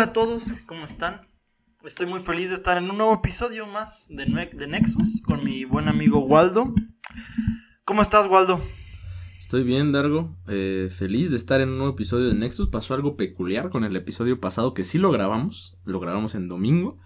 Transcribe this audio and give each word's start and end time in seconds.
Hola 0.00 0.08
a 0.08 0.12
todos, 0.14 0.54
¿cómo 0.64 0.86
están? 0.86 1.28
Estoy 1.84 2.06
muy 2.06 2.20
feliz 2.20 2.48
de 2.48 2.54
estar 2.54 2.78
en 2.78 2.90
un 2.90 2.96
nuevo 2.96 3.12
episodio 3.12 3.66
más 3.66 4.08
de, 4.08 4.24
Nexus 4.66 5.20
con 5.20 5.44
mi 5.44 5.66
buen 5.66 5.88
amigo 5.88 6.20
Waldo. 6.20 6.72
¿Cómo 7.84 8.00
estás, 8.00 8.26
Waldo? 8.26 8.62
Estoy 9.38 9.62
bien, 9.62 9.92
Dargo. 9.92 10.34
Eh, 10.48 10.88
feliz 10.90 11.28
de 11.28 11.36
estar 11.36 11.60
en 11.60 11.68
un 11.68 11.76
nuevo 11.76 11.92
episodio 11.92 12.28
de 12.28 12.34
Nexus. 12.34 12.70
Pasó 12.70 12.94
algo 12.94 13.18
peculiar 13.18 13.68
con 13.68 13.84
el 13.84 13.94
episodio 13.94 14.40
pasado 14.40 14.72
que 14.72 14.84
sí 14.84 14.96
lo 14.96 15.10
grabamos. 15.10 15.78
Lo 15.84 16.00
grabamos 16.00 16.34
en 16.34 16.48
domingo. 16.48 16.96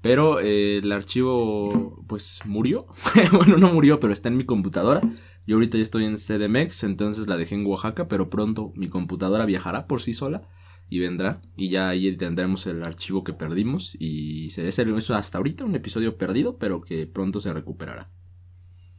Pero 0.00 0.38
eh, 0.38 0.78
el 0.78 0.92
archivo, 0.92 2.04
pues, 2.06 2.42
murió. 2.44 2.86
bueno, 3.32 3.56
no 3.56 3.72
murió, 3.72 3.98
pero 3.98 4.12
está 4.12 4.28
en 4.28 4.36
mi 4.36 4.44
computadora. 4.44 5.00
Yo 5.48 5.56
ahorita 5.56 5.78
ya 5.78 5.82
estoy 5.82 6.04
en 6.04 6.14
CDMX, 6.14 6.84
entonces 6.84 7.26
la 7.26 7.36
dejé 7.36 7.56
en 7.56 7.66
Oaxaca, 7.66 8.06
pero 8.06 8.30
pronto 8.30 8.72
mi 8.76 8.88
computadora 8.88 9.46
viajará 9.46 9.88
por 9.88 10.00
sí 10.00 10.14
sola 10.14 10.46
y 10.88 10.98
vendrá. 11.00 11.40
Y 11.56 11.68
ya 11.70 11.88
ahí 11.88 12.16
tendremos 12.16 12.66
el 12.66 12.82
archivo 12.82 13.24
que 13.24 13.32
perdimos. 13.32 13.96
Y 13.98 14.50
se 14.50 14.68
es 14.68 14.78
el- 14.78 14.96
eso 14.96 15.14
hasta 15.14 15.38
ahorita 15.38 15.64
un 15.64 15.74
episodio 15.74 16.16
perdido, 16.16 16.58
pero 16.58 16.80
que 16.82 17.06
pronto 17.06 17.40
se 17.40 17.52
recuperará. 17.52 18.10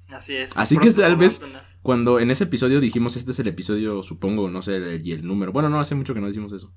Así 0.09 0.35
es. 0.35 0.57
Así 0.57 0.77
que 0.77 0.91
tal 0.91 1.15
vez-. 1.17 1.41
Cuando 1.81 2.19
en 2.19 2.31
ese 2.31 2.45
episodio 2.45 2.79
dijimos 2.81 3.15
este 3.15 3.31
es 3.31 3.39
el 3.39 3.47
episodio, 3.47 4.03
supongo, 4.03 4.49
no 4.49 4.61
sé, 4.61 4.75
el- 4.77 5.05
y 5.07 5.11
el 5.13 5.25
número. 5.25 5.51
Bueno, 5.51 5.69
no, 5.69 5.79
hace 5.79 5.95
mucho 5.95 6.13
que 6.13 6.21
no 6.21 6.27
decimos 6.27 6.51
eso. 6.53 6.73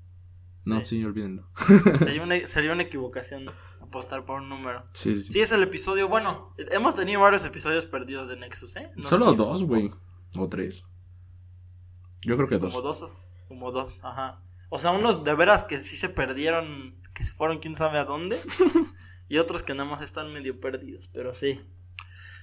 No, 0.66 0.84
Sí. 0.84 0.98
sí, 0.98 1.04
olvídenlo. 1.04 1.48
Sería 1.98 2.22
una, 2.22 2.46
sería 2.46 2.72
una 2.72 2.82
equivocación 2.82 3.46
apostar 3.80 4.24
por 4.26 4.42
un 4.42 4.48
número. 4.50 4.84
Sí, 4.92 5.14
sí, 5.14 5.22
sí. 5.22 5.32
Sí, 5.32 5.40
es 5.40 5.52
el 5.52 5.62
episodio. 5.62 6.06
Bueno, 6.08 6.54
hemos 6.70 6.94
tenido 6.94 7.20
varios 7.20 7.44
episodios 7.44 7.86
perdidos 7.86 8.28
de 8.28 8.36
Nexus, 8.36 8.76
¿eh? 8.76 8.90
No 8.94 9.04
Solo 9.08 9.32
dos, 9.32 9.64
güey. 9.64 9.90
O 10.36 10.48
tres. 10.48 10.84
Yo 12.22 12.36
creo 12.36 12.46
sí, 12.46 12.54
que 12.54 12.58
dos. 12.58 12.72
Como 12.74 12.82
dos. 12.86 13.14
Como 13.48 13.72
dos, 13.72 14.00
ajá. 14.04 14.42
O 14.70 14.78
sea, 14.78 14.92
unos 14.92 15.24
de 15.24 15.34
veras 15.34 15.64
que 15.64 15.80
sí 15.80 15.96
se 15.96 16.08
perdieron, 16.08 16.94
que 17.12 17.24
se 17.24 17.32
fueron 17.32 17.58
quién 17.58 17.76
sabe 17.76 17.98
a 17.98 18.04
dónde. 18.04 18.40
y 19.28 19.38
otros 19.38 19.62
que 19.62 19.74
nada 19.74 19.88
más 19.88 20.00
están 20.00 20.32
medio 20.32 20.58
perdidos, 20.58 21.10
pero 21.12 21.34
sí. 21.34 21.60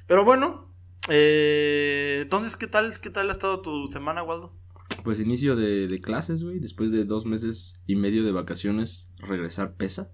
Pero 0.07 0.23
bueno, 0.23 0.73
eh, 1.09 2.19
entonces, 2.21 2.55
¿qué 2.55 2.67
tal, 2.67 2.99
¿qué 2.99 3.09
tal 3.09 3.29
ha 3.29 3.31
estado 3.31 3.61
tu 3.61 3.87
semana, 3.87 4.23
Waldo? 4.23 4.53
Pues 5.03 5.19
inicio 5.19 5.55
de, 5.55 5.87
de 5.87 6.01
clases, 6.01 6.43
güey. 6.43 6.59
Después 6.59 6.91
de 6.91 7.05
dos 7.05 7.25
meses 7.25 7.81
y 7.87 7.95
medio 7.95 8.23
de 8.23 8.31
vacaciones, 8.31 9.11
regresar 9.19 9.75
pesa. 9.75 10.11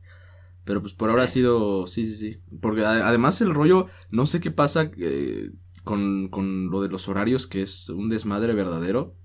Pero 0.65 0.81
pues 0.81 0.93
por 0.93 1.09
ahora 1.09 1.23
ha 1.23 1.27
sido. 1.27 1.87
Sí, 1.87 2.05
sí, 2.05 2.15
sí. 2.15 2.41
Porque 2.61 2.85
además 2.85 3.41
el 3.41 3.53
rollo. 3.53 3.87
No 4.11 4.25
sé 4.25 4.39
qué 4.39 4.51
pasa 4.51 4.91
eh, 4.97 5.51
con, 5.83 6.29
con 6.29 6.69
lo 6.69 6.81
de 6.81 6.89
los 6.89 7.09
horarios, 7.09 7.47
que 7.47 7.61
es 7.61 7.89
un 7.89 8.09
desmadre 8.09 8.53
verdadero. 8.53 9.15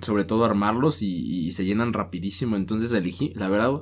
Sobre 0.00 0.24
todo 0.24 0.44
armarlos 0.44 1.02
y, 1.02 1.46
y 1.46 1.52
se 1.52 1.64
llenan 1.64 1.92
rapidísimo. 1.92 2.56
Entonces 2.56 2.92
elegí, 2.92 3.32
la 3.34 3.48
verdad, 3.48 3.74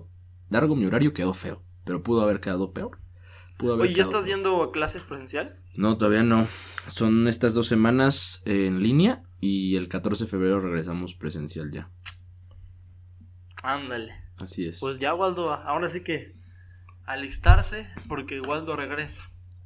largo 0.48 0.74
mi 0.74 0.86
horario 0.86 1.14
quedó 1.14 1.32
feo. 1.34 1.62
Pero 1.84 2.02
pudo 2.02 2.22
haber 2.22 2.40
quedado 2.40 2.72
peor. 2.72 2.98
Pudo 3.58 3.74
haber 3.74 3.86
Oye, 3.86 3.94
¿ya 3.94 4.02
estás 4.02 4.24
peor. 4.24 4.36
yendo 4.36 4.62
a 4.62 4.72
clases 4.72 5.04
presencial? 5.04 5.60
No, 5.76 5.96
todavía 5.96 6.22
no. 6.22 6.48
Son 6.88 7.28
estas 7.28 7.54
dos 7.54 7.68
semanas 7.68 8.42
en 8.44 8.82
línea. 8.82 9.22
Y 9.40 9.76
el 9.76 9.88
14 9.88 10.24
de 10.24 10.30
febrero 10.30 10.60
regresamos 10.60 11.14
presencial 11.14 11.70
ya. 11.72 11.90
Ándale. 13.62 14.12
Así 14.38 14.66
es. 14.66 14.80
Pues 14.80 14.98
ya, 14.98 15.14
Waldo, 15.14 15.52
ahora 15.52 15.88
sí 15.88 16.00
que 16.02 16.34
alistarse, 17.04 17.86
porque 18.08 18.40
Waldo 18.40 18.76
regresa. 18.76 19.22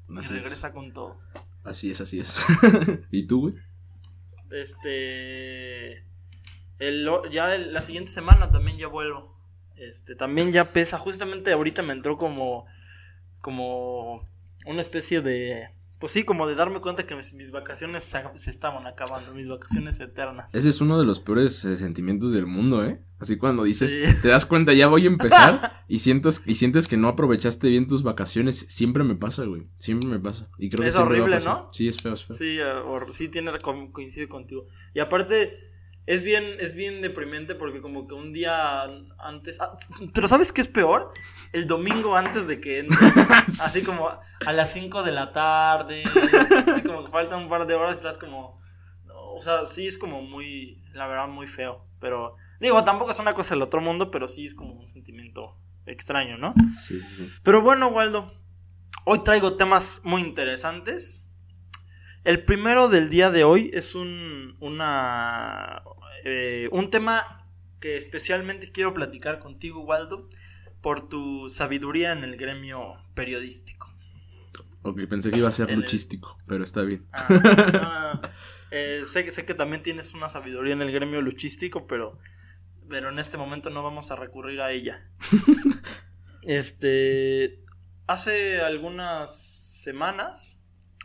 Y 0.09 0.19
es. 0.19 0.29
regresa 0.29 0.73
con 0.73 0.93
todo. 0.93 1.19
Así 1.65 1.91
es, 1.91 2.01
así 2.01 2.21
es. 2.21 2.37
¿Y 3.11 3.27
tú, 3.27 3.41
güey? 3.43 3.55
Este. 4.51 6.05
El, 6.79 7.09
ya 7.31 7.55
el- 7.55 7.73
la 7.73 7.83
siguiente 7.83 8.11
semana 8.11 8.51
también 8.51 8.77
ya 8.79 8.89
vuelvo. 8.89 9.35
Este, 9.77 10.15
también 10.15 10.53
ya 10.53 10.73
pesa. 10.73 10.99
Justamente 10.99 11.53
ahorita 11.53 11.83
me 11.83 11.93
entró 11.93 12.17
como. 12.19 12.67
Como. 13.41 14.25
Una 14.67 14.81
especie 14.81 15.21
de. 15.21 15.69
Pues 16.01 16.13
sí, 16.13 16.25
como 16.25 16.47
de 16.47 16.55
darme 16.55 16.81
cuenta 16.81 17.07
que 17.07 17.15
mis, 17.15 17.33
mis 17.35 17.51
vacaciones 17.51 18.05
se, 18.05 18.23
se 18.35 18.51
estaban 18.51 18.87
acabando. 18.87 19.33
Mis 19.33 19.49
vacaciones 19.49 20.01
eternas. 20.01 20.55
Ese 20.55 20.69
es 20.69 20.81
uno 20.81 20.99
de 20.99 21.07
los 21.07 21.21
peores 21.21 21.65
eh, 21.65 21.77
sentimientos 21.77 22.33
del 22.33 22.47
mundo, 22.47 22.85
¿eh? 22.85 23.01
Así 23.21 23.37
cuando 23.39 23.63
dices, 23.65 23.91
Sí. 23.91 24.21
te 24.23 24.29
das 24.29 24.45
cuenta, 24.45 24.75
ya 24.75 24.89
voy 24.89 25.05
a 25.05 25.09
empezar 25.09 25.85
y 25.89 26.01
sientes, 26.01 26.43
y 26.47 26.57
sientes 26.57 26.89
que 26.89 26.99
no 26.99 27.09
aprovechaste 27.09 27.69
bien 27.71 27.87
tus 27.87 28.03
vacaciones. 28.03 28.67
Siempre 28.69 29.03
me 29.05 29.15
pasa, 29.15 29.45
güey. 29.45 29.63
Siempre 29.79 30.09
me 30.11 30.19
pasa. 30.19 30.49
Y 30.59 30.69
creo 30.69 30.83
que 30.83 30.89
Es 30.89 30.97
horrible. 30.97 31.41
¿no? 31.41 31.71
Sí, 31.73 31.89
es 31.89 32.03
feo, 32.03 32.15
es 32.15 32.25
feo. 32.25 32.37
Sí, 32.37 32.59
eh, 32.59 32.65
or- 32.65 33.11
sí 33.13 33.29
tiene 33.29 33.53
co- 33.59 33.91
coincide 33.93 34.29
contigo. 34.29 34.67
Y 34.95 35.01
aparte 35.01 35.59
es 36.07 36.23
bien 36.23 36.45
es 36.61 36.75
bien 36.75 37.01
deprimente 37.01 37.55
porque 37.55 37.81
como 37.81 38.07
que 38.07 38.15
un 38.15 38.33
día 38.33 38.85
antes, 39.19 39.61
ah, 39.61 39.77
pero 40.13 40.29
¿sabes 40.29 40.53
qué 40.53 40.61
es 40.61 40.69
peor? 40.69 41.13
El 41.53 41.67
domingo 41.67 42.17
antes 42.17 42.47
de 42.47 42.61
que 42.61 42.81
entres, 42.81 43.01
así 43.61 43.85
como 43.85 44.09
a 44.09 44.53
las 44.53 44.73
5 44.73 45.03
de 45.03 45.13
la 45.13 45.33
tarde, 45.33 46.05
así 46.67 46.83
como 46.83 47.05
que 47.05 47.11
faltan 47.11 47.43
un 47.43 47.49
par 47.49 47.67
de 47.67 47.75
horas 47.75 47.95
y 47.95 47.97
estás 47.97 48.19
como 48.19 48.63
o 49.37 49.41
sea, 49.41 49.65
sí 49.65 49.87
es 49.87 49.99
como 49.99 50.23
muy 50.23 50.83
la 50.93 51.07
verdad 51.09 51.29
muy 51.29 51.47
feo, 51.47 51.85
pero 52.01 52.37
digo, 52.61 52.85
tampoco 52.85 53.11
es 53.11 53.19
una 53.19 53.35
cosa 53.35 53.55
del 53.55 53.63
otro 53.63 53.81
mundo, 53.81 54.11
pero 54.11 54.29
sí 54.29 54.47
es 54.47 54.55
como 54.55 54.75
un 54.75 54.87
sentimiento 54.87 55.57
extraño, 55.87 56.39
¿no? 56.39 56.55
Sí, 56.81 57.01
sí, 57.01 57.17
sí. 57.17 57.33
Pero 57.43 57.61
bueno, 57.61 57.89
Waldo, 57.89 58.31
hoy 59.05 59.21
traigo 59.25 59.57
temas 59.57 60.01
muy 60.05 60.23
interesantes. 60.23 61.24
El 62.25 62.45
primero 62.45 62.89
del 62.89 63.11
día 63.11 63.31
de 63.31 63.45
hoy 63.45 63.71
es 63.75 63.95
un, 63.95 64.57
una, 64.61 65.83
eh, 66.25 66.69
un 66.73 66.91
tema 66.91 67.47
que 67.81 67.97
especialmente 67.99 68.73
quiero 68.73 68.95
platicar 68.95 69.41
contigo, 69.41 69.83
Waldo, 69.83 70.29
por 70.81 71.09
tu 71.09 71.49
sabiduría 71.51 72.13
en 72.13 72.25
el 72.25 72.37
gremio 72.37 72.95
periodístico. 73.15 73.93
Ok, 74.83 75.01
pensé 75.09 75.31
que 75.31 75.39
iba 75.39 75.49
a 75.49 75.53
ser 75.53 75.69
el- 75.71 75.77
luchístico, 75.81 76.39
pero 76.47 76.65
está 76.65 76.83
bien. 76.83 77.07
Ah, 77.13 77.29
ah, 77.75 78.31
eh, 78.71 79.03
sé, 79.05 79.25
que- 79.25 79.31
sé 79.31 79.45
que 79.45 79.55
también 79.55 79.83
tienes 79.83 80.15
una 80.15 80.29
sabiduría 80.31 80.73
en 80.73 80.83
el 80.83 80.93
gremio 80.93 81.21
luchístico, 81.21 81.87
pero, 81.87 82.19
pero 82.89 83.11
en 83.11 83.19
este 83.19 83.37
momento 83.37 83.69
no 83.71 83.83
vamos 83.83 84.11
a 84.11 84.17
recurrir 84.17 84.61
a 84.63 84.73
ella. 84.73 85.07
este, 86.43 87.65
hace 88.07 88.61
algunas 88.63 89.37
semanas 89.83 90.64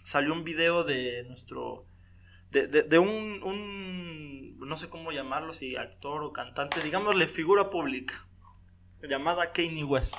salió 0.09 0.33
un 0.33 0.43
video 0.43 0.83
de 0.83 1.23
nuestro, 1.27 1.85
de, 2.49 2.65
de- 2.67 2.81
de 2.83 2.97
un, 2.97 3.43
un, 3.43 4.57
no 4.59 4.75
sé 4.75 4.89
cómo 4.89 5.11
llamarlo, 5.11 5.53
si 5.53 5.75
actor 5.75 6.23
o 6.23 6.33
cantante, 6.33 6.81
digámosle 6.81 7.27
figura 7.27 7.69
pública, 7.69 8.27
llamada 9.07 9.51
Kanye 9.51 9.83
West 9.83 10.17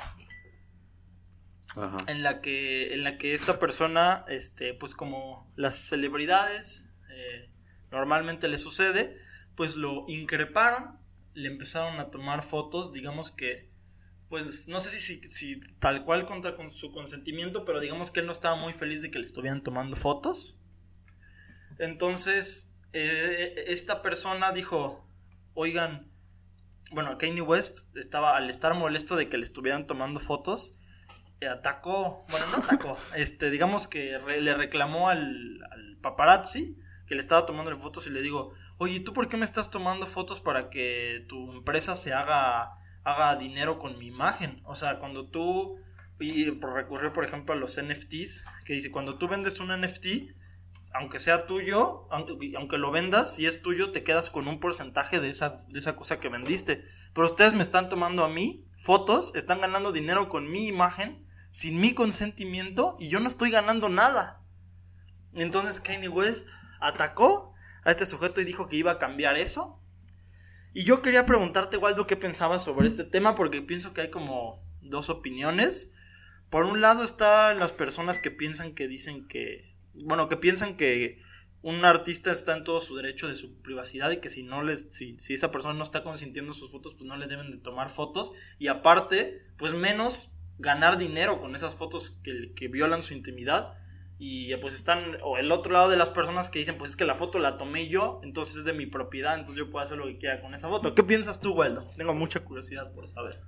Ajá. 1.76 1.96
en 2.08 2.22
la 2.22 2.40
que 2.40 2.94
en 2.94 3.04
la 3.04 3.16
que 3.18 3.34
esta 3.34 3.58
persona 3.58 4.24
este 4.28 4.74
pues 4.74 4.94
como 4.94 5.52
las 5.56 5.76
celebridades 5.78 6.92
eh, 7.10 7.50
normalmente 7.92 8.48
le 8.48 8.58
sucede 8.58 9.16
pues 9.54 9.76
lo 9.76 10.04
increparon 10.08 10.98
le 11.34 11.46
empezaron 11.48 12.00
a 12.00 12.10
tomar 12.10 12.42
fotos 12.42 12.92
digamos 12.92 13.30
que 13.30 13.69
pues 14.30 14.68
no 14.68 14.80
sé 14.80 14.98
si, 14.98 15.20
si, 15.24 15.60
tal 15.78 16.04
cual 16.06 16.24
contra 16.24 16.56
con 16.56 16.70
su 16.70 16.92
consentimiento 16.92 17.66
pero 17.66 17.80
digamos 17.80 18.10
que 18.10 18.20
él 18.20 18.26
no 18.26 18.32
estaba 18.32 18.56
muy 18.56 18.72
feliz 18.72 19.02
de 19.02 19.10
que 19.10 19.18
le 19.18 19.26
estuvieran 19.26 19.62
tomando 19.62 19.96
fotos. 19.96 20.62
Entonces 21.78 22.74
eh, 22.94 23.64
esta 23.66 24.00
persona 24.00 24.52
dijo 24.52 25.06
oigan 25.52 26.10
bueno 26.92 27.18
Kanye 27.18 27.42
West 27.42 27.94
estaba 27.96 28.36
al 28.36 28.48
estar 28.48 28.74
molesto 28.74 29.16
de 29.16 29.28
que 29.28 29.36
le 29.36 29.44
estuvieran 29.44 29.86
tomando 29.86 30.20
fotos 30.20 30.76
eh, 31.40 31.48
atacó, 31.48 32.26
bueno, 32.30 32.46
no 32.48 32.58
atacó, 32.58 32.98
este, 33.16 33.50
digamos 33.50 33.86
que 33.86 34.18
le 34.40 34.54
reclamó 34.54 35.08
al, 35.08 35.58
al 35.70 35.96
paparazzi 36.02 36.76
que 37.06 37.14
le 37.14 37.20
estaba 37.20 37.46
tomando 37.46 37.74
fotos 37.74 38.06
y 38.06 38.10
le 38.10 38.22
digo, 38.22 38.52
oye, 38.78 39.00
¿tú 39.00 39.12
por 39.12 39.28
qué 39.28 39.36
me 39.36 39.44
estás 39.44 39.70
tomando 39.70 40.06
fotos 40.06 40.40
para 40.40 40.70
que 40.70 41.24
tu 41.28 41.50
empresa 41.50 41.96
se 41.96 42.12
haga, 42.12 42.78
haga 43.04 43.36
dinero 43.36 43.78
con 43.78 43.98
mi 43.98 44.06
imagen? 44.06 44.60
O 44.64 44.74
sea, 44.74 44.98
cuando 44.98 45.26
tú, 45.26 45.78
y 46.18 46.50
por 46.52 46.74
recurrir, 46.74 47.12
por 47.12 47.24
ejemplo, 47.24 47.54
a 47.54 47.58
los 47.58 47.80
NFTs, 47.80 48.44
que 48.64 48.74
dice, 48.74 48.90
cuando 48.90 49.16
tú 49.18 49.28
vendes 49.28 49.60
un 49.60 49.68
NFT, 49.68 50.34
aunque 50.92 51.18
sea 51.18 51.46
tuyo, 51.46 52.08
aunque, 52.10 52.78
lo 52.78 52.90
vendas, 52.90 53.34
si 53.34 53.46
es 53.46 53.62
tuyo, 53.62 53.92
te 53.92 54.02
quedas 54.02 54.28
con 54.28 54.48
un 54.48 54.58
porcentaje 54.58 55.20
de 55.20 55.28
esa, 55.28 55.58
de 55.68 55.78
esa 55.78 55.94
cosa 55.94 56.18
que 56.18 56.28
vendiste. 56.28 56.84
Pero 57.14 57.26
ustedes 57.26 57.54
me 57.54 57.62
están 57.62 57.88
tomando 57.88 58.24
a 58.24 58.28
mí 58.28 58.66
fotos, 58.76 59.32
están 59.36 59.60
ganando 59.60 59.92
dinero 59.92 60.28
con 60.28 60.50
mi 60.50 60.66
imagen, 60.66 61.24
sin 61.52 61.80
mi 61.80 61.94
consentimiento, 61.94 62.96
y 62.98 63.08
yo 63.08 63.20
no 63.20 63.28
estoy 63.28 63.50
ganando 63.50 63.88
nada. 63.88 64.42
Entonces 65.32 65.80
Kanye 65.80 66.08
West 66.08 66.50
atacó 66.80 67.54
a 67.84 67.90
este 67.90 68.06
sujeto 68.06 68.40
y 68.40 68.44
dijo 68.44 68.68
que 68.68 68.76
iba 68.76 68.92
a 68.92 68.98
cambiar 68.98 69.36
eso. 69.36 69.79
Y 70.72 70.84
yo 70.84 71.02
quería 71.02 71.26
preguntarte, 71.26 71.76
Waldo, 71.76 72.06
qué 72.06 72.16
pensabas 72.16 72.64
sobre 72.64 72.86
este 72.86 73.04
tema, 73.04 73.34
porque 73.34 73.60
pienso 73.60 73.92
que 73.92 74.02
hay 74.02 74.10
como 74.10 74.62
dos 74.80 75.10
opiniones. 75.10 75.92
Por 76.48 76.64
un 76.64 76.80
lado 76.80 77.02
están 77.02 77.58
las 77.58 77.72
personas 77.72 78.18
que 78.18 78.30
piensan 78.30 78.74
que 78.74 78.88
dicen 78.88 79.26
que, 79.26 79.76
bueno, 79.94 80.28
que 80.28 80.36
piensan 80.36 80.76
que 80.76 81.22
un 81.62 81.84
artista 81.84 82.30
está 82.30 82.56
en 82.56 82.64
todo 82.64 82.80
su 82.80 82.96
derecho 82.96 83.28
de 83.28 83.34
su 83.34 83.60
privacidad 83.60 84.10
y 84.10 84.18
que 84.18 84.28
si 84.28 84.42
no 84.42 84.62
les, 84.62 84.86
si, 84.88 85.18
si 85.18 85.34
esa 85.34 85.50
persona 85.50 85.74
no 85.74 85.82
está 85.82 86.02
consintiendo 86.02 86.54
sus 86.54 86.70
fotos, 86.70 86.94
pues 86.94 87.04
no 87.04 87.16
le 87.16 87.26
deben 87.26 87.50
de 87.50 87.58
tomar 87.58 87.90
fotos. 87.90 88.32
Y 88.58 88.68
aparte, 88.68 89.46
pues 89.58 89.74
menos 89.74 90.30
ganar 90.58 90.98
dinero 90.98 91.40
con 91.40 91.54
esas 91.54 91.74
fotos 91.74 92.20
que, 92.22 92.52
que 92.54 92.68
violan 92.68 93.02
su 93.02 93.14
intimidad. 93.14 93.74
Y 94.22 94.54
pues 94.56 94.74
están, 94.74 95.16
o 95.24 95.38
el 95.38 95.50
otro 95.50 95.72
lado 95.72 95.88
de 95.88 95.96
las 95.96 96.10
personas 96.10 96.50
que 96.50 96.58
dicen, 96.58 96.76
pues 96.76 96.90
es 96.90 96.96
que 96.96 97.06
la 97.06 97.14
foto 97.14 97.38
la 97.38 97.56
tomé 97.56 97.88
yo, 97.88 98.20
entonces 98.22 98.56
es 98.58 98.64
de 98.66 98.74
mi 98.74 98.84
propiedad, 98.84 99.32
entonces 99.38 99.56
yo 99.56 99.70
puedo 99.70 99.82
hacer 99.82 99.96
lo 99.96 100.04
que 100.04 100.18
quiera 100.18 100.42
con 100.42 100.52
esa 100.52 100.68
foto. 100.68 100.94
¿Qué 100.94 101.02
piensas 101.02 101.40
tú, 101.40 101.54
Waldo? 101.54 101.86
Tengo 101.96 102.12
mucha 102.12 102.40
curiosidad 102.40 102.92
por 102.92 103.08
saber. 103.08 103.40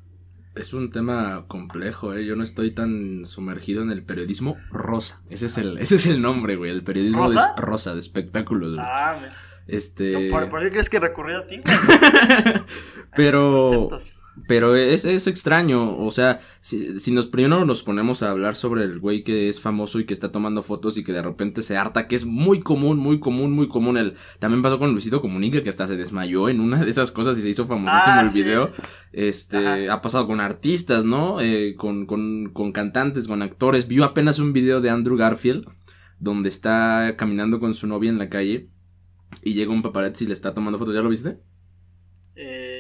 Es 0.55 0.73
un 0.73 0.91
tema 0.91 1.45
complejo, 1.47 2.15
¿eh? 2.15 2.25
Yo 2.25 2.37
no 2.37 2.43
estoy 2.43 2.71
tan 2.71 3.27
sumergido 3.27 3.83
en 3.83 3.91
el 3.91 4.03
periodismo 4.03 4.57
rosa. 4.71 5.21
Ese 5.29 5.45
es 5.47 5.59
el, 5.59 5.77
ese 5.77 5.97
es 5.97 6.07
el 6.07 6.23
nombre, 6.23 6.57
güey. 6.57 6.71
El 6.71 6.83
periodismo 6.85 7.23
¿Rosa? 7.25 7.53
De, 7.55 7.61
rosa, 7.63 7.93
de 7.93 7.99
espectáculos. 8.01 8.75
güey. 8.75 8.83
Ah, 8.87 9.19
me- 9.21 9.75
Este. 9.77 10.31
¿por, 10.31 10.49
por 10.49 10.63
qué 10.63 10.71
crees 10.71 10.89
que 10.89 11.01
recurrí 11.01 11.35
a 11.35 11.47
ti? 11.47 11.61
Pero. 13.17 13.89
Pero 14.49 14.75
es, 14.75 15.05
es 15.05 15.27
extraño, 15.27 15.99
o 15.99 16.11
sea, 16.11 16.41
si, 16.63 16.99
si 16.99 17.13
nos 17.13 17.27
primero 17.27 17.67
nos 17.67 17.83
ponemos 17.83 18.23
a 18.23 18.31
hablar 18.31 18.57
sobre 18.57 18.83
el 18.85 18.99
güey 18.99 19.23
que 19.23 19.51
es 19.51 19.61
famoso 19.61 20.01
y 20.01 20.07
que 20.07 20.15
está 20.15 20.33
tomando 20.33 20.63
fotos 20.63 20.97
y 20.97 21.05
que 21.05 21.13
de 21.13 21.21
repente 21.21 21.61
se 21.61 21.77
harta, 21.77 22.09
que 22.09 22.17
es 22.17 22.25
muy 22.25 22.61
común, 22.61 22.97
muy 22.97 23.21
común, 23.21 23.51
muy 23.53 23.69
común. 23.69 23.99
El, 23.99 24.15
también 24.39 24.63
pasó 24.63 24.79
con 24.79 24.93
Luisito 24.93 25.21
Comunica, 25.21 25.63
que 25.63 25.69
hasta 25.69 25.87
se 25.87 25.99
desmayó 25.99 26.49
en 26.49 26.61
una 26.61 26.83
de 26.83 26.91
esas 26.91 27.13
cosas 27.13 27.37
y 27.37 27.43
se 27.43 27.51
hizo 27.51 27.67
famosísimo 27.67 28.15
Ah, 28.17 28.23
el 28.25 28.31
sí. 28.31 28.43
video. 28.43 28.73
Este, 29.13 29.59
Ajá. 29.59 29.93
ha 29.93 30.01
pasado 30.01 30.27
con 30.27 30.41
artistas, 30.41 31.05
¿no? 31.05 31.39
Eh, 31.43 31.75
con, 31.77 32.07
con, 32.07 32.53
con 32.55 32.73
cantantes, 32.73 33.29
con 33.29 33.43
actores. 33.43 33.87
Vio 33.87 34.03
apenas 34.03 34.39
un 34.39 34.55
video 34.55 34.81
de 34.81 34.89
Andrew 34.89 35.19
Garfield, 35.19 35.67
donde 36.19 36.49
está 36.49 37.17
caminando 37.19 37.61
con 37.61 37.75
su 37.75 37.87
novia 37.87 38.09
en 38.09 38.17
la 38.19 38.31
calle 38.31 38.71
y 39.43 39.53
llega 39.53 39.73
un 39.73 39.83
paparazzi 39.83 40.25
y 40.25 40.29
le 40.29 40.33
está 40.33 40.55
tomando 40.55 40.79
fotos. 40.79 40.95
¿Ya 40.95 41.03
lo 41.03 41.11
viste? 41.11 41.37
Eh. 42.35 42.72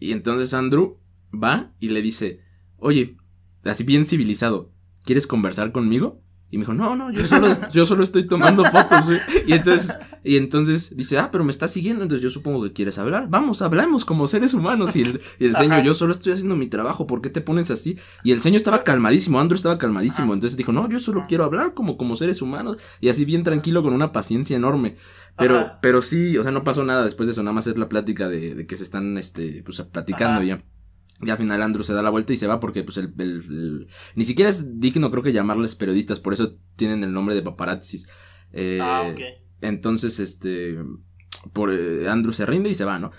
Y 0.00 0.12
entonces 0.12 0.54
Andrew 0.54 0.98
va 1.32 1.72
y 1.78 1.90
le 1.90 2.02
dice, 2.02 2.40
oye, 2.78 3.16
así 3.62 3.84
bien 3.84 4.04
civilizado, 4.04 4.72
¿quieres 5.04 5.26
conversar 5.26 5.70
conmigo? 5.70 6.22
Y 6.52 6.58
me 6.58 6.62
dijo, 6.62 6.74
no, 6.74 6.96
no, 6.96 7.12
yo 7.12 7.24
solo, 7.24 7.46
yo 7.72 7.86
solo 7.86 8.02
estoy 8.02 8.26
tomando 8.26 8.64
fotos. 8.64 9.06
güey". 9.06 9.18
Y 9.46 9.52
entonces, 9.52 9.96
y 10.24 10.36
entonces 10.36 10.96
dice, 10.96 11.16
ah, 11.18 11.30
pero 11.30 11.44
me 11.44 11.52
estás 11.52 11.70
siguiendo, 11.70 12.02
entonces 12.02 12.22
yo 12.22 12.30
supongo 12.30 12.62
que 12.64 12.72
quieres 12.72 12.98
hablar. 12.98 13.28
Vamos, 13.28 13.62
hablemos 13.62 14.04
como 14.04 14.26
seres 14.26 14.52
humanos. 14.52 14.96
Y 14.96 15.02
el, 15.02 15.20
y 15.38 15.44
el 15.44 15.54
Ajá. 15.54 15.62
señor, 15.62 15.82
yo 15.84 15.94
solo 15.94 16.12
estoy 16.12 16.32
haciendo 16.32 16.56
mi 16.56 16.66
trabajo, 16.66 17.06
¿por 17.06 17.20
qué 17.22 17.30
te 17.30 17.40
pones 17.40 17.70
así? 17.70 17.98
Y 18.24 18.32
el 18.32 18.40
señor 18.40 18.56
estaba 18.56 18.82
calmadísimo, 18.82 19.38
Andrew 19.38 19.54
estaba 19.56 19.78
calmadísimo. 19.78 20.34
Entonces 20.34 20.56
dijo, 20.56 20.72
no, 20.72 20.88
yo 20.90 20.98
solo 20.98 21.26
quiero 21.28 21.44
hablar 21.44 21.74
como, 21.74 21.96
como 21.96 22.16
seres 22.16 22.42
humanos. 22.42 22.78
Y 23.00 23.10
así 23.10 23.24
bien 23.24 23.44
tranquilo, 23.44 23.82
con 23.84 23.92
una 23.92 24.10
paciencia 24.10 24.56
enorme. 24.56 24.96
Pero, 25.38 25.56
Ajá. 25.58 25.78
pero 25.80 26.02
sí, 26.02 26.36
o 26.36 26.42
sea, 26.42 26.50
no 26.52 26.64
pasó 26.64 26.84
nada 26.84 27.04
después 27.04 27.28
de 27.28 27.32
eso, 27.32 27.42
nada 27.44 27.54
más 27.54 27.66
es 27.68 27.78
la 27.78 27.88
plática 27.88 28.28
de, 28.28 28.56
de 28.56 28.66
que 28.66 28.76
se 28.76 28.82
están, 28.82 29.16
este, 29.18 29.62
pues, 29.64 29.80
platicando 29.82 30.40
Ajá. 30.40 30.44
ya. 30.44 30.64
Y 31.22 31.30
al 31.30 31.36
final 31.38 31.62
Andrew 31.62 31.84
se 31.84 31.94
da 31.94 32.02
la 32.02 32.10
vuelta 32.10 32.32
y 32.32 32.36
se 32.36 32.46
va 32.46 32.60
porque, 32.60 32.82
pues, 32.84 32.96
el, 32.98 33.12
el- 33.18 33.28
el- 33.50 33.88
ni 34.14 34.24
siquiera 34.24 34.48
es 34.50 34.80
digno, 34.80 35.10
creo 35.10 35.22
que 35.22 35.32
llamarles 35.32 35.74
periodistas, 35.74 36.20
por 36.20 36.32
eso 36.32 36.56
tienen 36.76 37.04
el 37.04 37.12
nombre 37.12 37.34
de 37.34 37.42
paparazzis. 37.42 38.08
Eh, 38.52 38.78
ah, 38.82 39.02
ok. 39.12 39.20
Entonces, 39.60 40.18
este, 40.20 40.78
por, 41.52 41.72
eh, 41.72 42.08
Andrew 42.08 42.32
se 42.32 42.46
rinde 42.46 42.70
y 42.70 42.74
se 42.74 42.84
va, 42.84 42.98
¿no? 42.98 43.10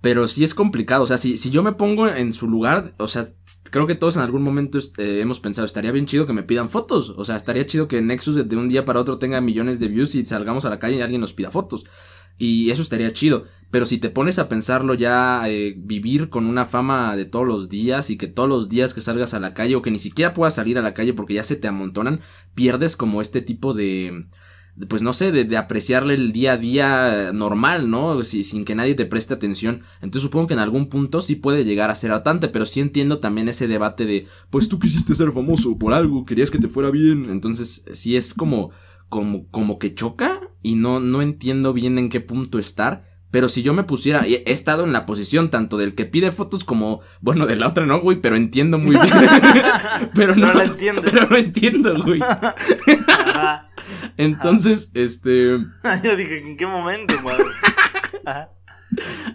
Pero 0.00 0.28
sí 0.28 0.44
es 0.44 0.54
complicado, 0.54 1.02
o 1.02 1.06
sea, 1.06 1.18
si, 1.18 1.36
si 1.36 1.50
yo 1.50 1.62
me 1.62 1.72
pongo 1.72 2.06
en 2.08 2.32
su 2.32 2.48
lugar, 2.48 2.94
o 2.98 3.08
sea, 3.08 3.26
creo 3.70 3.86
que 3.86 3.94
todos 3.96 4.16
en 4.16 4.22
algún 4.22 4.42
momento 4.42 4.78
eh, 4.98 5.20
hemos 5.20 5.40
pensado, 5.40 5.64
estaría 5.64 5.90
bien 5.90 6.06
chido 6.06 6.26
que 6.26 6.32
me 6.34 6.42
pidan 6.44 6.68
fotos, 6.70 7.10
o 7.16 7.24
sea, 7.24 7.36
estaría 7.36 7.66
chido 7.66 7.88
que 7.88 8.00
Nexus 8.02 8.48
de 8.48 8.56
un 8.56 8.68
día 8.68 8.84
para 8.84 9.00
otro 9.00 9.18
tenga 9.18 9.40
millones 9.40 9.80
de 9.80 9.88
views 9.88 10.14
y 10.14 10.24
salgamos 10.24 10.64
a 10.64 10.70
la 10.70 10.78
calle 10.78 10.98
y 10.98 11.00
alguien 11.00 11.22
nos 11.22 11.32
pida 11.32 11.50
fotos. 11.50 11.84
Y 12.38 12.70
eso 12.70 12.82
estaría 12.82 13.12
chido. 13.12 13.44
Pero 13.70 13.84
si 13.86 13.98
te 13.98 14.10
pones 14.10 14.38
a 14.38 14.48
pensarlo 14.48 14.94
ya, 14.94 15.42
eh, 15.48 15.74
vivir 15.76 16.28
con 16.30 16.46
una 16.46 16.66
fama 16.66 17.16
de 17.16 17.24
todos 17.24 17.46
los 17.46 17.68
días 17.68 18.10
y 18.10 18.16
que 18.16 18.28
todos 18.28 18.48
los 18.48 18.68
días 18.68 18.94
que 18.94 19.00
salgas 19.00 19.34
a 19.34 19.40
la 19.40 19.54
calle 19.54 19.74
o 19.74 19.82
que 19.82 19.90
ni 19.90 19.98
siquiera 19.98 20.32
puedas 20.34 20.54
salir 20.54 20.78
a 20.78 20.82
la 20.82 20.94
calle 20.94 21.14
porque 21.14 21.34
ya 21.34 21.42
se 21.44 21.56
te 21.56 21.66
amontonan, 21.68 22.20
pierdes 22.54 22.96
como 22.96 23.20
este 23.20 23.42
tipo 23.42 23.74
de, 23.74 24.26
pues 24.88 25.02
no 25.02 25.12
sé, 25.12 25.32
de, 25.32 25.44
de 25.44 25.56
apreciarle 25.56 26.14
el 26.14 26.32
día 26.32 26.52
a 26.52 26.56
día 26.58 27.30
normal, 27.32 27.90
¿no? 27.90 28.22
Si- 28.24 28.44
sin 28.44 28.64
que 28.64 28.74
nadie 28.74 28.94
te 28.94 29.06
preste 29.06 29.34
atención. 29.34 29.82
Entonces 29.96 30.22
supongo 30.22 30.46
que 30.48 30.54
en 30.54 30.60
algún 30.60 30.88
punto 30.88 31.20
sí 31.22 31.34
puede 31.36 31.64
llegar 31.64 31.90
a 31.90 31.94
ser 31.94 32.12
atante, 32.12 32.48
pero 32.48 32.66
sí 32.66 32.80
entiendo 32.80 33.18
también 33.18 33.48
ese 33.48 33.66
debate 33.68 34.04
de, 34.06 34.26
pues 34.50 34.68
tú 34.68 34.78
quisiste 34.78 35.14
ser 35.14 35.32
famoso 35.32 35.76
por 35.78 35.92
algo, 35.94 36.24
querías 36.26 36.50
que 36.50 36.58
te 36.58 36.68
fuera 36.68 36.90
bien. 36.90 37.30
Entonces 37.30 37.84
sí 37.92 38.16
es 38.16 38.34
como, 38.34 38.70
como, 39.08 39.48
como 39.50 39.78
que 39.78 39.94
choca 39.94 40.40
y 40.62 40.74
no, 40.74 41.00
no 41.00 41.22
entiendo 41.22 41.72
bien 41.72 41.98
en 41.98 42.08
qué 42.08 42.20
punto 42.20 42.58
estar. 42.58 43.04
Pero 43.30 43.48
si 43.48 43.62
yo 43.62 43.74
me 43.74 43.84
pusiera, 43.84 44.24
he 44.26 44.42
estado 44.46 44.84
en 44.84 44.92
la 44.92 45.04
posición 45.04 45.50
tanto 45.50 45.76
del 45.76 45.94
que 45.94 46.06
pide 46.06 46.32
fotos 46.32 46.64
como, 46.64 47.00
bueno, 47.20 47.46
de 47.46 47.56
la 47.56 47.68
otra 47.68 47.84
no, 47.84 48.00
güey, 48.00 48.20
pero 48.20 48.36
entiendo 48.36 48.78
muy 48.78 48.92
bien. 48.92 49.08
pero 50.14 50.34
no, 50.34 50.46
No 50.46 50.54
la 50.54 50.64
entiendes. 50.64 51.12
Pero 51.12 51.28
no 51.28 51.36
entiendo, 51.36 52.02
güey. 52.02 52.20
Ajá. 52.22 53.70
Entonces, 54.16 54.90
este, 54.94 55.58
Yo 56.02 56.16
dije, 56.16 56.38
¿en 56.38 56.56
qué 56.56 56.66
momento, 56.66 57.14
madre? 57.22 57.44
Ajá. 58.24 58.50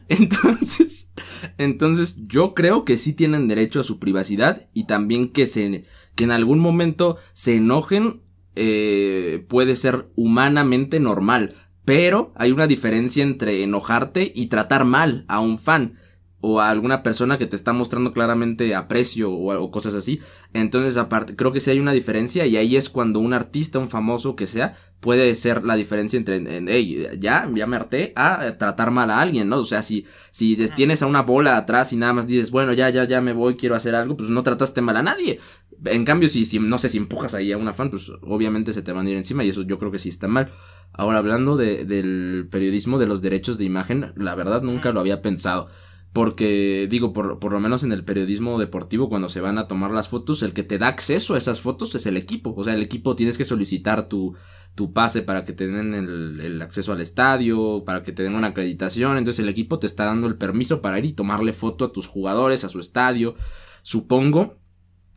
entonces, 0.07 1.11
entonces 1.57 2.15
yo 2.25 2.53
creo 2.53 2.85
que 2.85 2.95
sí 2.97 3.11
tienen 3.13 3.49
derecho 3.49 3.81
a 3.81 3.83
su 3.83 3.99
privacidad 3.99 4.69
y 4.73 4.87
también 4.87 5.29
que 5.29 5.45
se, 5.45 5.85
que 6.15 6.23
en 6.23 6.31
algún 6.31 6.59
momento 6.59 7.17
se 7.33 7.55
enojen, 7.55 8.21
eh, 8.55 9.45
puede 9.47 9.75
ser 9.75 10.07
humanamente 10.15 10.99
normal. 10.99 11.55
Pero 11.85 12.31
hay 12.35 12.51
una 12.51 12.67
diferencia 12.67 13.23
entre 13.23 13.63
enojarte 13.63 14.31
y 14.33 14.47
tratar 14.47 14.85
mal 14.85 15.25
a 15.27 15.39
un 15.39 15.57
fan 15.57 15.97
o 16.41 16.59
a 16.59 16.69
alguna 16.69 17.03
persona 17.03 17.37
que 17.37 17.45
te 17.45 17.55
está 17.55 17.71
mostrando 17.71 18.13
claramente 18.13 18.75
aprecio 18.75 19.31
o, 19.31 19.55
o 19.59 19.71
cosas 19.71 19.93
así. 19.93 20.19
Entonces, 20.53 20.97
aparte, 20.97 21.35
creo 21.35 21.51
que 21.51 21.61
sí 21.61 21.69
hay 21.69 21.79
una 21.79 21.91
diferencia 21.91 22.45
y 22.47 22.57
ahí 22.57 22.75
es 22.75 22.89
cuando 22.89 23.19
un 23.19 23.33
artista, 23.33 23.79
un 23.79 23.87
famoso 23.87 24.35
que 24.35 24.47
sea, 24.47 24.73
puede 24.99 25.33
ser 25.35 25.63
la 25.63 25.75
diferencia 25.75 26.17
entre, 26.17 26.37
en, 26.37 26.67
hey, 26.67 27.07
ya, 27.19 27.49
ya 27.53 27.67
me 27.67 27.75
harté 27.75 28.13
a 28.15 28.57
tratar 28.57 28.91
mal 28.91 29.09
a 29.11 29.19
alguien, 29.19 29.49
¿no? 29.49 29.57
O 29.57 29.63
sea, 29.63 29.81
si, 29.81 30.05
si 30.31 30.55
tienes 30.75 31.01
a 31.01 31.07
una 31.07 31.21
bola 31.21 31.57
atrás 31.57 31.93
y 31.93 31.97
nada 31.97 32.13
más 32.13 32.27
dices, 32.27 32.51
bueno, 32.51 32.73
ya, 32.73 32.89
ya, 32.89 33.03
ya 33.05 33.21
me 33.21 33.33
voy, 33.33 33.55
quiero 33.55 33.75
hacer 33.75 33.95
algo, 33.95 34.17
pues 34.17 34.29
no 34.29 34.43
trataste 34.43 34.81
mal 34.81 34.97
a 34.97 35.03
nadie. 35.03 35.39
En 35.85 36.05
cambio, 36.05 36.29
si, 36.29 36.45
si 36.45 36.59
no 36.59 36.77
sé, 36.77 36.89
si 36.89 36.97
empujas 36.97 37.33
ahí 37.33 37.51
a 37.51 37.57
una 37.57 37.73
fan, 37.73 37.89
pues 37.89 38.11
obviamente 38.21 38.73
se 38.73 38.83
te 38.83 38.91
van 38.91 39.07
a 39.07 39.09
ir 39.09 39.17
encima 39.17 39.43
y 39.43 39.49
eso 39.49 39.63
yo 39.63 39.79
creo 39.79 39.91
que 39.91 39.99
sí 39.99 40.09
está 40.09 40.27
mal. 40.27 40.51
Ahora, 40.93 41.19
hablando 41.19 41.57
de, 41.57 41.85
del 41.85 42.47
periodismo 42.51 42.99
de 42.99 43.07
los 43.07 43.21
derechos 43.21 43.57
de 43.57 43.65
imagen, 43.65 44.13
la 44.15 44.35
verdad 44.35 44.61
nunca 44.61 44.91
lo 44.91 44.99
había 44.99 45.21
pensado. 45.21 45.69
Porque, 46.13 46.87
digo, 46.89 47.13
por, 47.13 47.39
por 47.39 47.53
lo 47.53 47.59
menos 47.61 47.83
en 47.83 47.93
el 47.93 48.03
periodismo 48.03 48.59
deportivo, 48.59 49.07
cuando 49.07 49.29
se 49.29 49.39
van 49.39 49.57
a 49.57 49.67
tomar 49.67 49.91
las 49.91 50.09
fotos, 50.09 50.43
el 50.43 50.53
que 50.53 50.63
te 50.63 50.77
da 50.77 50.87
acceso 50.87 51.35
a 51.35 51.37
esas 51.37 51.61
fotos 51.61 51.95
es 51.95 52.05
el 52.05 52.17
equipo. 52.17 52.53
O 52.55 52.63
sea, 52.63 52.73
el 52.73 52.81
equipo 52.81 53.15
tienes 53.15 53.37
que 53.37 53.45
solicitar 53.45 54.09
tu, 54.09 54.35
tu 54.75 54.91
pase 54.91 55.21
para 55.21 55.45
que 55.45 55.53
te 55.53 55.67
den 55.67 55.93
el, 55.93 56.39
el 56.41 56.61
acceso 56.61 56.91
al 56.91 57.01
estadio, 57.01 57.83
para 57.85 58.03
que 58.03 58.11
te 58.11 58.23
den 58.23 58.35
una 58.35 58.47
acreditación. 58.47 59.17
Entonces 59.17 59.39
el 59.39 59.49
equipo 59.49 59.79
te 59.79 59.87
está 59.87 60.05
dando 60.05 60.27
el 60.27 60.35
permiso 60.37 60.81
para 60.81 60.99
ir 60.99 61.05
y 61.05 61.13
tomarle 61.13 61.53
foto 61.53 61.85
a 61.85 61.91
tus 61.93 62.07
jugadores, 62.07 62.65
a 62.65 62.69
su 62.69 62.79
estadio. 62.79 63.35
Supongo 63.81 64.60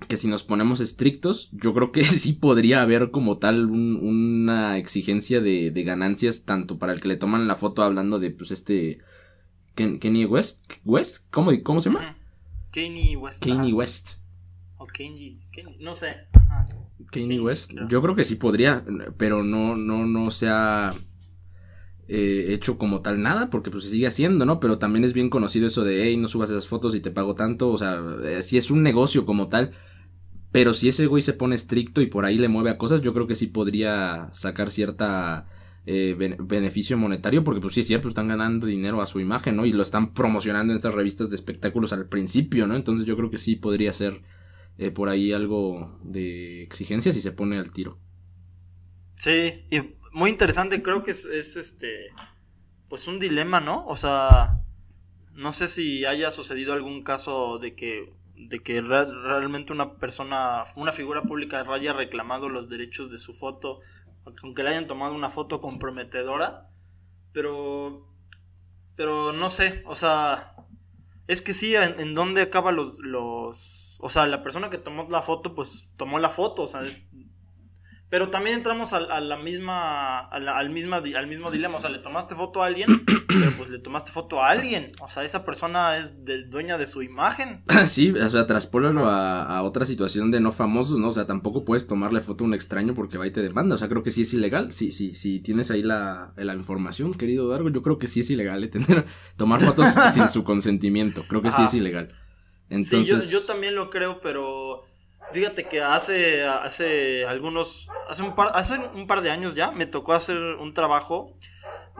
que 0.09 0.17
si 0.17 0.29
nos 0.29 0.43
ponemos 0.45 0.81
estrictos, 0.81 1.51
yo 1.53 1.75
creo 1.75 1.93
que 1.93 2.05
sí 2.05 2.33
podría 2.35 2.83
haber 2.83 3.11
como 3.11 3.39
tal 3.39 3.67
un- 3.71 3.97
una 4.03 4.79
exigencia 4.79 5.41
de, 5.41 5.71
de 5.71 5.83
ganancias, 5.85 6.45
tanto 6.45 6.79
para 6.79 6.93
el 6.93 7.01
que 7.01 7.09
le 7.09 7.17
toman 7.17 7.47
la 7.49 7.57
foto 7.57 7.83
hablando 7.83 8.19
de, 8.19 8.31
pues, 8.31 8.51
este... 8.51 8.99
Ken- 9.75 9.99
Kenny 9.99 10.25
West, 10.25 10.73
West, 10.85 11.27
¿cómo, 11.33 11.51
cómo 11.65 11.81
se 11.81 11.91
llama? 11.91 12.17
Kanye 12.73 13.17
West. 13.17 13.43
Kanye 13.45 13.69
ajá. 13.69 13.75
West. 13.75 14.11
O 14.79 14.87
Kenji. 14.87 15.41
No 15.81 15.95
sé. 15.95 16.15
Ajá. 16.33 16.67
Kanye 17.11 17.41
West, 17.41 17.73
yo 17.89 18.01
creo 18.03 18.15
que 18.15 18.25
sí 18.25 18.37
podría, 18.37 18.85
pero 19.17 19.43
no, 19.43 19.75
no, 19.77 20.07
no 20.07 20.31
se 20.31 20.49
ha 20.49 20.93
eh, 22.09 22.47
hecho 22.51 22.77
como 22.79 23.01
tal 23.03 23.23
nada, 23.23 23.51
porque 23.51 23.71
pues 23.71 23.85
se 23.85 23.91
sigue 23.91 24.07
haciendo, 24.07 24.45
¿no? 24.45 24.61
Pero 24.61 24.79
también 24.79 25.05
es 25.05 25.13
bien 25.13 25.31
conocido 25.31 25.67
eso 25.67 25.85
de, 25.85 26.05
hey, 26.05 26.17
no 26.17 26.29
subas 26.29 26.51
esas 26.51 26.67
fotos 26.69 26.95
y 26.95 27.01
te 27.01 27.11
pago 27.11 27.35
tanto, 27.35 27.71
o 27.71 27.79
sea, 27.79 28.01
eh, 28.25 28.43
si 28.43 28.57
es 28.59 28.71
un 28.71 28.83
negocio 28.83 29.25
como 29.27 29.49
tal, 29.49 29.73
pero 30.55 30.73
si 30.73 30.89
ese 30.89 31.07
güey 31.07 31.21
se 31.23 31.33
pone 31.35 31.57
estricto 31.57 32.01
y 32.01 32.07
por 32.07 32.25
ahí 32.25 32.39
le 32.39 32.47
mueve 32.49 32.71
a 32.71 32.79
cosas, 32.79 33.03
yo 33.03 33.13
creo 33.13 33.27
que 33.27 33.35
sí 33.35 33.49
podría 33.49 34.29
sacar 34.33 34.71
cierta 34.71 35.47
eh, 35.85 36.15
bene- 36.17 36.37
beneficio 36.41 36.97
monetario, 36.97 37.43
porque 37.45 37.61
pues 37.61 37.75
sí 37.75 37.81
es 37.81 37.89
cierto, 37.89 38.07
están 38.09 38.29
ganando 38.29 38.69
dinero 38.69 39.03
a 39.03 39.07
su 39.07 39.19
imagen, 39.21 39.57
¿no? 39.57 39.67
Y 39.67 39.73
lo 39.73 39.83
están 39.83 40.15
promocionando 40.15 40.73
en 40.73 40.77
estas 40.77 40.95
revistas 40.95 41.29
de 41.29 41.35
espectáculos 41.37 41.93
al 41.93 42.09
principio, 42.09 42.69
¿no? 42.69 42.77
Entonces 42.77 43.05
yo 43.07 43.17
creo 43.17 43.31
que 43.31 43.39
sí 43.39 43.57
podría 43.57 43.93
ser 43.93 44.23
eh, 44.79 44.93
por 44.93 45.09
ahí 45.09 45.33
algo 45.33 45.99
de 46.05 46.63
exigencia 46.63 47.13
si 47.13 47.21
se 47.21 47.33
pone 47.33 47.59
al 47.59 47.73
tiro. 47.73 47.99
Sí, 49.17 49.65
y 49.71 49.97
muy 50.13 50.31
interesante, 50.31 50.83
creo 50.83 51.03
que 51.03 51.13
es, 51.13 51.25
es, 51.25 51.57
este, 51.57 52.09
pues 52.89 53.09
un 53.09 53.19
dilema, 53.21 53.61
¿no? 53.61 53.87
O 53.87 53.97
sea, 53.97 54.63
no 55.35 55.53
sé 55.53 55.69
si 55.69 56.05
haya 56.07 56.31
sucedido 56.31 56.75
algún 56.75 57.03
caso 57.03 57.59
de 57.59 57.75
que, 57.77 58.15
de 58.49 58.63
que 58.63 58.81
re- 58.81 59.07
realmente 59.23 59.73
una 59.73 59.97
persona, 59.97 60.65
una 60.77 60.93
figura 60.93 61.23
pública 61.23 61.65
haya 61.73 61.93
reclamado 61.93 62.49
los 62.49 62.69
derechos 62.69 63.11
de 63.11 63.19
su 63.19 63.33
foto 63.33 63.81
aunque 64.43 64.63
le 64.63 64.71
hayan 64.71 64.87
tomado 64.87 65.15
una 65.15 65.31
foto 65.31 65.61
comprometedora, 65.61 66.71
pero, 67.33 68.09
pero 68.97 69.33
no 69.33 69.51
sé, 69.51 69.83
o 69.87 69.95
sea, 69.95 70.55
es 71.27 71.43
que 71.43 71.55
sí, 71.55 71.75
en, 71.77 72.01
en 72.01 72.15
dónde 72.15 72.43
acaba 72.43 72.73
los, 72.73 73.01
los, 73.01 73.99
o 74.01 74.09
sea, 74.09 74.27
la 74.27 74.43
persona 74.43 74.71
que 74.71 74.79
tomó 74.79 75.07
la 75.11 75.23
foto, 75.23 75.55
pues 75.55 75.91
tomó 75.97 76.19
la 76.19 76.31
foto, 76.31 76.65
o 76.65 76.67
sea, 76.67 76.83
es, 76.83 77.11
pero 78.15 78.31
también 78.31 78.59
entramos 78.59 78.93
a, 78.93 78.99
a 78.99 79.21
la 79.21 79.37
misma, 79.37 80.21
a 80.21 80.39
la- 80.39 80.57
al, 80.57 80.71
misma, 80.71 80.99
al 80.99 81.27
mismo 81.27 81.51
dilema. 81.51 81.79
O 81.79 81.81
sea, 81.81 81.91
le 81.91 81.99
tomaste 81.99 82.37
foto 82.37 82.63
a 82.63 82.67
alguien, 82.67 82.87
pero 83.27 83.51
pues 83.57 83.71
le 83.71 83.81
tomaste 83.81 84.13
foto 84.13 84.41
a 84.41 84.51
alguien. 84.51 84.93
O 85.01 85.09
sea, 85.09 85.25
esa 85.25 85.45
persona 85.45 85.97
es 85.97 86.25
de- 86.25 86.45
dueña 86.45 86.79
de 86.79 86.87
su 86.87 87.03
imagen. 87.03 87.65
Sí, 87.87 88.11
o 88.13 88.31
sea, 88.31 88.47
traspólalo 88.47 89.07
a, 89.07 89.43
a 89.43 89.63
otra 89.65 89.85
situación 89.85 90.31
de 90.31 90.39
no 90.39 90.53
famosos, 90.53 91.01
¿no? 91.01 91.09
O 91.09 91.13
sea, 91.13 91.27
tampoco 91.27 91.65
puedes 91.65 91.89
tomarle 91.89 92.21
foto 92.21 92.45
a 92.45 92.47
un 92.47 92.55
extraño 92.55 92.95
porque 92.95 93.19
va 93.19 93.27
y 93.27 93.33
te 93.33 93.43
demanda. 93.43 93.75
O 93.75 93.79
sea, 93.79 93.89
creo 93.89 94.05
que 94.05 94.13
sí 94.13 94.23
es 94.23 94.33
ilegal. 94.33 94.71
Sí, 94.71 94.93
sí, 94.93 95.17
sí, 95.17 95.41
tienes 95.41 95.73
ahí 95.73 95.83
la, 95.83 96.35
la 96.37 96.55
información, 96.55 97.15
querido 97.15 97.49
Dargo. 97.49 97.69
Yo 97.71 97.83
creo 97.83 97.99
que 97.99 98.07
sí 98.07 98.21
es 98.21 98.31
ilegal 98.31 98.63
¿eh? 98.63 98.69
tener, 98.69 99.07
tomar 99.37 99.61
fotos 99.61 99.89
sin 100.15 100.29
su 100.29 100.45
consentimiento. 100.45 101.25
Creo 101.29 101.43
que 101.43 101.51
sí 101.51 101.65
es 101.65 101.75
ilegal. 101.75 102.15
Entonces, 102.71 103.25
Sí, 103.27 103.33
yo, 103.33 103.41
yo 103.41 103.45
también 103.45 103.75
lo 103.75 103.91
creo, 103.91 104.21
pero 104.21 104.84
fíjate 105.35 105.65
que 105.65 105.83
hace, 105.83 106.45
hace 106.45 107.27
algunos, 107.27 107.89
hace 108.09 108.23
un, 108.23 108.35
par, 108.35 108.53
hace 108.55 108.79
un 108.95 109.07
par 109.07 109.21
de 109.21 109.31
años 109.31 109.55
ya, 109.55 109.71
me 109.73 109.87
tocó 109.87 110.15
hacer 110.15 110.37
un 110.37 110.73
trabajo 110.73 111.37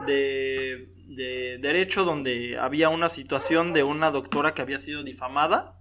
de, 0.07 0.93
de 1.07 1.57
derecho 1.59 2.03
donde 2.05 2.57
había 2.57 2.89
una 2.89 3.09
situación 3.09 3.73
de 3.73 3.83
una 3.83 4.09
doctora 4.09 4.53
que 4.53 4.61
había 4.61 4.79
sido 4.79 5.03
difamada 5.03 5.79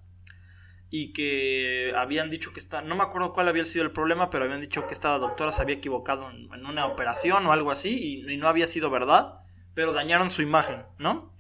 y 0.91 1.13
que 1.13 1.93
habían 1.97 2.29
dicho 2.29 2.53
que 2.53 2.61
está, 2.61 2.83
no 2.83 2.95
me 2.97 3.03
acuerdo 3.03 3.33
cuál 3.33 3.49
había 3.49 3.65
sido 3.65 3.85
el 3.85 3.93
problema, 3.93 4.31
pero 4.31 4.45
habían 4.45 4.61
dicho 4.61 4.87
que 4.87 4.95
esta 4.95 5.19
doctora 5.19 5.51
se 5.51 5.63
había 5.63 5.77
equivocado 5.77 6.31
en, 6.31 6.53
en 6.53 6.67
una 6.67 6.87
operación 6.87 7.47
o 7.47 7.53
algo 7.53 7.71
así 7.71 8.25
y, 8.27 8.33
y 8.33 8.37
no 8.37 8.49
había 8.49 8.67
sido 8.67 8.91
verdad, 8.91 9.41
pero 9.75 9.93
dañaron 9.93 10.31
su 10.31 10.43
imagen, 10.43 10.85
¿no? 10.99 11.33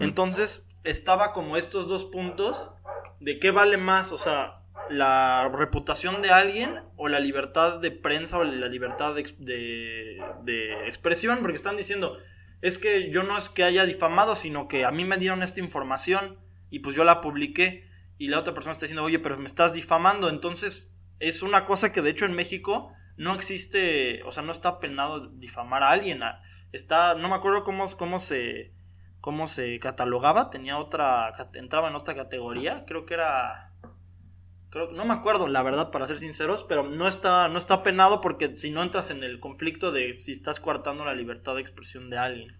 Entonces 0.00 0.68
estaba 0.84 1.32
como 1.32 1.56
estos 1.56 1.88
dos 1.88 2.04
puntos 2.04 2.74
de 3.18 3.38
qué 3.38 3.50
vale 3.50 3.78
más, 3.78 4.12
o 4.12 4.18
sea, 4.18 4.59
la 4.90 5.48
reputación 5.52 6.20
de 6.22 6.30
alguien 6.30 6.74
o 6.96 7.08
la 7.08 7.20
libertad 7.20 7.80
de 7.80 7.90
prensa 7.90 8.38
o 8.38 8.44
la 8.44 8.68
libertad 8.68 9.14
de, 9.14 9.22
de- 10.42 10.86
expresión, 10.86 11.38
porque 11.42 11.56
están 11.56 11.76
diciendo, 11.76 12.16
es 12.60 12.78
que 12.78 13.10
yo 13.10 13.22
no 13.22 13.38
es 13.38 13.48
que 13.48 13.64
haya 13.64 13.86
difamado, 13.86 14.36
sino 14.36 14.68
que 14.68 14.84
a 14.84 14.90
mí 14.90 15.04
me 15.04 15.16
dieron 15.16 15.42
esta 15.42 15.60
información 15.60 16.38
y 16.70 16.80
pues 16.80 16.94
yo 16.96 17.04
la 17.04 17.20
publiqué 17.20 17.88
y 18.18 18.28
la 18.28 18.38
otra 18.38 18.52
persona 18.54 18.72
está 18.72 18.84
diciendo, 18.86 19.04
oye, 19.04 19.18
pero 19.18 19.38
me 19.38 19.46
estás 19.46 19.72
difamando, 19.72 20.28
entonces 20.28 20.96
es 21.20 21.42
una 21.42 21.64
cosa 21.64 21.92
que 21.92 22.02
de 22.02 22.10
hecho 22.10 22.24
en 22.26 22.32
México 22.34 22.92
no 23.16 23.34
existe, 23.34 24.22
o 24.24 24.30
sea, 24.30 24.42
no 24.42 24.52
está 24.52 24.80
penado 24.80 25.26
difamar 25.28 25.82
a 25.82 25.90
alguien, 25.90 26.22
a- 26.22 26.42
está, 26.72 27.14
no 27.14 27.28
me 27.28 27.34
acuerdo 27.34 27.64
cómo, 27.64 27.86
cómo 27.96 28.20
se 28.20 28.72
cómo 29.20 29.48
se 29.48 29.78
catalogaba, 29.80 30.48
tenía 30.48 30.78
otra, 30.78 31.30
entraba 31.52 31.88
en 31.88 31.94
otra 31.94 32.14
categoría, 32.14 32.84
creo 32.86 33.04
que 33.04 33.12
era, 33.12 33.69
creo, 34.70 34.90
no 34.92 35.04
me 35.04 35.12
acuerdo 35.14 35.48
la 35.48 35.62
verdad 35.62 35.90
para 35.90 36.06
ser 36.06 36.18
sinceros, 36.18 36.64
pero 36.64 36.82
no 36.88 37.08
está, 37.08 37.48
no 37.48 37.58
está 37.58 37.82
penado 37.82 38.20
porque 38.20 38.56
si 38.56 38.70
no 38.70 38.82
entras 38.82 39.10
en 39.10 39.22
el 39.24 39.40
conflicto 39.40 39.92
de 39.92 40.12
si 40.14 40.32
estás 40.32 40.60
coartando 40.60 41.04
la 41.04 41.14
libertad 41.14 41.54
de 41.56 41.62
expresión 41.62 42.10
de 42.10 42.18
alguien. 42.18 42.56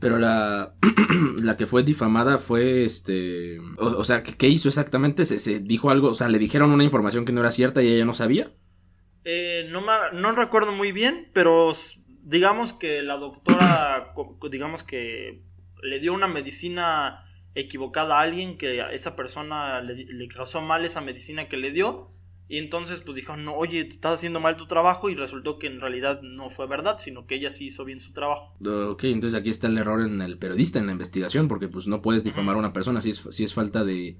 Pero 0.00 0.18
la, 0.18 0.74
la 1.42 1.56
que 1.56 1.66
fue 1.66 1.82
difamada 1.82 2.38
fue, 2.38 2.84
este, 2.84 3.58
o, 3.78 3.86
o 3.98 4.04
sea, 4.04 4.22
¿qué, 4.22 4.48
hizo 4.48 4.68
exactamente? 4.68 5.24
¿Se, 5.24 5.38
se 5.38 5.60
dijo 5.60 5.90
algo? 5.90 6.08
O 6.10 6.14
sea, 6.14 6.28
¿le 6.28 6.38
dijeron 6.38 6.72
una 6.72 6.84
información 6.84 7.24
que 7.24 7.32
no 7.32 7.40
era 7.40 7.52
cierta 7.52 7.82
y 7.82 7.88
ella 7.88 8.04
no 8.04 8.14
sabía? 8.14 8.52
Eh, 9.24 9.66
no, 9.70 9.80
me- 9.80 10.12
no 10.20 10.32
recuerdo 10.32 10.72
muy 10.72 10.92
bien, 10.92 11.30
pero 11.32 11.72
digamos 12.22 12.72
que 12.74 13.02
la 13.02 13.16
doctora, 13.16 14.12
digamos 14.50 14.84
que 14.84 15.42
le 15.82 15.98
dio 16.00 16.12
una 16.12 16.28
medicina 16.28 17.23
equivocada 17.54 18.18
a 18.18 18.22
alguien, 18.22 18.56
que 18.58 18.80
a 18.82 18.92
esa 18.92 19.16
persona 19.16 19.80
le, 19.80 20.28
causó 20.28 20.60
mal 20.60 20.84
esa 20.84 21.00
medicina 21.00 21.48
que 21.48 21.56
le 21.56 21.70
dio, 21.70 22.10
y 22.46 22.58
entonces 22.58 23.00
pues 23.00 23.14
dijo, 23.16 23.36
no, 23.36 23.54
oye, 23.54 23.80
estás 23.88 24.14
haciendo 24.14 24.38
mal 24.40 24.56
tu 24.56 24.66
trabajo, 24.66 25.08
y 25.08 25.14
resultó 25.14 25.58
que 25.58 25.66
en 25.66 25.80
realidad 25.80 26.20
no 26.22 26.50
fue 26.50 26.66
verdad, 26.66 26.98
sino 26.98 27.26
que 27.26 27.36
ella 27.36 27.50
sí 27.50 27.66
hizo 27.66 27.84
bien 27.84 28.00
su 28.00 28.12
trabajo. 28.12 28.54
Ok, 28.90 29.04
entonces 29.04 29.38
aquí 29.38 29.50
está 29.50 29.66
el 29.68 29.78
error 29.78 30.02
en 30.02 30.20
el 30.20 30.36
periodista, 30.38 30.78
en 30.78 30.86
la 30.86 30.92
investigación, 30.92 31.48
porque 31.48 31.68
pues 31.68 31.86
no 31.86 32.02
puedes 32.02 32.22
difamar 32.24 32.56
a 32.56 32.58
una 32.58 32.72
persona 32.72 33.00
si 33.00 33.10
es, 33.10 33.22
si 33.30 33.44
es 33.44 33.54
falta 33.54 33.84
de, 33.84 34.18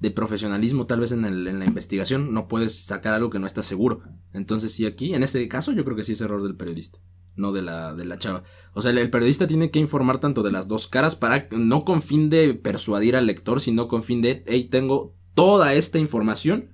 de 0.00 0.10
profesionalismo 0.10 0.86
tal 0.86 1.00
vez 1.00 1.12
en, 1.12 1.24
el- 1.24 1.46
en 1.48 1.58
la 1.58 1.64
investigación, 1.66 2.32
no 2.32 2.48
puedes 2.48 2.84
sacar 2.84 3.12
algo 3.14 3.30
que 3.30 3.38
no 3.38 3.46
estás 3.46 3.66
seguro. 3.66 4.02
Entonces 4.32 4.72
sí 4.72 4.86
aquí, 4.86 5.14
en 5.14 5.22
este 5.22 5.46
caso 5.48 5.72
yo 5.72 5.84
creo 5.84 5.96
que 5.96 6.04
sí 6.04 6.12
es 6.12 6.20
error 6.22 6.42
del 6.42 6.56
periodista, 6.56 6.98
no 7.36 7.52
de 7.52 7.62
la, 7.62 7.94
de 7.94 8.04
la 8.04 8.18
chava. 8.18 8.42
O 8.72 8.82
sea, 8.82 8.90
el, 8.90 9.10
periodista 9.10 9.46
tiene 9.46 9.70
que 9.70 9.78
informar 9.78 10.18
tanto 10.18 10.42
de 10.42 10.52
las 10.52 10.68
dos 10.68 10.88
caras 10.88 11.14
para, 11.14 11.48
no 11.52 11.84
con 11.84 12.02
fin 12.02 12.28
de 12.28 12.54
persuadir 12.54 13.16
al 13.16 13.26
lector, 13.26 13.60
sino 13.60 13.88
con 13.88 14.02
fin 14.02 14.22
de, 14.22 14.42
hey, 14.46 14.68
tengo 14.70 15.14
toda 15.34 15.74
esta 15.74 15.98
información, 15.98 16.70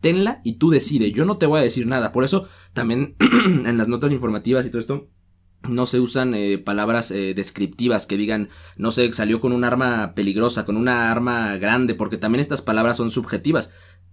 tenla 0.00 0.40
y 0.44 0.54
tú 0.58 0.70
decide, 0.70 1.12
yo 1.12 1.24
no 1.24 1.38
te 1.38 1.46
voy 1.46 1.60
a 1.60 1.64
decir 1.64 1.86
nada. 1.86 2.12
Por 2.12 2.24
eso 2.24 2.46
también 2.72 3.16
en 3.20 3.76
las 3.76 3.88
notas 3.88 4.12
informativas 4.12 4.66
y 4.66 4.70
todo 4.70 4.80
esto, 4.80 5.06
no 5.68 5.86
se 5.86 6.00
usan 6.00 6.34
eh, 6.34 6.58
palabras 6.58 7.10
eh, 7.10 7.34
descriptivas 7.34 8.06
que 8.06 8.16
digan, 8.16 8.48
no 8.76 8.90
sé, 8.90 9.12
salió 9.12 9.40
con 9.40 9.52
un 9.52 9.64
arma 9.64 10.14
peligrosa, 10.14 10.64
con 10.64 10.76
una 10.76 11.10
arma 11.10 11.56
grande, 11.56 11.94
porque 11.94 12.16
también 12.16 12.40
estas 12.40 12.62
palabras 12.62 12.96
son 12.96 13.10
subjetivas. 13.10 13.70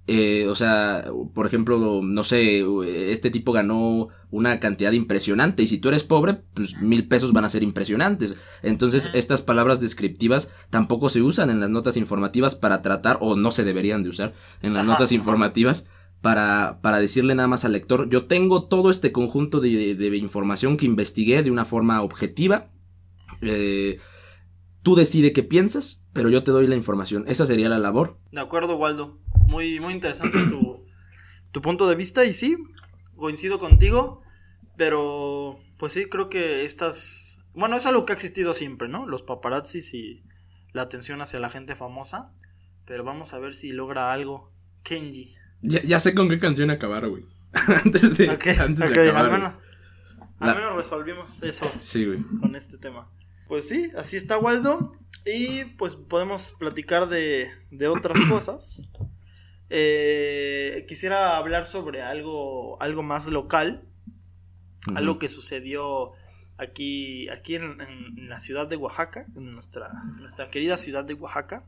Eh, 0.08 0.48
o 0.48 0.56
sea, 0.56 1.06
por 1.36 1.46
ejemplo, 1.46 2.02
no 2.04 2.24
sé, 2.24 2.66
este 3.12 3.30
tipo 3.30 3.52
ganó 3.52 4.08
una 4.32 4.60
cantidad 4.60 4.92
impresionante 4.92 5.62
y 5.62 5.68
si 5.68 5.78
tú 5.78 5.90
eres 5.90 6.04
pobre, 6.04 6.42
pues 6.56 6.82
mil 6.82 7.08
pesos 7.08 7.32
van 7.32 7.46
a 7.46 7.50
ser 7.50 7.62
impresionantes. 7.62 8.36
Entonces, 8.64 9.12
estas 9.14 9.44
palabras 9.44 9.80
descriptivas 9.80 10.52
tampoco 10.72 11.10
se 11.10 11.22
usan 11.22 11.52
en 11.52 11.60
las 11.60 11.70
notas 11.70 11.96
informativas 11.96 12.56
para 12.56 12.82
tratar, 12.82 13.20
o 13.22 13.36
no 13.36 13.52
se 13.52 13.64
deberían 13.64 14.02
de 14.02 14.10
usar 14.10 14.34
en 14.64 14.74
las 14.74 14.88
notas 14.88 15.12
informativas 15.12 15.86
para, 16.22 16.80
para 16.82 17.00
decirle 17.00 17.36
nada 17.36 17.48
más 17.48 17.64
al 17.64 17.74
lector, 17.74 18.10
yo 18.10 18.26
tengo 18.26 18.64
todo 18.64 18.90
este 18.90 19.12
conjunto 19.12 19.60
de, 19.62 19.96
de 19.96 20.18
información 20.18 20.76
que 20.76 20.86
investigué 20.86 21.44
de 21.44 21.52
una 21.52 21.66
forma 21.66 22.02
objetiva. 22.02 22.72
Eh, 23.42 24.00
tú 24.84 24.96
decide 24.96 25.34
qué 25.34 25.44
piensas, 25.44 26.04
pero 26.14 26.30
yo 26.30 26.44
te 26.44 26.52
doy 26.52 26.68
la 26.68 26.76
información. 26.76 27.26
Esa 27.28 27.46
sería 27.46 27.70
la 27.70 27.80
labor. 27.80 28.18
De 28.32 28.42
acuerdo, 28.42 28.76
Waldo. 28.78 29.20
Muy, 29.48 29.80
muy 29.80 29.94
interesante 29.94 30.38
tu, 30.50 30.86
tu 31.52 31.62
punto 31.62 31.88
de 31.90 31.96
vista 31.96 32.26
y 32.26 32.34
sí, 32.34 32.56
coincido 33.16 33.58
contigo, 33.60 34.22
pero 34.78 35.60
pues 35.78 35.94
sí, 35.94 36.06
creo 36.06 36.30
que 36.30 36.64
estas... 36.66 37.40
Bueno, 37.54 37.76
es 37.76 37.86
algo 37.86 38.06
que 38.06 38.14
ha 38.14 38.16
existido 38.16 38.54
siempre, 38.54 38.88
¿no? 38.88 39.06
Los 39.08 39.24
paparazzis 39.24 39.94
y 39.94 40.24
la 40.72 40.84
atención 40.84 41.22
hacia 41.22 41.40
la 41.40 41.50
gente 41.50 41.76
famosa, 41.76 42.32
pero 42.86 43.04
vamos 43.04 43.34
a 43.34 43.40
ver 43.40 43.54
si 43.54 43.72
logra 43.72 44.14
algo. 44.14 44.52
Kenji. 44.84 45.36
Ya, 45.62 45.82
ya 45.84 46.00
sé 46.00 46.14
con 46.16 46.30
qué 46.30 46.38
canción 46.38 46.70
acabar, 46.70 47.08
güey. 47.10 47.26
antes 47.84 48.16
de, 48.18 48.30
antes 48.30 48.78
de 48.78 48.86
acabar. 49.10 49.26
al 49.26 49.32
menos, 49.32 49.56
al 50.40 50.48
La- 50.48 50.56
menos 50.56 50.76
resolvimos 50.76 51.42
eso 51.44 51.70
Sí, 51.80 52.06
güey. 52.06 52.22
con 52.40 52.56
este 52.56 52.78
tema. 52.78 53.10
Pues 53.50 53.68
sí, 53.68 53.90
así 53.98 54.16
está 54.16 54.38
Waldo. 54.38 54.94
Y 55.26 55.66
pues 55.66 55.96
podemos 55.96 56.54
platicar 56.60 57.10
de, 57.10 57.50
de 57.72 57.88
otras 57.88 58.18
cosas. 58.30 58.92
Eh, 59.72 60.86
quisiera 60.88 61.36
hablar 61.36 61.66
sobre 61.66 62.04
algo, 62.04 62.80
algo 62.80 63.02
más 63.02 63.26
local. 63.26 63.84
Algo 64.94 65.18
que 65.18 65.30
sucedió 65.30 66.12
aquí, 66.58 67.28
aquí 67.30 67.56
en 67.56 68.30
la 68.30 68.40
ciudad 68.40 68.68
de 68.68 68.76
Oaxaca, 68.76 69.26
en 69.36 69.52
nuestra, 69.54 69.92
nuestra 70.18 70.52
querida 70.52 70.78
ciudad 70.78 71.04
de 71.04 71.16
Oaxaca. 71.16 71.66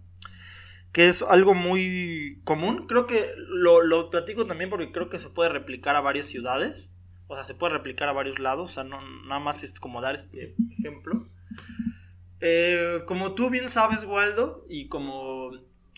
Que 0.92 1.08
es 1.08 1.24
algo 1.24 1.56
muy 1.56 2.42
común. 2.44 2.86
Creo 2.88 3.08
que 3.08 3.34
lo, 3.38 3.82
lo 3.82 4.12
platico 4.12 4.46
también 4.46 4.70
porque 4.70 4.92
creo 4.92 5.10
que 5.10 5.18
se 5.18 5.30
puede 5.30 5.50
replicar 5.50 5.96
a 5.96 6.02
varias 6.02 6.28
ciudades. 6.28 6.94
O 7.26 7.34
sea, 7.34 7.44
se 7.44 7.56
puede 7.56 7.74
replicar 7.74 8.08
a 8.08 8.14
varios 8.14 8.38
lados. 8.38 8.70
O 8.70 8.74
sea, 8.74 8.84
no, 8.84 9.02
nada 9.26 9.40
más 9.40 9.64
es 9.64 9.80
como 9.80 10.00
dar 10.00 10.14
este 10.14 10.56
ejemplo. 10.78 11.28
Eh, 12.40 13.02
como 13.06 13.34
tú 13.36 13.50
bien 13.50 13.70
sabes, 13.70 14.04
Waldo, 14.04 14.66
y 14.70 14.88
como 14.88 15.52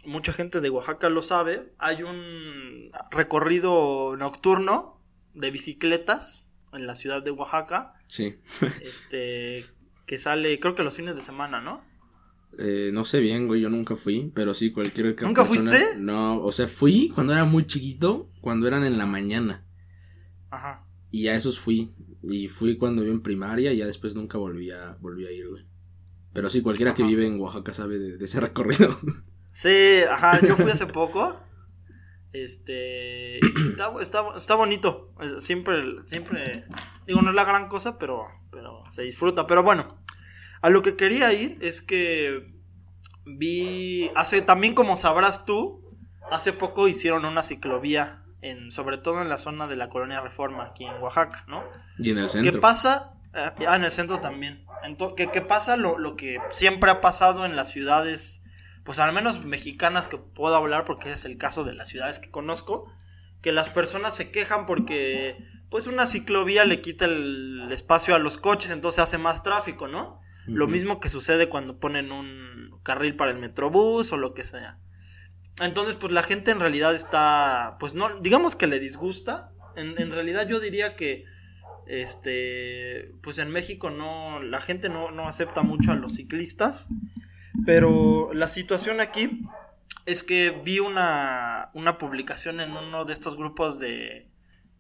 mucha 0.05 0.33
gente 0.33 0.60
de 0.60 0.69
Oaxaca 0.69 1.10
lo 1.10 1.22
sabe, 1.22 1.74
hay 1.77 2.03
un 2.03 2.91
recorrido 3.12 4.17
nocturno 4.17 5.00
de 5.33 5.51
bicicletas 5.51 6.51
en 6.74 6.86
la 6.88 6.95
ciudad 6.95 7.24
de 7.24 7.31
Oaxaca, 7.31 7.93
Sí. 8.07 8.36
este, 8.81 9.65
que 10.05 10.19
sale, 10.19 10.60
creo 10.60 10.75
que 10.75 10.83
los 10.83 10.98
fines 10.98 11.15
de 11.15 11.22
semana, 11.22 11.62
¿no? 11.62 11.81
Eh, 12.60 12.91
no 12.93 13.03
sé 13.05 13.19
bien, 13.19 13.48
güey, 13.48 13.62
yo 13.62 13.69
nunca 13.69 13.95
fui, 13.95 14.31
pero 14.36 14.53
sí, 14.53 14.72
cualquier 14.72 15.15
ca- 15.15 15.25
¿Nunca 15.25 15.45
persona- 15.45 15.72
fuiste? 15.72 16.00
No, 16.00 16.39
o 16.41 16.51
sea, 16.51 16.67
fui 16.67 17.10
cuando 17.15 17.33
era 17.33 17.45
muy 17.45 17.65
chiquito, 17.65 18.29
cuando 18.41 18.67
eran 18.67 18.83
en 18.83 18.98
la 18.98 19.05
mañana. 19.07 19.63
Ajá. 20.51 20.86
Y 21.10 21.27
a 21.29 21.36
esos 21.36 21.60
fui. 21.60 21.91
Y 22.24 22.48
fui 22.48 22.77
cuando 22.77 23.03
iba 23.03 23.12
en 23.12 23.22
primaria 23.22 23.74
y 23.74 23.77
ya 23.77 23.86
después 23.86 24.15
nunca 24.15 24.38
volví 24.38 24.72
a, 24.72 24.98
volví 25.01 25.25
a 25.25 25.32
ir, 25.32 25.50
güey. 25.50 25.65
Pero 26.34 26.50
sí, 26.50 26.62
cualquiera 26.62 26.96
que 26.96 27.03
vive 27.03 27.25
en 27.25 27.39
Oaxaca 27.39 27.74
sabe 27.74 28.00
de, 28.00 28.18
de 28.18 28.25
ese 28.25 28.39
recorrido. 28.42 28.98
Sí, 29.51 30.01
ajá, 30.10 30.39
yo 30.42 30.56
fui 30.56 30.72
hace 30.72 30.88
poco. 30.88 31.39
Este, 32.34 33.38
está, 33.62 33.94
está, 34.01 34.24
está 34.36 34.56
bonito. 34.56 35.13
Siempre, 35.38 35.84
siempre, 36.06 36.65
digo, 37.06 37.22
no 37.22 37.30
es 37.30 37.36
la 37.36 37.46
gran 37.46 37.68
cosa, 37.68 38.00
pero, 38.00 38.25
pero 38.51 38.84
se 38.89 39.03
disfruta. 39.03 39.46
Pero 39.46 39.62
bueno, 39.62 40.03
a 40.62 40.70
lo 40.72 40.82
que 40.82 40.96
quería 40.96 41.32
ir 41.32 41.58
es 41.62 41.82
que 41.82 42.51
vi, 43.25 44.10
hace 44.15 44.42
también 44.42 44.74
como 44.74 44.98
sabrás 44.98 45.46
tú, 45.46 45.84
hace 46.32 46.53
poco 46.53 46.88
hicieron 46.88 47.25
una 47.25 47.44
ciclovía, 47.44 48.23
en, 48.43 48.69
sobre 48.71 48.97
todo 48.97 49.21
en 49.21 49.29
la 49.29 49.38
zona 49.38 49.67
de 49.67 49.75
la 49.75 49.89
colonia 49.89 50.21
Reforma, 50.21 50.65
aquí 50.65 50.85
en 50.85 50.93
Oaxaca, 51.01 51.45
¿no? 51.47 51.63
Y 51.97 52.12
en 52.12 52.17
el 52.19 52.25
¿Qué 52.25 52.29
centro. 52.43 52.59
pasa? 52.59 53.13
Ah, 53.33 53.53
ah, 53.67 53.75
en 53.75 53.83
el 53.83 53.91
centro 53.91 54.19
también. 54.19 54.65
Ento- 54.83 55.15
¿qué, 55.15 55.27
qué 55.31 55.41
pasa? 55.41 55.77
Lo, 55.77 55.97
lo 55.97 56.15
que 56.15 56.38
siempre 56.51 56.91
ha 56.91 57.01
pasado 57.01 57.45
en 57.45 57.55
las 57.55 57.69
ciudades, 57.69 58.41
pues 58.83 59.00
al 59.00 59.13
menos 59.13 59.43
mexicanas 59.43 60.07
que 60.07 60.17
puedo 60.17 60.55
hablar, 60.55 60.85
porque 60.85 61.05
ese 61.09 61.13
es 61.19 61.25
el 61.25 61.38
caso 61.38 61.63
de 61.63 61.73
las 61.73 61.89
ciudades 61.89 62.19
que 62.19 62.29
conozco, 62.29 62.91
que 63.41 63.51
las 63.51 63.69
personas 63.69 64.15
se 64.15 64.29
quejan 64.31 64.65
porque 64.65 65.38
pues 65.69 65.88
una 65.88 66.05
ciclovía 66.05 66.65
le 66.65 66.81
quita 66.81 67.05
el 67.05 67.67
espacio 67.71 68.13
a 68.13 68.19
los 68.19 68.38
coches, 68.38 68.69
entonces 68.71 69.00
hace 69.00 69.17
más 69.17 69.41
tráfico, 69.41 69.88
¿no? 69.88 70.21
Lo 70.45 70.67
mismo 70.67 71.00
que 71.00 71.07
sucede 71.09 71.47
cuando 71.50 71.79
ponen 71.79 72.12
un 72.12 72.77
carril 72.83 73.15
para 73.15 73.31
el 73.31 73.38
metrobús 73.39 74.12
o 74.13 74.17
lo 74.17 74.33
que 74.33 74.43
sea. 74.43 74.77
Entonces, 75.62 75.95
pues 75.95 76.12
la 76.12 76.24
gente 76.24 76.51
en 76.51 76.60
realidad 76.60 76.95
está, 76.95 77.77
pues 77.79 77.93
no, 77.93 78.19
digamos 78.19 78.55
que 78.55 78.67
le 78.67 78.79
disgusta. 78.79 79.51
En, 79.75 80.00
en 80.00 80.12
realidad 80.12 80.48
yo 80.48 80.60
diría 80.60 80.95
que, 80.95 81.25
este, 81.88 83.12
pues 83.22 83.38
en 83.38 83.50
México 83.50 83.89
no, 83.89 84.41
la 84.41 84.62
gente 84.62 84.89
no, 84.89 85.12
no 85.12 85.27
acepta 85.27 85.62
mucho 85.62 85.91
a 85.91 85.95
los 85.95 86.15
ciclistas. 86.15 86.89
Pero 87.65 88.33
la 88.33 88.48
situación 88.48 89.00
aquí 89.00 89.48
es 90.05 90.24
que 90.24 90.50
vi 90.63 90.79
una, 90.79 91.69
una 91.74 91.98
publicación 91.98 92.60
en 92.60 92.72
uno 92.72 93.05
de 93.05 93.13
estos 93.13 93.38
grupos 93.38 93.79
de, 93.79 94.27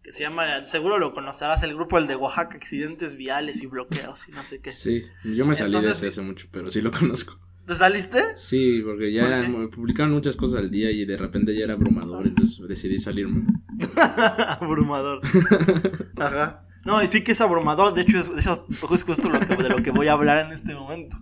que 0.03 0.11
se 0.11 0.21
llama, 0.21 0.63
seguro 0.63 0.97
lo 0.97 1.13
conocerás, 1.13 1.63
el 1.63 1.73
grupo 1.73 1.97
el 1.97 2.07
de 2.07 2.15
Oaxaca, 2.15 2.57
accidentes 2.57 3.15
viales 3.15 3.63
y 3.63 3.67
bloqueos 3.67 4.27
y 4.27 4.31
no 4.31 4.43
sé 4.43 4.59
qué. 4.59 4.71
Sí, 4.71 5.03
yo 5.23 5.45
me 5.45 5.55
salí 5.55 5.79
de 5.79 5.91
ese 5.91 6.07
hace 6.07 6.21
mucho, 6.21 6.47
pero 6.51 6.71
sí 6.71 6.81
lo 6.81 6.91
conozco. 6.91 7.39
¿Te 7.65 7.75
saliste? 7.75 8.19
Sí, 8.35 8.81
porque 8.83 9.11
ya 9.13 9.23
¿Por 9.23 9.31
eran- 9.31 9.69
publicaban 9.69 10.11
muchas 10.11 10.35
cosas 10.35 10.59
al 10.59 10.69
día 10.69 10.91
y 10.91 11.05
de 11.05 11.15
repente 11.17 11.55
ya 11.55 11.63
era 11.63 11.73
abrumador, 11.73 12.27
entonces 12.27 12.59
decidí 12.67 12.97
salirme. 12.97 13.45
abrumador. 14.59 15.21
Ajá. 16.17 16.65
No, 16.85 17.01
y 17.01 17.07
sí 17.07 17.23
que 17.23 17.31
es 17.31 17.41
abrumador. 17.41 17.93
De 17.93 18.01
hecho, 18.01 18.19
es, 18.19 18.27
eso 18.37 18.67
es 18.93 19.03
justo 19.03 19.29
lo 19.29 19.39
que, 19.39 19.55
de 19.55 19.69
lo 19.69 19.77
que 19.81 19.91
voy 19.91 20.07
a 20.07 20.13
hablar 20.13 20.45
en 20.45 20.51
este 20.51 20.73
momento. 20.73 21.17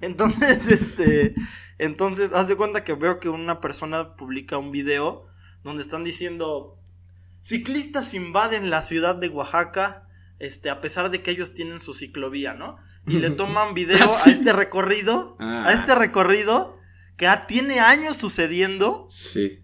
Entonces, 0.00 0.66
este. 0.70 1.34
Entonces, 1.78 2.32
haz 2.32 2.48
de 2.48 2.56
cuenta 2.56 2.84
que 2.84 2.94
veo 2.94 3.18
que 3.20 3.28
una 3.28 3.60
persona 3.60 4.16
publica 4.16 4.56
un 4.58 4.70
video 4.70 5.26
donde 5.62 5.82
están 5.82 6.04
diciendo. 6.04 6.78
Ciclistas 7.42 8.14
invaden 8.14 8.70
la 8.70 8.82
ciudad 8.82 9.16
de 9.16 9.28
Oaxaca. 9.28 10.08
Este, 10.38 10.70
a 10.70 10.80
pesar 10.80 11.10
de 11.10 11.22
que 11.22 11.30
ellos 11.30 11.52
tienen 11.54 11.78
su 11.78 11.92
ciclovía, 11.94 12.54
¿no? 12.54 12.76
Y 13.06 13.18
le 13.18 13.30
toman 13.30 13.74
video 13.74 13.98
¿Ah, 14.04 14.08
sí? 14.08 14.30
a 14.30 14.32
este 14.32 14.52
recorrido. 14.52 15.36
Ah. 15.40 15.64
A 15.66 15.72
este 15.72 15.94
recorrido. 15.94 16.76
Que 17.16 17.26
ya 17.26 17.46
tiene 17.46 17.80
años 17.80 18.16
sucediendo. 18.16 19.06
Sí. 19.08 19.60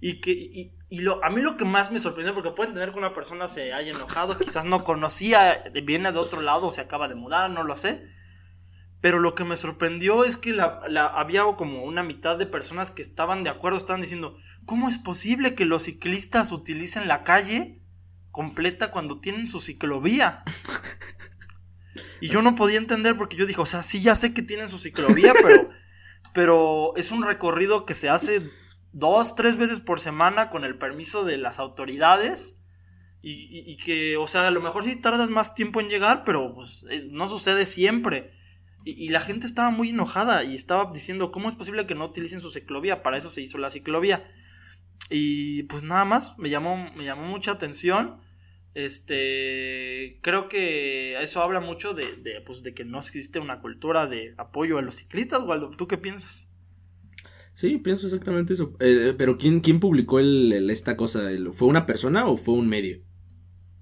Y 0.00 0.20
que 0.20 0.32
y, 0.32 0.74
y 0.88 1.00
lo, 1.00 1.24
a 1.24 1.30
mí 1.30 1.40
lo 1.40 1.56
que 1.56 1.64
más 1.64 1.90
me 1.92 2.00
sorprendió, 2.00 2.34
porque 2.34 2.50
puede 2.50 2.68
entender 2.70 2.92
que 2.92 2.98
una 2.98 3.12
persona 3.14 3.48
se 3.48 3.72
haya 3.72 3.90
enojado, 3.92 4.38
quizás 4.38 4.64
no 4.64 4.82
conocía, 4.84 5.64
viene 5.84 6.10
de 6.12 6.18
otro 6.18 6.40
lado, 6.42 6.70
se 6.70 6.80
acaba 6.80 7.08
de 7.08 7.14
mudar, 7.14 7.50
no 7.50 7.62
lo 7.64 7.76
sé. 7.76 8.02
Pero 9.00 9.18
lo 9.18 9.34
que 9.34 9.44
me 9.44 9.56
sorprendió 9.56 10.24
es 10.24 10.36
que 10.36 10.52
la, 10.52 10.80
la- 10.88 11.06
había 11.06 11.42
como 11.56 11.84
una 11.84 12.02
mitad 12.02 12.38
de 12.38 12.46
personas 12.46 12.90
que 12.90 13.02
estaban 13.02 13.44
de 13.44 13.50
acuerdo, 13.50 13.76
estaban 13.78 14.00
diciendo, 14.00 14.36
¿cómo 14.64 14.88
es 14.88 14.98
posible 14.98 15.54
que 15.54 15.64
los 15.66 15.82
ciclistas 15.84 16.52
utilicen 16.52 17.06
la 17.06 17.22
calle 17.22 17.80
completa 18.30 18.90
cuando 18.90 19.20
tienen 19.20 19.46
su 19.46 19.60
ciclovía? 19.60 20.42
Y 22.20 22.28
yo 22.28 22.42
no 22.42 22.54
podía 22.54 22.78
entender 22.78 23.16
porque 23.16 23.36
yo 23.36 23.46
dije, 23.46 23.60
o 23.60 23.66
sea, 23.66 23.82
sí 23.82 24.00
ya 24.00 24.16
sé 24.16 24.32
que 24.34 24.42
tienen 24.42 24.68
su 24.68 24.78
ciclovía, 24.78 25.32
pero, 25.42 25.70
pero 26.32 26.92
es 26.96 27.10
un 27.12 27.22
recorrido 27.22 27.86
que 27.86 27.94
se 27.94 28.08
hace 28.08 28.50
dos, 28.92 29.34
tres 29.34 29.56
veces 29.56 29.80
por 29.80 30.00
semana 30.00 30.50
con 30.50 30.64
el 30.64 30.76
permiso 30.78 31.24
de 31.24 31.36
las 31.38 31.58
autoridades. 31.58 32.60
Y, 33.22 33.30
y- 33.32 33.72
y 33.72 33.76
que, 33.78 34.16
o 34.18 34.26
sea, 34.26 34.46
a 34.46 34.50
lo 34.50 34.60
mejor 34.60 34.84
sí 34.84 34.96
tardas 34.96 35.30
más 35.30 35.54
tiempo 35.54 35.80
en 35.80 35.88
llegar, 35.88 36.24
pero 36.24 36.54
pues, 36.54 36.84
no 37.10 37.26
sucede 37.28 37.64
siempre. 37.64 38.32
Y, 38.84 38.90
y 39.02 39.08
la 39.08 39.20
gente 39.20 39.46
estaba 39.46 39.70
muy 39.70 39.90
enojada 39.90 40.44
y 40.44 40.54
estaba 40.54 40.90
diciendo, 40.92 41.32
¿cómo 41.32 41.48
es 41.48 41.54
posible 41.54 41.86
que 41.86 41.94
no 41.94 42.04
utilicen 42.04 42.42
su 42.42 42.50
ciclovía? 42.50 43.02
Para 43.02 43.16
eso 43.16 43.30
se 43.30 43.40
hizo 43.40 43.56
la 43.56 43.70
ciclovía. 43.70 44.30
Y 45.10 45.64
pues 45.64 45.82
nada 45.82 46.04
más, 46.04 46.38
me 46.38 46.50
llamó, 46.50 46.90
me 46.94 47.04
llamó 47.04 47.22
mucha 47.26 47.52
atención. 47.52 48.20
Este, 48.74 50.18
creo 50.22 50.48
que 50.48 51.20
eso 51.22 51.42
habla 51.42 51.60
mucho 51.60 51.94
de, 51.94 52.16
de, 52.16 52.40
pues, 52.40 52.62
de 52.62 52.74
que 52.74 52.84
no 52.84 52.98
existe 52.98 53.38
una 53.38 53.60
cultura 53.60 54.06
de 54.06 54.34
apoyo 54.38 54.78
a 54.78 54.82
los 54.82 54.96
ciclistas, 54.96 55.42
Waldo. 55.42 55.70
¿Tú 55.70 55.86
qué 55.88 55.98
piensas? 55.98 56.48
Sí, 57.54 57.78
pienso 57.78 58.06
exactamente 58.06 58.52
eso. 58.52 58.74
Eh, 58.80 59.14
pero 59.16 59.38
¿quién, 59.38 59.60
quién 59.60 59.80
publicó 59.80 60.18
el, 60.18 60.52
el- 60.52 60.70
esta 60.70 60.96
cosa? 60.96 61.20
¿Fue 61.52 61.68
una 61.68 61.86
persona 61.86 62.26
o 62.26 62.36
fue 62.36 62.54
un 62.54 62.68
medio? 62.68 62.98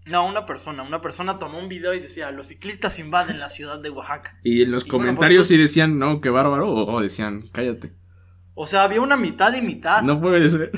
No, 0.07 0.27
una 0.27 0.47
persona, 0.47 0.83
una 0.83 1.01
persona 1.01 1.39
tomó 1.39 1.59
un 1.59 1.69
video 1.69 1.95
y 1.95 2.01
decía, 2.01 2.31
los 2.33 2.49
ciclistas 2.49 2.99
invaden 2.99 3.39
la 3.39 3.49
ciudad 3.49 3.79
de 3.81 3.91
Oaxaca. 3.91 4.39
Y 4.45 4.63
en 4.63 4.71
los 4.73 4.85
Y 4.85 4.91
bueno, 4.91 5.15
comentarios 5.15 5.39
pues, 5.39 5.49
tú- 5.49 5.55
sí 5.55 5.57
decían, 5.59 5.99
no, 5.99 6.21
qué 6.21 6.29
bárbaro, 6.31 6.71
o, 6.73 6.93
o 6.93 7.01
decían, 7.01 7.49
cállate. 7.53 7.93
O 8.55 8.67
sea, 8.67 8.83
había 8.83 9.01
una 9.01 9.17
mitad 9.17 9.55
y 9.55 9.63
mitad. 9.63 10.03
No 10.03 10.21
puede 10.21 10.47
ser. 10.49 10.71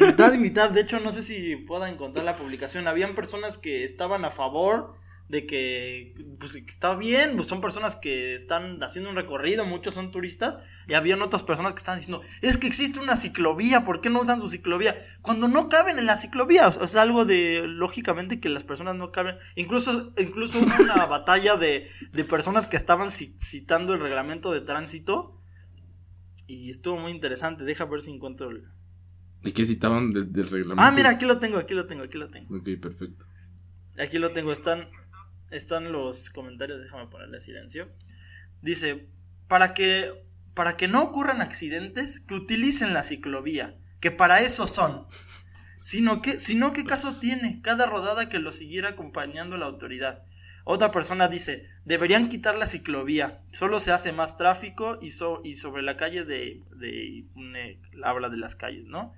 Mitad 0.00 0.32
y 0.34 0.38
mitad. 0.48 0.70
De 0.70 0.80
hecho, 0.80 0.98
no 1.00 1.12
sé 1.12 1.22
si 1.22 1.56
pueda 1.56 1.88
encontrar 1.88 2.24
la 2.24 2.36
publicación. 2.36 2.88
Habían 2.88 3.14
personas 3.14 3.56
que 3.58 3.84
estaban 3.84 4.24
a 4.24 4.30
favor 4.32 4.94
de 5.28 5.46
que, 5.46 6.14
pues, 6.40 6.56
está 6.56 6.96
bien. 6.96 7.36
Pues 7.36 7.46
son 7.48 7.60
personas 7.60 7.94
que 7.96 8.34
están 8.34 8.82
haciendo 8.82 9.10
un 9.10 9.16
recorrido. 9.16 9.64
Muchos 9.64 9.94
son 9.94 10.10
turistas. 10.10 10.58
Y 10.88 10.94
habían 10.94 11.22
otras 11.22 11.44
personas 11.44 11.72
que 11.72 11.78
están 11.78 11.98
diciendo, 11.98 12.20
es 12.42 12.58
que 12.58 12.66
existe 12.66 12.98
una 12.98 13.14
ciclovía. 13.16 13.84
¿Por 13.84 14.00
qué 14.00 14.10
no 14.10 14.20
usan 14.20 14.40
su 14.40 14.48
ciclovía? 14.48 14.96
Cuando 15.22 15.46
no 15.46 15.68
caben 15.68 15.98
en 15.98 16.06
la 16.06 16.16
ciclovía. 16.16 16.66
O 16.66 16.72
sea, 16.72 16.82
es 16.82 16.96
algo 16.96 17.24
de, 17.24 17.62
lógicamente, 17.68 18.40
que 18.40 18.48
las 18.48 18.64
personas 18.64 18.96
no 18.96 19.12
caben. 19.12 19.36
Incluso, 19.54 20.12
incluso 20.18 20.58
hubo 20.58 20.82
una 20.82 21.06
batalla 21.06 21.54
de, 21.56 21.88
de 22.12 22.24
personas 22.24 22.66
que 22.66 22.76
estaban 22.76 23.08
ci- 23.10 23.34
citando 23.38 23.94
el 23.94 24.00
reglamento 24.00 24.50
de 24.52 24.62
tránsito. 24.62 25.40
Y 26.46 26.70
estuvo 26.70 26.98
muy 26.98 27.12
interesante. 27.12 27.64
Deja 27.64 27.84
ver 27.84 28.00
si 28.00 28.10
encuentro 28.10 28.50
el... 28.50 28.64
¿Y 29.42 29.52
qué 29.52 29.64
citaban 29.66 30.12
del, 30.12 30.32
del 30.32 30.48
reglamento? 30.48 30.82
Ah, 30.82 30.92
mira, 30.92 31.10
aquí 31.10 31.24
lo 31.24 31.38
tengo, 31.38 31.58
aquí 31.58 31.74
lo 31.74 31.86
tengo, 31.86 32.02
aquí 32.02 32.18
lo 32.18 32.30
tengo. 32.30 32.56
Ok, 32.56 32.68
perfecto. 32.80 33.26
Aquí 33.98 34.18
lo 34.18 34.32
tengo, 34.32 34.52
están, 34.52 34.88
están 35.50 35.92
los 35.92 36.30
comentarios, 36.30 36.82
déjame 36.82 37.06
ponerle 37.08 37.40
silencio. 37.40 37.88
Dice, 38.60 39.08
para 39.46 39.74
que, 39.74 40.24
para 40.54 40.76
que 40.76 40.88
no 40.88 41.02
ocurran 41.02 41.40
accidentes, 41.40 42.20
que 42.20 42.34
utilicen 42.34 42.94
la 42.94 43.02
ciclovía, 43.02 43.78
que 44.00 44.10
para 44.10 44.40
eso 44.40 44.66
son. 44.66 45.06
Sino 45.82 46.22
que, 46.22 46.40
sino 46.40 46.72
qué 46.72 46.84
caso 46.84 47.18
tiene 47.20 47.60
cada 47.62 47.86
rodada 47.86 48.28
que 48.30 48.38
lo 48.38 48.50
siguiera 48.52 48.90
acompañando 48.90 49.58
la 49.58 49.66
autoridad. 49.66 50.24
Otra 50.64 50.90
persona 50.90 51.28
dice, 51.28 51.66
deberían 51.84 52.28
quitar 52.30 52.56
la 52.56 52.66
ciclovía, 52.66 53.42
solo 53.52 53.80
se 53.80 53.92
hace 53.92 54.12
más 54.12 54.36
tráfico 54.38 54.98
y, 55.02 55.10
so- 55.10 55.42
y 55.44 55.56
sobre 55.56 55.82
la 55.82 55.96
calle 55.98 56.24
de, 56.24 56.62
de 56.76 57.26
habla 58.02 58.30
de 58.30 58.38
las 58.38 58.56
calles, 58.56 58.86
¿no? 58.86 59.12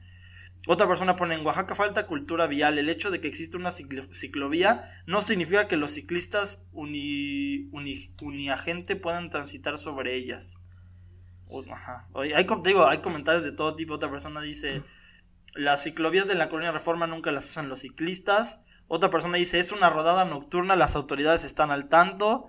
Otra 0.69 0.89
persona 0.89 1.15
pone, 1.15 1.37
en 1.37 1.47
Oaxaca 1.47 1.77
falta 1.77 2.09
cultura 2.09 2.49
vial. 2.49 2.77
El 2.79 2.89
hecho 2.89 3.13
de 3.13 3.21
que 3.21 3.29
existe 3.29 3.57
una 3.57 3.71
ciclo- 3.71 4.13
ciclovía 4.13 4.83
no 5.07 5.23
significa 5.23 5.69
que 5.69 5.77
los 5.77 5.93
ciclistas 5.93 6.67
uni, 6.73 7.69
uni- 7.71 8.11
uniagente 8.21 8.97
puedan 8.97 9.31
transitar 9.31 9.79
sobre 9.79 10.15
ellas. 10.15 10.59
Ajá. 11.71 12.09
Hay, 12.35 12.45
digo, 12.65 12.87
hay 12.89 12.99
comentarios 12.99 13.45
de 13.45 13.53
todo 13.53 13.77
tipo. 13.77 13.95
Otra 13.95 14.11
persona 14.11 14.41
dice, 14.41 14.83
las 15.55 15.85
ciclovías 15.85 16.27
de 16.27 16.35
la 16.35 16.49
colonia 16.49 16.73
Reforma 16.73 17.07
nunca 17.07 17.31
las 17.31 17.49
usan 17.49 17.69
los 17.69 17.81
ciclistas. 17.83 18.61
Otra 18.89 19.11
persona 19.11 19.37
dice, 19.37 19.59
es 19.59 19.73
una 19.73 19.91
rodada 19.91 20.25
nocturna, 20.25 20.77
las 20.77 20.97
autoridades 20.97 21.45
están 21.45 21.71
al 21.71 21.89
tanto. 21.89 22.49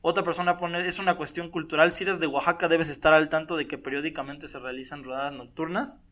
Otra 0.00 0.22
persona 0.22 0.56
pone, 0.56 0.86
es 0.86 0.98
una 0.98 1.16
cuestión 1.16 1.50
cultural. 1.50 1.92
Si 1.92 2.04
eres 2.04 2.20
de 2.20 2.26
Oaxaca, 2.26 2.68
debes 2.68 2.88
estar 2.88 3.14
al 3.14 3.28
tanto 3.28 3.56
de 3.56 3.66
que 3.66 3.78
periódicamente 3.78 4.48
se 4.48 4.58
realizan 4.58 5.02
rodadas 5.02 5.32
nocturnas. 5.32 6.02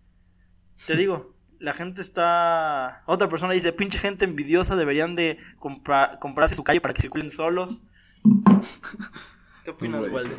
Te 0.86 0.96
digo, 0.96 1.36
la 1.58 1.72
gente 1.72 2.02
está. 2.02 3.02
Otra 3.06 3.28
persona 3.28 3.52
dice, 3.52 3.72
pinche 3.72 3.98
gente 3.98 4.24
envidiosa, 4.24 4.76
deberían 4.76 5.14
de 5.14 5.38
comprar, 5.58 6.18
comprarse 6.18 6.54
su 6.54 6.64
calle 6.64 6.80
para 6.80 6.94
que 6.94 7.02
circulen 7.02 7.30
solos. 7.30 7.82
¿Qué 9.64 9.70
opinas, 9.70 10.06
Waldo? 10.08 10.36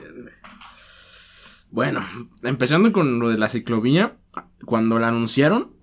Bueno, 1.70 2.06
empezando 2.44 2.92
con 2.92 3.20
lo 3.20 3.30
de 3.30 3.38
la 3.38 3.50
ciclovía, 3.50 4.16
cuando 4.66 5.00
la 5.00 5.10
anunciaron, 5.10 5.77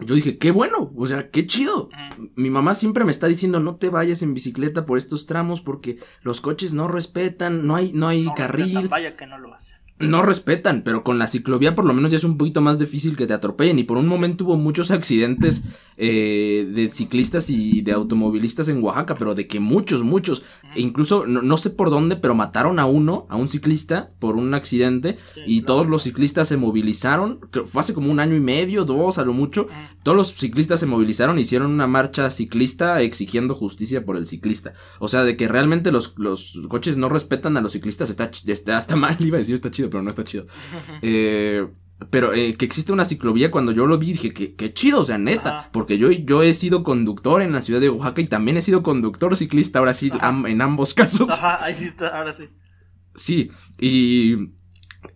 yo 0.00 0.14
dije, 0.14 0.38
qué 0.38 0.50
bueno, 0.50 0.92
o 0.96 1.06
sea, 1.06 1.30
qué 1.30 1.46
chido. 1.46 1.88
Mi 2.36 2.50
mamá 2.50 2.74
siempre 2.74 3.04
me 3.04 3.10
está 3.10 3.26
diciendo, 3.26 3.60
no 3.60 3.76
te 3.76 3.88
vayas 3.88 4.22
en 4.22 4.34
bicicleta 4.34 4.86
por 4.86 4.98
estos 4.98 5.26
tramos 5.26 5.60
porque 5.60 5.98
los 6.22 6.40
coches 6.40 6.74
no 6.74 6.88
respetan, 6.88 7.66
no 7.66 7.76
hay, 7.76 7.92
no 7.92 8.08
hay 8.08 8.22
No 8.24 8.34
carril. 8.34 8.64
respetan, 8.66 8.88
vaya 8.88 9.16
que 9.16 9.26
no 9.26 9.38
lo 9.38 9.54
hacen. 9.54 9.78
No 10.00 10.22
respetan, 10.22 10.82
pero 10.82 11.04
con 11.04 11.18
la 11.20 11.28
ciclovía 11.28 11.76
por 11.76 11.84
lo 11.84 11.94
menos 11.94 12.10
ya 12.10 12.16
es 12.16 12.24
un 12.24 12.36
poquito 12.36 12.60
más 12.60 12.78
difícil 12.80 13.16
que 13.16 13.26
te 13.26 13.32
atropellen. 13.32 13.78
Y 13.78 13.84
por 13.84 13.96
un 13.96 14.08
momento 14.08 14.44
hubo 14.44 14.56
muchos 14.56 14.90
accidentes 14.90 15.64
eh, 15.96 16.68
de 16.74 16.90
ciclistas 16.90 17.48
y 17.48 17.80
de 17.82 17.92
automovilistas 17.92 18.68
en 18.68 18.82
Oaxaca, 18.82 19.14
pero 19.16 19.36
de 19.36 19.46
que 19.46 19.60
muchos, 19.60 20.02
muchos. 20.02 20.42
E 20.74 20.80
incluso, 20.80 21.26
no, 21.26 21.56
sé 21.56 21.70
por 21.70 21.90
dónde, 21.90 22.16
pero 22.16 22.34
mataron 22.34 22.80
a 22.80 22.86
uno, 22.86 23.26
a 23.28 23.36
un 23.36 23.48
ciclista, 23.48 24.10
por 24.18 24.36
un 24.36 24.52
accidente. 24.54 25.16
y 25.46 25.62
todos 25.62 25.86
los 25.86 26.02
ciclistas 26.02 26.48
se 26.48 26.56
movilizaron. 26.56 27.40
Fue 27.64 27.80
hace 27.80 27.94
como 27.94 28.10
un 28.10 28.18
año 28.18 28.34
y 28.34 28.40
medio, 28.40 28.84
dos 28.84 29.18
a 29.18 29.24
lo 29.24 29.32
mucho. 29.32 29.68
Todos 30.02 30.16
los 30.16 30.34
ciclistas 30.34 30.80
se 30.80 30.86
movilizaron, 30.86 31.38
hicieron 31.38 31.70
una 31.70 31.86
marcha 31.86 32.30
ciclista 32.30 33.00
exigiendo 33.00 33.54
justicia 33.54 34.04
por 34.04 34.16
el 34.16 34.26
ciclista. 34.26 34.74
O 34.98 35.06
sea, 35.06 35.22
de 35.22 35.36
que 35.36 35.46
realmente 35.46 35.92
los, 35.92 36.14
los 36.18 36.58
coches 36.68 36.96
no 36.96 37.08
respetan 37.08 37.56
a 37.56 37.60
los 37.60 37.72
ciclistas 37.72 38.10
está, 38.10 38.30
está, 38.46 38.78
está 38.78 38.96
mal, 38.96 39.16
iba 39.20 39.36
a 39.36 39.38
decir 39.38 39.54
está 39.54 39.70
chido 39.70 39.84
pero 39.94 40.02
no 40.02 40.10
está 40.10 40.24
chido. 40.24 40.46
Eh, 41.02 41.66
pero 42.10 42.34
eh, 42.34 42.56
que 42.56 42.64
existe 42.64 42.92
una 42.92 43.04
ciclovía, 43.04 43.52
cuando 43.52 43.70
yo 43.70 43.86
lo 43.86 43.96
vi 43.96 44.12
dije 44.12 44.32
que, 44.32 44.74
chido, 44.74 45.00
o 45.00 45.04
sea, 45.04 45.18
neta. 45.18 45.70
Porque 45.72 45.98
yo, 45.98 46.10
yo 46.10 46.42
he 46.42 46.52
sido 46.52 46.82
conductor 46.82 47.40
en 47.42 47.52
la 47.52 47.62
ciudad 47.62 47.80
de 47.80 47.88
Oaxaca 47.88 48.20
y 48.20 48.26
también 48.26 48.56
he 48.56 48.62
sido 48.62 48.82
conductor 48.82 49.36
ciclista, 49.36 49.78
ahora 49.78 49.94
sí, 49.94 50.10
en 50.46 50.60
ambos 50.60 50.94
casos. 50.94 51.30
Ajá, 51.30 51.64
ahí 51.64 51.74
sí 51.74 51.84
está, 51.84 52.08
ahora 52.08 52.32
sí. 52.32 52.48
Sí, 53.14 53.52
y 53.78 54.48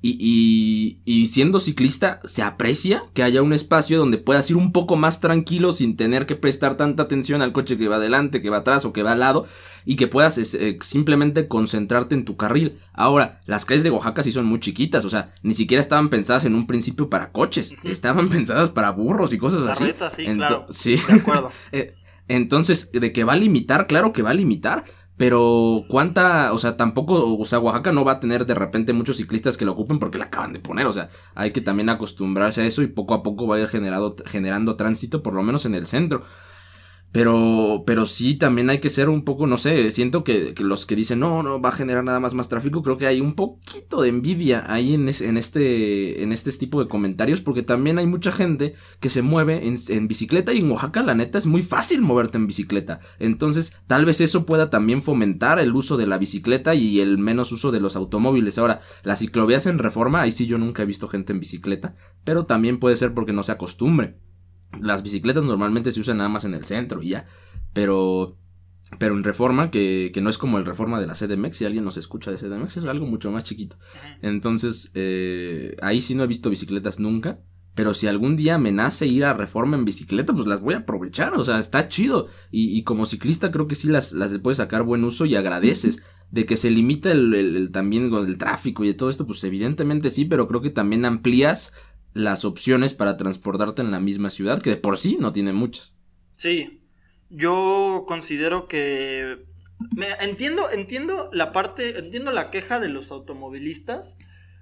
y, 0.01 1.01
y, 1.05 1.27
siendo 1.29 1.61
ciclista, 1.61 2.21
se 2.25 2.43
aprecia 2.43 3.03
que 3.15 3.23
haya 3.23 3.43
un 3.43 3.53
espacio 3.53 3.99
donde 3.99 4.19
puedas 4.19 4.51
ir 4.51 4.57
un 4.57 4.73
poco 4.73 4.97
más 4.97 5.21
tranquilo 5.21 5.73
sin 5.73 5.97
tener 5.97 6.27
que 6.27 6.37
prestar 6.37 6.77
tanta 6.77 7.03
atención 7.03 7.43
al 7.43 7.53
coche 7.53 7.77
que 7.77 7.89
va 7.89 7.97
adelante, 7.97 8.41
que 8.41 8.51
va 8.51 8.59
atrás 8.59 8.85
o 8.85 8.93
que 8.93 9.03
va 9.03 9.13
al 9.13 9.21
lado, 9.21 9.47
y 9.85 9.97
que 9.97 10.07
puedas 10.07 10.39
eh, 10.39 10.79
simplemente 10.81 11.49
concentrarte 11.49 12.15
en 12.15 12.25
tu 12.25 12.37
carril. 12.37 12.79
Ahora, 12.93 13.41
las 13.47 13.65
calles 13.65 13.83
de 13.83 13.91
Oaxaca 13.91 14.23
sí 14.23 14.33
son 14.33 14.47
muy 14.47 14.61
chiquitas, 14.61 15.05
o 15.05 15.11
sea, 15.11 15.33
ni 15.43 15.55
siquiera 15.55 15.81
estaban 15.81 16.11
pensadas 16.11 16.45
en 16.45 16.55
un 16.55 16.67
principio 16.67 17.09
para 17.11 17.33
coches, 17.33 17.75
estaban 17.85 18.29
pensadas 18.29 18.71
para 18.71 18.91
burros 18.91 19.33
y 19.33 19.39
cosas 19.39 19.67
así. 19.67 19.93
sí, 20.11 20.27
claro. 20.27 20.67
Sí. 20.71 20.97
De 21.09 21.15
acuerdo. 21.15 21.51
Eh, 21.73 21.95
entonces, 22.29 22.91
de 22.93 23.13
que 23.13 23.25
va 23.25 23.33
a 23.33 23.37
limitar, 23.37 23.87
claro 23.87 24.13
que 24.13 24.23
va 24.23 24.31
a 24.31 24.35
limitar, 24.35 24.85
pero 25.19 25.85
cuánta, 25.89 26.53
o 26.53 26.59
sea, 26.59 26.77
tampoco, 26.77 27.37
o 27.37 27.45
sea, 27.45 27.59
Oaxaca 27.59 27.91
no 27.93 28.05
va 28.05 28.13
a 28.13 28.21
tener 28.21 28.47
de 28.47 28.55
repente 28.55 28.93
muchos 28.93 29.17
ciclistas 29.17 29.57
que 29.57 29.65
lo 29.65 29.73
ocupen 29.73 29.99
porque 29.99 30.17
la 30.17 30.27
acaban 30.27 30.53
de 30.53 30.61
poner, 30.61 30.87
o 30.87 30.93
sea, 30.93 31.11
hay 31.35 31.51
que 31.51 31.61
también 31.61 31.89
acostumbrarse 31.89 32.63
a 32.63 32.67
eso 32.67 32.83
y 32.83 32.87
poco 32.87 33.15
a 33.15 33.23
poco 33.25 33.49
va 33.49 33.57
a 33.57 33.61
ir 33.61 33.69
generado, 33.69 34.15
generando 34.27 34.77
tránsito, 34.77 35.21
por 35.23 35.35
lo 35.35 35.43
menos 35.43 35.67
en 35.67 35.75
el 35.75 35.89
centro. 35.89 36.23
Pero, 37.11 37.85
pero 37.87 38.05
sí, 38.05 38.35
también 38.35 38.69
hay 38.69 38.81
que 38.81 38.91
ser 38.91 39.09
un 39.09 39.25
poco, 39.25 39.47
no 39.47 39.57
sé, 39.57 39.91
siento 39.93 40.25
que, 40.25 40.55
los 40.59 40.85
que 40.85 40.95
dicen, 40.95 41.21
no, 41.21 41.43
no, 41.43 41.59
va 41.61 41.71
a 41.71 41.73
generar 41.73 42.05
nada 42.05 42.21
más 42.21 42.35
más 42.35 42.51
tráfico, 42.51 42.83
creo 42.83 42.99
que 42.99 43.07
hay 43.07 43.23
un 43.23 43.35
poquito 43.35 44.03
de 44.03 44.11
envidia 44.11 44.65
ahí 44.69 44.93
en, 44.93 45.09
en, 45.09 45.37
este, 45.39 46.23
en 46.23 46.33
este 46.33 46.53
tipo 46.53 46.83
de 46.83 46.89
comentarios, 46.89 47.41
porque 47.41 47.63
también 47.63 47.99
hay 47.99 48.07
mucha 48.07 48.31
gente 48.31 48.75
que 49.01 49.09
se 49.09 49.23
mueve 49.23 49.67
en, 49.67 49.77
en, 49.89 50.07
bicicleta 50.07 50.53
y 50.53 50.59
en 50.59 50.71
Oaxaca 50.71 51.03
la 51.03 51.15
neta 51.15 51.39
es 51.39 51.47
muy 51.47 51.63
fácil 51.63 52.03
moverte 52.03 52.37
en 52.37 52.47
bicicleta. 52.47 53.01
Entonces, 53.19 53.75
tal 53.87 54.05
vez 54.05 54.21
eso 54.21 54.45
pueda 54.45 54.69
también 54.69 55.01
fomentar 55.01 55.59
el 55.59 55.75
uso 55.75 55.97
de 55.97 56.07
la 56.07 56.19
bicicleta 56.19 56.75
y 56.75 57.01
el 57.01 57.17
menos 57.17 57.53
uso 57.53 57.73
de 57.73 57.81
los 57.81 57.97
automóviles. 57.97 58.59
Ahora, 58.59 58.81
las 59.03 59.21
ciclovías 59.21 59.67
en 59.67 59.79
reforma, 59.79 60.21
ahí 60.21 60.33
sí 60.33 60.47
yo 60.47 60.59
nunca 60.59 60.83
he 60.83 60.87
visto 60.87 61.09
gente 61.09 61.33
en 61.33 61.41
bicicleta, 61.41 61.95
pero 62.25 62.45
también 62.45 62.79
puede 62.79 62.97
ser 62.97 63.15
porque 63.15 63.33
no 63.33 63.43
se 63.43 63.53
acostumbre. 63.53 64.19
Las 64.81 65.03
bicicletas 65.03 65.45
normalmente 65.45 65.93
se 65.93 66.01
usan 66.01 66.19
nada 66.19 66.29
más 66.29 66.45
en 66.45 66.55
el 66.55 66.65
centro 66.65 67.03
y 67.03 67.11
ya. 67.11 67.27
Pero 67.73 68.37
pero 68.99 69.15
en 69.15 69.23
reforma, 69.23 69.71
que, 69.71 70.11
que, 70.15 70.23
no 70.23 70.31
es 70.31 70.39
como 70.39 70.57
el 70.57 70.65
reforma 70.65 70.99
de 70.99 71.07
la 71.07 71.13
CDMX, 71.13 71.57
si 71.57 71.65
alguien 71.67 71.85
nos 71.85 71.99
escucha 71.99 72.31
de 72.31 72.39
CDMX, 72.39 72.79
es 72.79 72.85
algo 72.87 73.07
mucho 73.07 73.31
más 73.31 73.45
chiquito. 73.45 73.77
Entonces, 74.23 74.91
eh, 74.95 75.77
ahí 75.83 76.01
sí 76.01 76.15
no 76.15 76.25
he 76.25 76.27
visto 76.27 76.49
bicicletas 76.49 76.99
nunca, 76.99 77.39
pero 77.75 77.93
si 77.93 78.07
algún 78.07 78.35
día 78.35 78.57
me 78.57 78.73
nace 78.73 79.07
ir 79.07 79.25
a 79.27 79.35
reforma 79.35 79.77
en 79.77 79.85
bicicleta, 79.85 80.33
pues 80.33 80.49
las 80.49 80.63
voy 80.63 80.75
a 80.75 80.79
aprovechar, 80.79 81.35
o 81.35 81.45
sea, 81.45 81.59
está 81.59 81.89
chido. 81.89 82.29
Y, 82.51 82.77
y 82.77 82.83
como 82.83 83.05
ciclista 83.05 83.51
creo 83.51 83.69
que 83.69 83.75
sí 83.75 83.89
las, 83.89 84.13
las 84.13 84.37
puedes 84.39 84.57
sacar 84.57 84.85
buen 84.85 85.05
uso 85.05 85.27
y 85.27 85.37
agradeces. 85.37 86.03
De 86.31 86.45
que 86.45 86.57
se 86.57 86.71
limita 86.71 87.11
el, 87.11 87.33
el, 87.33 87.57
el 87.57 87.71
también 87.71 88.13
el 88.13 88.37
tráfico 88.37 88.85
y 88.85 88.89
de 88.89 88.95
todo 88.95 89.09
esto, 89.09 89.27
pues 89.27 89.43
evidentemente 89.45 90.11
sí, 90.11 90.27
pero 90.27 90.47
creo 90.47 90.61
que 90.61 90.69
también 90.69 91.07
amplías 91.07 91.73
las 92.19 92.45
opciones 92.45 92.95
para 92.95 93.17
transportarte 93.17 93.81
en 93.81 93.93
la 93.93 94.01
misma 94.01 94.31
ciudad, 94.31 94.61
que 94.61 94.71
de 94.71 94.77
por 94.77 94.99
sí 94.99 95.17
no 95.21 95.33
tiene 95.33 95.53
muchas. 95.53 95.97
Sí, 96.37 96.83
yo 97.31 98.05
considero 98.09 98.67
que... 98.67 99.47
Me, 99.97 100.09
entiendo, 100.21 100.69
entiendo 100.71 101.31
la 101.33 101.53
parte, 101.53 102.01
entiendo 102.01 102.33
la 102.33 102.51
queja 102.51 102.81
de 102.81 102.89
los 102.89 103.13
automovilistas, 103.13 104.19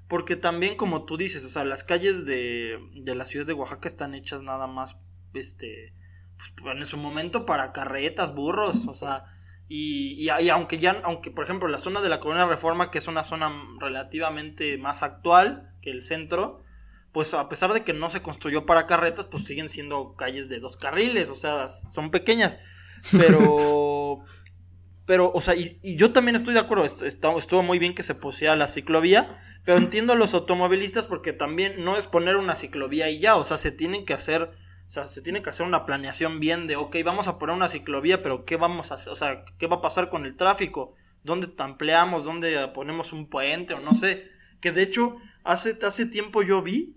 porque 0.07 0.37
también 0.37 0.77
como 0.77 1.07
tú 1.07 1.16
dices, 1.16 1.45
o 1.47 1.49
sea, 1.49 1.64
las 1.64 1.83
calles 1.83 2.27
de, 2.27 2.79
de 2.95 3.14
la 3.14 3.25
ciudad 3.25 3.47
de 3.47 3.55
Oaxaca 3.55 3.88
están 3.88 4.14
hechas 4.14 4.42
nada 4.42 4.66
más, 4.66 4.99
este, 5.33 5.95
pues, 6.61 6.77
en 6.77 6.85
su 6.85 6.99
momento 6.99 7.47
para 7.47 7.73
carretas, 7.73 8.35
burros, 8.35 8.87
o 8.88 8.95
sea, 8.95 9.25
y, 9.66 10.12
y, 10.23 10.29
y, 10.45 10.49
aunque 10.51 10.77
ya, 10.77 11.01
aunque 11.05 11.31
por 11.31 11.45
ejemplo 11.45 11.69
la 11.69 11.79
zona 11.79 12.03
de 12.03 12.11
la 12.11 12.21
Colonia 12.21 12.45
Reforma, 12.45 12.90
que 12.90 12.99
es 12.99 13.09
una 13.09 13.25
zona 13.25 13.51
relativamente 13.81 14.77
más 14.77 15.03
actual 15.03 15.73
que 15.81 15.88
el 15.88 16.03
centro, 16.03 16.65
pues 17.16 17.33
a 17.33 17.48
pesar 17.48 17.72
de 17.72 17.83
que 17.83 17.94
no 17.94 18.11
se 18.11 18.20
construyó 18.20 18.66
para 18.66 18.87
carretas, 18.87 19.24
pues 19.24 19.44
siguen 19.44 19.70
siendo 19.70 20.16
calles 20.16 20.50
de 20.50 20.61
dos 20.61 20.76
carriles, 20.76 21.31
o 21.31 21.35
sea, 21.35 21.66
son 21.66 22.11
pequeñas. 22.11 22.59
Pero, 23.11 24.18
pero, 25.07 25.33
o 25.33 25.40
sea, 25.40 25.55
y, 25.55 25.81
yo 25.96 26.12
también 26.12 26.37
estoy 26.37 26.52
de 26.52 26.61
acuerdo, 26.61 26.85
estuvo 26.85 27.62
muy 27.62 27.79
bien 27.79 27.94
que 27.94 28.02
se 28.02 28.14
posea 28.14 28.55
la 28.55 28.68
ciclovía, 28.68 29.31
pero 29.64 29.79
entiendo 29.79 30.12
a 30.12 30.16
los 30.16 30.35
automovilistas 30.35 31.07
porque 31.07 31.33
también 31.33 31.83
no 31.83 31.96
es 31.96 32.07
poner 32.07 32.37
una 32.37 32.55
ciclovía 32.55 33.09
y 33.09 33.18
ya, 33.18 33.37
o 33.37 33.44
sea, 33.44 33.57
se 33.57 33.72
tienen 33.72 34.05
que 34.05 34.12
hacer, 34.12 34.50
o 34.87 34.90
sea, 34.90 35.07
se 35.07 35.22
tiene 35.22 35.40
que 35.40 35.48
hacer 35.48 35.64
una 35.64 35.87
planeación 35.87 36.38
bien 36.38 36.66
de, 36.66 36.76
ok, 36.76 36.96
vamos 37.02 37.29
a 37.29 37.38
poner 37.38 37.57
una 37.57 37.70
ciclovía, 37.70 38.22
pero 38.22 38.44
¿qué 38.44 38.57
vamos 38.57 38.92
a 38.92 38.96
hacer? 38.96 39.11
O 39.11 39.16
sea, 39.16 39.42
¿qué 39.57 39.68
va 39.68 39.76
a 39.76 39.81
pasar 39.81 40.11
con 40.11 40.26
el 40.26 40.37
tráfico? 40.37 40.92
¿Dónde 41.22 41.48
ampliamos? 41.57 42.24
¿Dónde 42.24 42.68
ponemos 42.74 43.14
un 43.14 43.31
puente? 43.31 43.72
O 43.72 43.81
no 43.81 43.94
sé. 43.94 44.29
Que 44.61 44.70
de 44.70 44.83
hecho, 44.83 45.16
hace, 45.44 45.79
hace 45.83 46.05
tiempo 46.05 46.42
yo 46.42 46.61
vi 46.61 46.95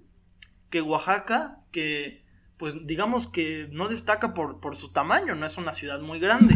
que 0.70 0.82
Oaxaca, 0.82 1.64
que 1.72 2.26
pues 2.58 2.76
digamos 2.86 3.28
que 3.28 3.70
no 3.72 3.88
destaca 3.88 4.34
por, 4.34 4.60
por 4.60 4.76
su 4.76 4.92
tamaño, 4.92 5.36
no 5.36 5.46
es 5.46 5.58
una 5.58 5.74
ciudad 5.74 6.02
muy 6.02 6.20
grande, 6.20 6.56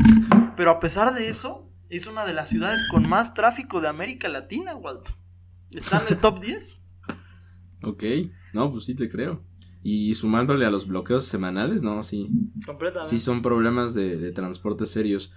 pero 0.57 0.71
a 0.71 0.79
pesar 0.79 1.13
de 1.13 1.29
eso, 1.29 1.69
es 1.89 2.07
una 2.07 2.25
de 2.25 2.33
las 2.33 2.49
ciudades 2.49 2.83
con 2.89 3.07
más 3.07 3.33
tráfico 3.33 3.79
de 3.79 3.87
América 3.87 4.27
Latina, 4.27 4.75
Walter. 4.75 5.15
Está 5.71 6.01
en 6.01 6.13
el 6.13 6.17
top 6.17 6.39
10. 6.41 6.79
Ok, 7.83 8.03
no, 8.53 8.71
pues 8.71 8.85
sí 8.85 8.95
te 8.95 9.09
creo. 9.09 9.43
Y 9.81 10.15
sumándole 10.15 10.65
a 10.65 10.69
los 10.69 10.87
bloqueos 10.87 11.25
semanales, 11.25 11.83
no, 11.83 12.03
sí. 12.03 12.29
Completamente. 12.65 13.09
Sí 13.09 13.19
son 13.19 13.41
problemas 13.41 13.93
de, 13.93 14.17
de 14.17 14.31
transporte 14.31 14.85
serios. 14.85 15.33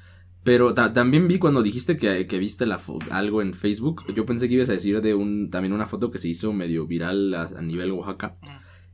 Pero 0.46 0.74
también 0.74 1.26
vi 1.26 1.40
cuando 1.40 1.60
dijiste 1.60 1.96
que, 1.96 2.22
viste 2.38 2.66
la 2.66 2.80
algo 3.10 3.42
en 3.42 3.52
Facebook, 3.52 4.04
yo 4.14 4.24
pensé 4.24 4.46
que 4.46 4.54
ibas 4.54 4.68
a 4.68 4.74
decir 4.74 5.00
de 5.00 5.12
un 5.12 5.50
también 5.50 5.72
una 5.72 5.86
foto 5.86 6.12
que 6.12 6.18
se 6.18 6.28
hizo 6.28 6.52
medio 6.52 6.86
viral 6.86 7.34
a, 7.34 7.60
nivel 7.62 7.90
Oaxaca, 7.90 8.36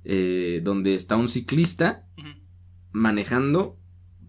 eh, 0.04 0.60
donde 0.62 0.94
está 0.94 1.16
un 1.16 1.28
ciclista 1.28 2.06
manejando 2.90 3.78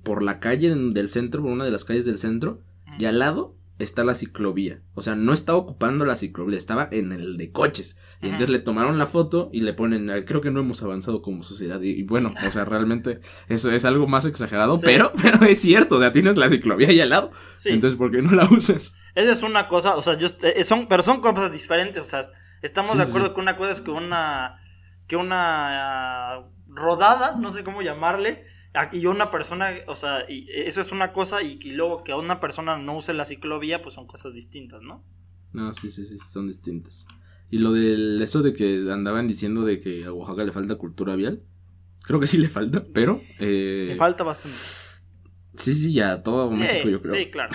por 0.03 0.21
la 0.23 0.39
calle 0.39 0.73
del 0.73 1.09
centro, 1.09 1.41
por 1.41 1.51
una 1.51 1.65
de 1.65 1.71
las 1.71 1.85
calles 1.85 2.05
del 2.05 2.17
centro, 2.17 2.61
y 2.99 3.05
al 3.05 3.19
lado 3.19 3.55
está 3.79 4.03
la 4.03 4.15
ciclovía. 4.15 4.81
O 4.93 5.01
sea, 5.01 5.15
no 5.15 5.33
estaba 5.33 5.57
ocupando 5.57 6.05
la 6.05 6.15
ciclovía, 6.15 6.57
estaba 6.57 6.87
en 6.91 7.11
el 7.11 7.37
de 7.37 7.51
coches. 7.51 7.97
Y 8.21 8.27
entonces 8.27 8.51
le 8.51 8.59
tomaron 8.59 8.97
la 8.97 9.05
foto 9.05 9.49
y 9.51 9.61
le 9.61 9.73
ponen, 9.73 10.09
creo 10.25 10.39
que 10.39 10.49
no 10.49 10.61
hemos 10.61 10.81
avanzado 10.81 11.21
como 11.21 11.43
sociedad. 11.43 11.81
Y, 11.81 12.03
bueno, 12.03 12.31
o 12.47 12.51
sea, 12.51 12.63
realmente 12.63 13.19
eso 13.49 13.69
es 13.71 13.83
algo 13.83 14.07
más 14.07 14.25
exagerado, 14.25 14.79
pero, 14.79 15.11
pero 15.21 15.45
es 15.45 15.59
cierto, 15.59 15.97
o 15.97 15.99
sea, 15.99 16.13
tienes 16.13 16.37
la 16.37 16.47
ciclovía 16.47 16.87
ahí 16.87 17.01
al 17.01 17.09
lado. 17.09 17.31
Entonces, 17.65 17.97
¿por 17.97 18.11
qué 18.11 18.21
no 18.21 18.31
la 18.31 18.45
usas? 18.49 18.95
Esa 19.15 19.31
es 19.31 19.43
una 19.43 19.67
cosa, 19.67 19.97
o 19.97 20.01
sea, 20.01 20.17
yo, 20.17 20.27
eh, 20.41 20.63
son, 20.63 20.87
pero 20.87 21.03
son 21.03 21.19
cosas 21.19 21.51
diferentes, 21.51 22.01
o 22.01 22.05
sea, 22.05 22.21
estamos 22.61 22.97
de 22.97 23.03
acuerdo 23.03 23.33
que 23.33 23.41
una 23.41 23.57
cosa 23.57 23.71
es 23.71 23.81
que 23.81 23.91
una, 23.91 24.62
que 25.07 25.15
una 25.15 26.45
rodada, 26.67 27.35
no 27.35 27.51
sé 27.51 27.63
cómo 27.63 27.81
llamarle, 27.81 28.45
y 28.91 29.05
una 29.05 29.29
persona, 29.29 29.71
o 29.87 29.95
sea, 29.95 30.25
y 30.27 30.47
eso 30.49 30.81
es 30.81 30.91
una 30.91 31.13
cosa 31.13 31.43
y, 31.43 31.59
luego 31.71 32.03
que 32.03 32.13
una 32.13 32.39
persona 32.39 32.77
no 32.77 32.97
use 32.97 33.13
la 33.13 33.25
ciclovía, 33.25 33.81
pues 33.81 33.95
son 33.95 34.07
cosas 34.07 34.33
distintas, 34.33 34.81
¿no? 34.81 35.03
No, 35.51 35.73
sí, 35.73 35.91
sí, 35.91 36.05
sí, 36.05 36.17
son 36.27 36.47
distintas. 36.47 37.05
Y 37.51 37.59
lo 37.59 37.71
del 37.71 38.19
eso 38.21 38.41
de 38.41 38.53
que 38.53 38.91
andaban 38.91 39.27
diciendo 39.27 39.63
de 39.63 39.79
que 39.79 40.05
a 40.05 40.11
Oaxaca 40.11 40.43
le 40.43 40.51
falta 40.51 40.75
cultura 40.75 41.15
vial, 41.15 41.43
creo 42.01 42.19
que 42.19 42.25
sí 42.25 42.39
le 42.39 42.47
falta, 42.47 42.83
pero... 42.93 43.21
Eh, 43.39 43.85
le 43.87 43.95
falta 43.95 44.23
bastante. 44.23 44.57
Sí, 45.55 45.73
sí, 45.75 45.93
ya 45.93 46.23
todo 46.23 46.47
Sí, 46.47 46.55
México 46.55 46.89
yo 46.89 46.99
creo. 46.99 47.15
sí, 47.15 47.25
claro. 47.29 47.51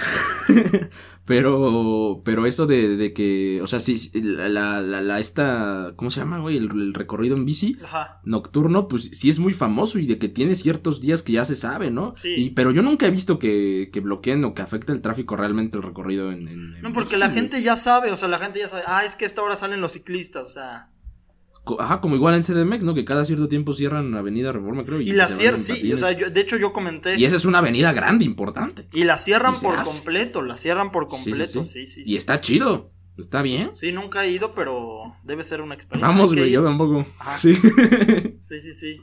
pero, 1.24 2.22
pero 2.24 2.46
eso 2.46 2.66
de, 2.66 2.96
de 2.96 3.12
que, 3.12 3.61
o 3.62 3.66
sea, 3.66 3.80
sí, 3.80 3.98
sí, 3.98 4.11
la, 4.22 4.48
la, 4.80 5.02
la, 5.02 5.18
esta, 5.20 5.92
¿cómo 5.96 6.11
se 6.11 6.20
llama, 6.20 6.38
güey? 6.38 6.56
El, 6.56 6.70
el 6.70 6.94
recorrido 6.94 7.37
en 7.37 7.44
bici 7.44 7.76
Ajá. 7.84 8.20
nocturno, 8.24 8.88
pues 8.88 9.11
sí 9.12 9.28
es 9.28 9.38
muy 9.38 9.52
famoso 9.52 9.98
y 9.98 10.06
de 10.06 10.18
que 10.18 10.28
tiene 10.28 10.54
ciertos 10.54 11.00
días 11.00 11.22
que 11.22 11.32
ya 11.32 11.44
se 11.44 11.54
sabe, 11.56 11.90
¿no? 11.90 12.14
Sí. 12.16 12.34
Y, 12.37 12.50
pero 12.50 12.70
yo 12.70 12.82
nunca 12.82 13.06
he 13.06 13.11
visto 13.11 13.38
que, 13.38 13.90
que 13.92 14.00
bloqueen 14.00 14.44
o 14.44 14.54
que 14.54 14.62
afecte 14.62 14.92
el 14.92 15.02
tráfico 15.02 15.37
realmente 15.37 15.76
el 15.76 15.82
recorrido 15.82 16.32
en, 16.32 16.42
en- 16.48 16.76
en 16.76 16.82
No, 16.82 16.92
porque 16.92 17.11
bici, 17.11 17.20
la 17.20 17.26
güey. 17.28 17.38
gente 17.38 17.62
ya 17.62 17.76
sabe, 17.76 18.11
o 18.11 18.16
sea, 18.16 18.28
la 18.28 18.38
gente 18.38 18.61
ya 18.61 18.68
sabe, 18.68 18.84
ah, 18.87 19.04
es 19.04 19.16
que 19.16 19.24
a 19.24 19.28
esta 19.28 19.42
hora 19.42 19.56
salen 19.56 19.80
los 19.80 19.92
ciclistas, 19.92 20.44
o 20.46 20.48
sea. 20.50 20.88
Ajá, 21.78 22.00
como 22.00 22.14
igual 22.16 22.35
en 22.35 22.42
CDMX, 22.42 22.85
¿no? 22.85 22.94
Que 22.94 23.04
cada 23.04 23.24
cierto 23.24 23.48
tiempo 23.48 23.72
cierran 23.72 24.14
Avenida 24.14 24.52
Reforma, 24.52 24.85
creo. 24.85 25.00
Y 25.00 25.12
la 25.12 25.28
cierran, 25.28 25.59
sí, 25.61 25.92
o 25.92 25.96
sea, 25.98 26.12
yo- 26.12 26.31
de 26.31 26.40
hecho 26.40 26.57
yo 26.57 26.72
comenté. 26.72 27.16
Y 27.18 27.24
esa 27.24 27.37
es 27.37 27.44
una 27.44 27.59
avenida 27.59 27.92
grande, 27.92 28.24
importante. 28.24 28.88
Y 28.92 29.04
la 29.04 29.18
cierran 29.18 29.54
Y 29.54 29.62
por 29.64 29.74
hace. 29.76 29.92
completo, 29.96 30.42
la 30.42 30.57
cierran 30.57 30.90
por 30.92 31.04
Sí, 31.11 31.16
sí, 31.16 31.31
completo, 31.31 31.64
sí. 31.64 31.70
sí, 31.85 31.87
sí, 31.87 32.04
sí. 32.04 32.12
Y 32.12 32.16
está 32.16 32.40
chido. 32.40 32.92
Está 33.16 33.42
bien. 33.42 33.74
Sí, 33.74 33.90
nunca 33.90 34.24
he 34.24 34.31
ido, 34.31 34.54
pero 34.54 35.16
debe 35.24 35.42
ser 35.42 35.61
una 35.61 35.74
experiencia. 35.74 36.09
Vamos, 36.14 36.33
güey, 36.33 36.52
yo 36.52 36.62
tampoco. 36.62 37.04
Ajá. 37.18 37.37
Sí. 37.37 37.52
Sí, 38.40 38.61
sí, 38.61 38.72
sí. 38.74 39.02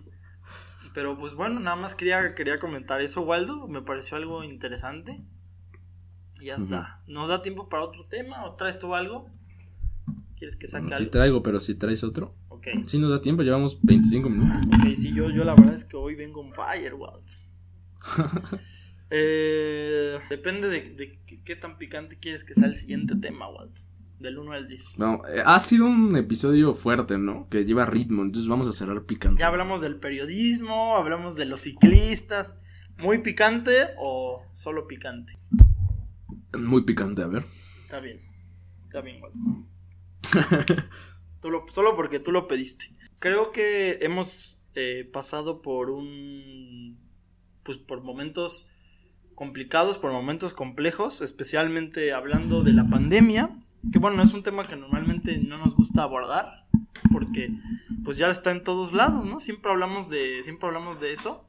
Pero 0.94 1.18
pues 1.18 1.34
bueno, 1.34 1.60
nada 1.60 1.76
más 1.76 1.94
quería, 1.96 2.34
quería 2.34 2.58
comentar 2.58 3.02
eso, 3.02 3.22
Waldo. 3.22 3.68
Me 3.68 3.82
pareció 3.82 4.16
algo 4.16 4.44
interesante. 4.46 5.22
Y 6.40 6.46
ya 6.46 6.56
está. 6.56 7.02
¿Nos 7.08 7.28
da 7.28 7.42
tiempo 7.42 7.68
para 7.68 7.84
otro 7.84 8.06
tema? 8.06 8.46
¿O 8.46 8.56
traes 8.56 8.80
tú 8.80 8.96
algo? 8.96 9.28
¿Quieres 10.38 10.56
que 10.56 10.68
saque 10.68 10.88
Sí 10.88 10.94
algo? 10.94 11.10
traigo, 11.12 11.44
pero 11.44 11.60
si 11.60 11.76
traes 11.76 12.04
otro. 12.04 12.36
Ok. 12.66 12.88
Sí 12.88 13.00
nos 13.00 13.12
da 13.12 13.22
tiempo, 13.22 13.44
llevamos 13.44 13.80
25 13.84 14.30
minutos. 14.30 14.60
Ok, 14.68 14.96
sí, 14.96 15.14
yo, 15.14 15.30
yo 15.30 15.44
la 15.44 15.54
verdad 15.56 15.76
es 15.76 15.86
que 15.86 15.98
hoy 15.98 16.16
vengo 16.16 16.42
on 16.42 16.54
fire. 16.54 16.94
Eh, 19.12 20.18
depende 20.32 20.68
de, 20.68 20.96
de 20.96 21.20
qué, 21.28 21.40
qué 21.44 21.56
tan 21.56 21.78
picante 21.78 22.18
quieres 22.18 22.44
que 22.44 22.56
sea 22.56 22.68
el 22.68 22.76
siguiente 22.76 23.16
tema, 23.16 23.48
Waldo. 23.48 23.72
Del 24.20 24.40
1 24.40 24.52
al 24.52 24.68
10. 24.68 24.98
No, 24.98 25.22
eh, 25.28 25.44
ha 25.46 25.60
sido 25.60 25.86
un 25.86 26.18
episodio 26.18 26.74
fuerte, 26.74 27.20
¿no? 27.20 27.48
Que 27.48 27.66
lleva 27.66 27.86
ritmo, 27.86 28.24
entonces 28.24 28.50
vamos 28.50 28.68
a 28.68 28.72
cerrar 28.72 29.04
picante. 29.04 29.40
Ya 29.42 29.48
hablamos 29.48 29.82
del 29.82 29.98
periodismo, 29.98 30.96
hablamos 30.98 31.36
de 31.36 31.46
los 31.46 31.62
ciclistas. 31.62 32.56
¿Muy 32.98 33.20
picante 33.20 33.90
o 34.00 34.42
solo 34.54 34.88
picante? 34.88 35.38
Muy 36.58 36.84
picante, 36.84 37.22
a 37.22 37.28
ver. 37.28 37.46
Está 37.84 38.00
bien. 38.00 38.22
Está 38.86 39.02
bien, 39.02 39.22
Waldo. 39.22 39.68
Tú 41.46 41.52
lo- 41.52 41.68
solo 41.68 41.96
porque 41.96 42.20
tú 42.20 42.32
lo 42.32 42.48
pediste. 42.48 42.88
Creo 43.20 43.52
que 43.52 44.00
hemos 44.02 44.60
eh, 44.74 45.08
pasado 45.14 45.62
por 45.62 45.92
un. 45.92 46.98
Pues 47.62 47.78
por 47.78 48.02
momentos 48.02 48.68
complicados, 49.36 50.00
por 50.00 50.12
momentos 50.12 50.56
complejos, 50.56 51.22
especialmente 51.22 52.14
hablando 52.14 52.64
de 52.64 52.74
la 52.74 52.90
pandemia. 52.90 53.60
Que 53.94 54.00
bueno, 54.00 54.24
es 54.24 54.34
un 54.34 54.42
tema 54.42 54.68
que 54.68 54.76
normalmente 54.76 55.38
no 55.38 55.60
nos 55.60 55.76
gusta 55.76 56.02
abordar. 56.02 56.66
Porque 57.12 57.50
pues 58.04 58.18
ya 58.18 58.26
está 58.30 58.50
en 58.50 58.64
todos 58.64 58.92
lados, 58.92 59.24
¿no? 59.28 59.40
Siempre 59.40 59.72
hablamos 59.72 60.10
de. 60.10 60.42
Siempre 60.42 60.66
hablamos 60.66 61.00
de 61.00 61.12
eso. 61.14 61.48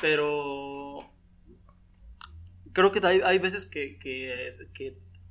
Pero. 0.00 1.10
Creo 2.72 2.90
que 2.90 3.06
hay, 3.06 3.20
hay 3.22 3.38
veces 3.38 3.66
que, 3.66 3.98
que, 3.98 4.48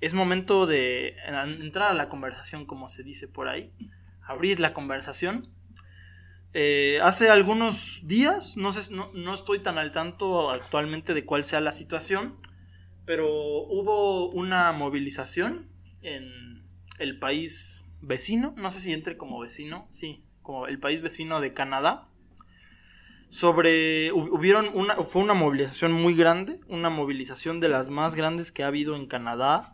es 0.05 0.13
momento 0.13 0.65
de 0.65 1.15
entrar 1.59 1.91
a 1.91 1.93
la 1.93 2.09
conversación, 2.09 2.65
como 2.65 2.89
se 2.89 3.03
dice 3.03 3.27
por 3.27 3.47
ahí, 3.47 3.71
abrir 4.21 4.59
la 4.59 4.73
conversación. 4.73 5.49
Eh, 6.53 6.99
hace 7.01 7.29
algunos 7.29 8.01
días, 8.03 8.57
no, 8.57 8.73
sé, 8.73 8.93
no, 8.93 9.09
no 9.13 9.33
estoy 9.33 9.59
tan 9.59 9.77
al 9.77 9.91
tanto 9.91 10.51
actualmente 10.51 11.13
de 11.13 11.25
cuál 11.25 11.43
sea 11.43 11.61
la 11.61 11.71
situación, 11.71 12.35
pero 13.05 13.27
hubo 13.27 14.29
una 14.29 14.71
movilización 14.71 15.67
en 16.01 16.63
el 16.99 17.17
país 17.17 17.85
vecino, 18.01 18.53
no 18.57 18.69
sé 18.71 18.79
si 18.79 18.93
entre 18.93 19.17
como 19.17 19.39
vecino, 19.39 19.87
sí, 19.89 20.23
como 20.41 20.67
el 20.67 20.77
país 20.79 21.01
vecino 21.01 21.41
de 21.41 21.53
Canadá, 21.53 22.07
sobre 23.29 24.11
hu- 24.13 24.29
hubieron 24.31 24.69
una 24.73 24.95
fue 24.97 25.23
una 25.23 25.33
movilización 25.33 25.91
muy 25.91 26.13
grande, 26.15 26.59
una 26.67 26.89
movilización 26.89 27.59
de 27.59 27.69
las 27.69 27.89
más 27.89 28.13
grandes 28.13 28.51
que 28.51 28.63
ha 28.63 28.67
habido 28.67 28.95
en 28.95 29.07
Canadá 29.07 29.72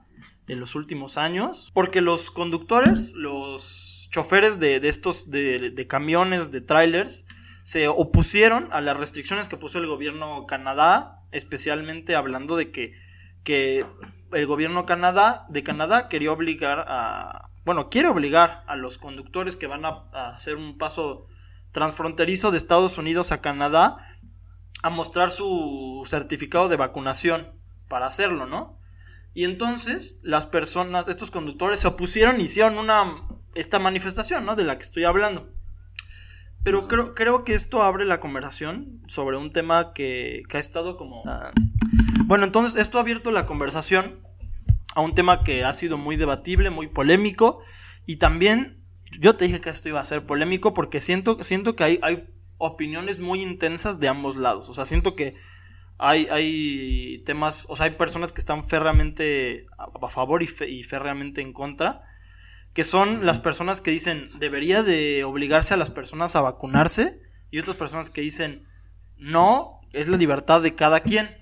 en 0.49 0.59
los 0.59 0.75
últimos 0.75 1.17
años, 1.17 1.71
porque 1.73 2.01
los 2.01 2.31
conductores, 2.31 3.13
los 3.15 4.09
choferes 4.11 4.59
de, 4.59 4.79
de 4.79 4.89
estos 4.89 5.29
de, 5.29 5.69
de 5.69 5.87
camiones, 5.87 6.51
de 6.51 6.61
trailers, 6.61 7.25
se 7.63 7.87
opusieron 7.87 8.67
a 8.71 8.81
las 8.81 8.97
restricciones 8.97 9.47
que 9.47 9.57
puso 9.57 9.77
el 9.77 9.85
gobierno 9.85 10.47
Canadá, 10.47 11.21
especialmente 11.31 12.15
hablando 12.15 12.55
de 12.55 12.71
que, 12.71 12.93
que 13.43 13.85
el 14.31 14.47
gobierno 14.47 14.87
Canadá, 14.87 15.45
de 15.49 15.63
Canadá 15.63 16.09
quería 16.09 16.31
obligar 16.31 16.85
a, 16.87 17.49
bueno, 17.65 17.89
quiere 17.89 18.07
obligar 18.07 18.63
a 18.65 18.75
los 18.75 18.97
conductores 18.97 19.55
que 19.55 19.67
van 19.67 19.85
a, 19.85 20.05
a 20.13 20.29
hacer 20.29 20.55
un 20.55 20.79
paso 20.79 21.27
transfronterizo 21.71 22.49
de 22.49 22.57
Estados 22.57 22.97
Unidos 22.97 23.31
a 23.31 23.41
Canadá 23.41 23.97
a 24.81 24.89
mostrar 24.89 25.29
su 25.29 26.03
certificado 26.07 26.69
de 26.69 26.77
vacunación 26.77 27.51
para 27.87 28.07
hacerlo, 28.07 28.47
¿no? 28.47 28.73
Y 29.39 29.45
entonces 29.45 30.19
las 30.21 30.47
personas, 30.47 31.07
estos 31.07 31.31
conductores 31.31 31.79
se 31.79 31.87
opusieron 31.87 32.41
y 32.41 32.43
hicieron 32.43 32.77
una 32.77 33.23
esta 33.55 33.79
manifestación, 33.79 34.45
¿no? 34.45 34.57
De 34.57 34.65
la 34.65 34.77
que 34.77 34.83
estoy 34.83 35.05
hablando. 35.05 35.47
Pero 36.61 36.89
creo, 36.89 37.15
creo 37.15 37.45
que 37.45 37.53
esto 37.53 37.81
abre 37.81 38.03
la 38.03 38.19
conversación 38.19 39.01
sobre 39.07 39.37
un 39.37 39.53
tema 39.53 39.93
que, 39.93 40.43
que 40.49 40.57
ha 40.57 40.59
estado 40.59 40.97
como... 40.97 41.23
ah, 41.25 41.53
Bueno, 42.25 42.43
entonces 42.43 42.81
esto 42.81 42.97
ha 42.97 43.01
abierto 43.01 43.31
la 43.31 43.45
conversación 43.45 44.19
a 44.93 44.99
un 44.99 45.15
tema 45.15 45.41
que 45.45 45.63
ha 45.63 45.71
sido 45.71 45.97
muy 45.97 46.17
debatible, 46.17 46.69
muy 46.69 46.87
polémico 46.87 47.61
y 48.05 48.17
también 48.17 48.83
yo 49.21 49.37
te 49.37 49.45
dije 49.45 49.61
que 49.61 49.69
esto 49.69 49.87
iba 49.87 50.01
a 50.01 50.03
ser 50.03 50.25
polémico 50.25 50.73
porque 50.73 50.99
siento, 50.99 51.41
siento 51.45 51.77
que 51.77 51.85
hay, 51.85 51.99
hay 52.01 52.27
opiniones 52.57 53.21
muy 53.21 53.41
intensas 53.41 54.01
de 54.01 54.09
ambos 54.09 54.35
lados. 54.35 54.67
O 54.67 54.73
sea, 54.73 54.85
siento 54.85 55.15
que 55.15 55.37
hay, 55.99 56.27
hay 56.31 57.21
temas, 57.25 57.65
o 57.69 57.75
sea, 57.75 57.85
hay 57.85 57.91
personas 57.91 58.31
que 58.33 58.39
están 58.39 58.63
férreamente 58.63 59.67
a, 59.77 60.07
favor 60.07 60.41
y, 60.41 60.47
fe- 60.47 60.69
y 60.69 60.83
férreamente 60.83 61.41
en 61.41 61.53
contra, 61.53 62.03
que 62.73 62.83
son 62.83 63.25
las 63.25 63.39
personas 63.39 63.81
que 63.81 63.91
dicen 63.91 64.23
debería 64.39 64.81
de 64.81 65.23
obligarse 65.25 65.73
a 65.73 65.77
las 65.77 65.91
personas 65.91 66.35
a 66.35 66.41
vacunarse 66.41 67.19
y 67.51 67.59
otras 67.59 67.75
personas 67.77 68.09
que 68.09 68.21
dicen 68.21 68.63
no, 69.17 69.81
es 69.91 70.07
la 70.07 70.17
libertad 70.17 70.61
de 70.61 70.75
cada 70.75 71.01
quien. 71.01 71.35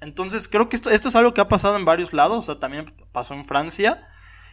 Entonces 0.00 0.48
creo 0.48 0.68
que 0.68 0.76
esto, 0.76 0.90
esto 0.90 1.08
es 1.08 1.16
algo 1.16 1.32
que 1.32 1.40
ha 1.40 1.48
pasado 1.48 1.76
en 1.76 1.84
varios 1.84 2.12
lados, 2.12 2.36
o 2.48 2.52
sea, 2.52 2.60
también 2.60 2.94
pasó 3.12 3.34
en 3.34 3.44
Francia. 3.44 4.06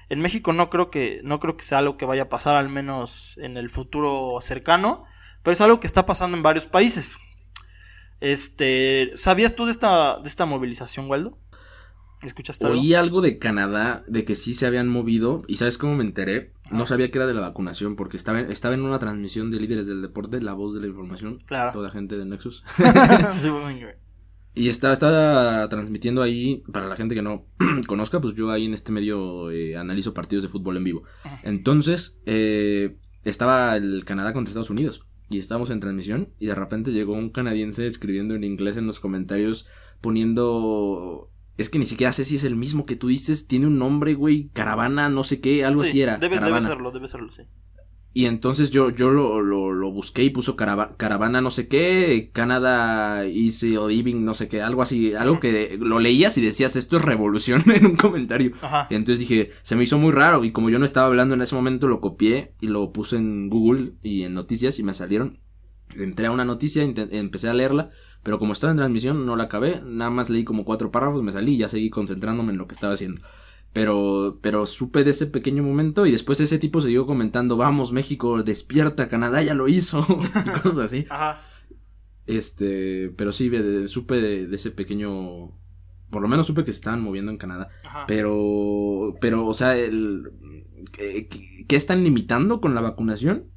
En 0.10 0.21
México 0.21 0.54
no 0.54 0.69
creo 0.69 0.89
que 0.91 1.19
no 1.24 1.39
creo 1.39 1.58
que 1.58 1.65
sea 1.65 1.80
algo 1.80 1.98
que 1.98 2.06
vaya 2.06 2.24
a 2.24 2.30
pasar 2.30 2.56
al 2.56 2.69
menos 2.69 3.38
en 3.41 3.58
el 3.58 3.69
futuro 3.69 4.38
cercano, 4.39 5.04
pero 5.43 5.54
es 5.54 5.62
algo 5.62 5.80
que 5.80 5.88
está 5.88 6.06
pasando 6.06 6.38
en 6.38 6.43
varios 6.43 6.65
países. 6.67 7.17
Este, 8.26 9.12
¿sabías 9.14 9.56
tú 9.56 9.66
de 9.66 9.72
esta 9.72 10.20
de 10.20 10.28
esta 10.30 10.46
movilización, 10.48 11.08
Waldo? 11.10 11.38
¿Escuchaste 12.24 12.66
algo? 12.66 12.80
Oí 12.80 12.96
algo 12.96 13.22
de 13.22 13.38
Canadá, 13.38 14.04
de 14.08 14.26
que 14.26 14.34
sí 14.34 14.56
se 14.56 14.66
habían 14.66 14.88
movido, 14.88 15.44
y 15.48 15.58
¿sabes 15.58 15.78
cómo 15.78 15.96
me 15.96 16.04
enteré? 16.04 16.54
No 16.72 16.84
Ah. 16.84 16.88
sabía 16.88 17.12
que 17.12 17.20
era 17.20 17.28
de 17.28 17.36
la 17.36 17.42
vacunación, 17.42 17.96
porque 17.96 18.18
estaba 18.18 18.40
en, 18.40 18.50
estaba 18.52 18.74
en 18.74 18.82
una 18.82 18.98
transmisión 18.98 19.52
de 19.52 19.60
líderes 19.60 19.86
del 19.86 20.02
deporte, 20.02 20.42
la 20.42 20.54
voz 20.54 20.74
de 20.74 20.80
la 20.82 20.88
información, 20.88 21.38
Claro. 21.46 21.72
toda 21.72 21.92
gente 21.92 22.18
de 22.18 22.26
Nexus. 22.26 22.64
Y 24.58 24.70
estaba, 24.70 24.94
estaba 24.94 25.68
transmitiendo 25.68 26.22
ahí, 26.24 26.64
para 26.72 26.88
la 26.88 26.96
gente 26.96 27.14
que 27.14 27.22
no 27.22 27.46
conozca, 27.88 28.22
pues 28.22 28.34
yo 28.36 28.50
ahí 28.52 28.66
en 28.66 28.74
este 28.74 28.92
medio 28.94 29.52
eh, 29.52 29.76
analizo 29.76 30.14
partidos 30.14 30.44
de 30.44 30.50
fútbol 30.50 30.78
en 30.78 30.84
vivo. 30.86 31.04
Entonces, 31.44 32.22
eh, 32.26 32.96
estaba 33.26 33.76
el 33.76 34.04
Canadá 34.06 34.32
contra 34.32 34.50
Estados 34.52 34.70
Unidos. 34.70 35.06
Y 35.30 35.40
estábamos 35.40 35.70
en 35.72 35.80
transmisión 35.80 36.30
y 36.40 36.48
de 36.48 36.56
repente 36.56 36.92
llegó 36.92 37.14
un 37.14 37.30
canadiense 37.30 37.88
escribiendo 37.88 38.36
en 38.36 38.44
inglés 38.44 38.78
en 38.78 38.88
los 38.88 39.00
comentarios 39.00 39.68
poniendo... 40.02 41.32
Es 41.58 41.70
que 41.70 41.80
ni 41.80 41.86
siquiera 41.86 42.12
sé 42.12 42.26
si 42.26 42.36
es 42.36 42.44
el 42.44 42.56
mismo 42.56 42.86
que 42.86 42.98
tú 42.98 43.08
dices, 43.08 43.48
tiene 43.48 43.68
un 43.68 43.80
nombre, 43.80 44.14
güey, 44.14 44.50
caravana, 44.54 45.08
no 45.08 45.24
sé 45.24 45.40
qué, 45.40 45.64
algo 45.64 45.84
Sí, 45.84 45.90
así 45.90 46.02
era. 46.02 46.18
Debe, 46.18 46.40
debe 46.40 46.62
serlo, 46.62 46.92
debe 46.92 47.08
serlo, 47.08 47.32
sí. 47.32 47.44
Y 48.17 48.28
entonces 48.28 48.71
yo, 48.71 48.91
yo 48.91 49.10
lo, 49.10 49.41
lo, 49.41 49.73
lo 49.73 49.91
busqué 49.91 50.23
y 50.23 50.30
puso 50.30 50.56
carava- 50.56 50.95
caravana 50.95 51.41
no 51.41 51.51
sé 51.51 51.67
qué, 51.67 52.30
Canada 52.32 53.25
Easy 53.25 53.75
Living 53.75 54.23
no 54.23 54.34
sé 54.34 54.47
qué, 54.47 54.62
algo 54.62 54.82
así, 54.82 55.13
algo 55.13 55.41
que 55.41 55.78
lo 55.82 55.99
leías 55.99 56.38
y 56.38 56.41
decías 56.41 56.78
esto 56.78 56.95
es 56.95 57.04
revolución 57.04 57.62
en 57.75 57.86
un 57.86 57.97
comentario. 57.97 58.54
Ajá. 58.62 58.88
Y 58.89 58.95
entonces 58.95 59.19
dije, 59.19 59.51
se 59.63 59.75
me 59.75 59.84
hizo 59.84 59.99
muy 59.99 60.13
raro 60.13 60.45
y 60.45 60.54
como 60.54 60.69
yo 60.69 60.80
no 60.80 60.86
estaba 60.86 61.08
hablando 61.08 61.36
en 61.36 61.41
ese 61.41 61.56
momento 61.56 61.89
lo 61.89 61.99
copié 61.99 62.54
y 62.62 62.67
lo 62.67 62.93
puse 62.93 63.17
en 63.17 63.49
Google 63.49 63.95
y 64.01 64.23
en 64.23 64.34
noticias 64.34 64.80
y 64.80 64.84
me 64.84 64.93
salieron. 64.93 65.39
Entré 65.93 66.28
a 66.28 66.32
una 66.32 66.45
noticia, 66.45 66.84
empecé 66.84 67.49
a 67.49 67.54
leerla, 67.54 67.89
pero 68.23 68.39
como 68.39 68.54
estaba 68.54 68.71
en 68.71 68.78
transmisión 68.78 69.25
no 69.25 69.36
la 69.36 69.43
acabé, 69.43 69.82
nada 69.86 70.10
más 70.10 70.30
leí 70.30 70.45
como 70.45 70.63
cuatro 70.63 70.89
párrafos, 70.89 71.21
me 71.21 71.34
salí 71.34 71.56
y 71.56 71.58
ya 71.58 71.67
seguí 71.67 71.89
concentrándome 71.89 72.54
en 72.54 72.60
lo 72.60 72.65
que 72.67 72.75
estaba 72.75 72.93
haciendo. 72.93 73.21
Pero, 73.76 74.40
pero 74.42 74.66
supe 74.66 75.04
de 75.04 75.12
ese 75.12 75.28
pequeño 75.28 75.62
momento 75.62 76.06
y 76.06 76.12
después 76.12 76.40
ese 76.40 76.60
tipo 76.60 76.80
siguió 76.80 77.06
comentando, 77.06 77.58
vamos 77.58 77.92
México, 77.92 78.42
despierta, 78.42 79.10
Canadá 79.10 79.44
ya 79.44 79.54
lo 79.54 79.68
hizo 79.68 80.00
y 80.46 80.50
cosas 80.62 80.78
así. 80.78 81.06
Ajá. 81.10 81.42
Este, 82.26 83.10
pero 83.18 83.34
sí, 83.34 83.52
supe 83.90 84.22
de, 84.22 84.56
ese 84.56 84.72
pequeño 84.72 85.52
por 86.10 86.22
lo 86.22 86.30
menos 86.30 86.48
supe 86.48 86.64
que 86.64 86.72
se 86.72 86.78
estaban 86.78 87.02
moviendo 87.02 87.32
en 87.32 87.38
Canadá. 87.38 87.68
Pero, 88.08 89.16
pero, 89.20 89.46
o 89.46 89.54
sea, 89.54 89.76
el, 89.76 90.32
¿qué, 90.94 91.28
están 91.76 92.02
limitando 92.02 92.62
con 92.62 92.76
la 92.76 92.82
vacunación? 92.82 93.52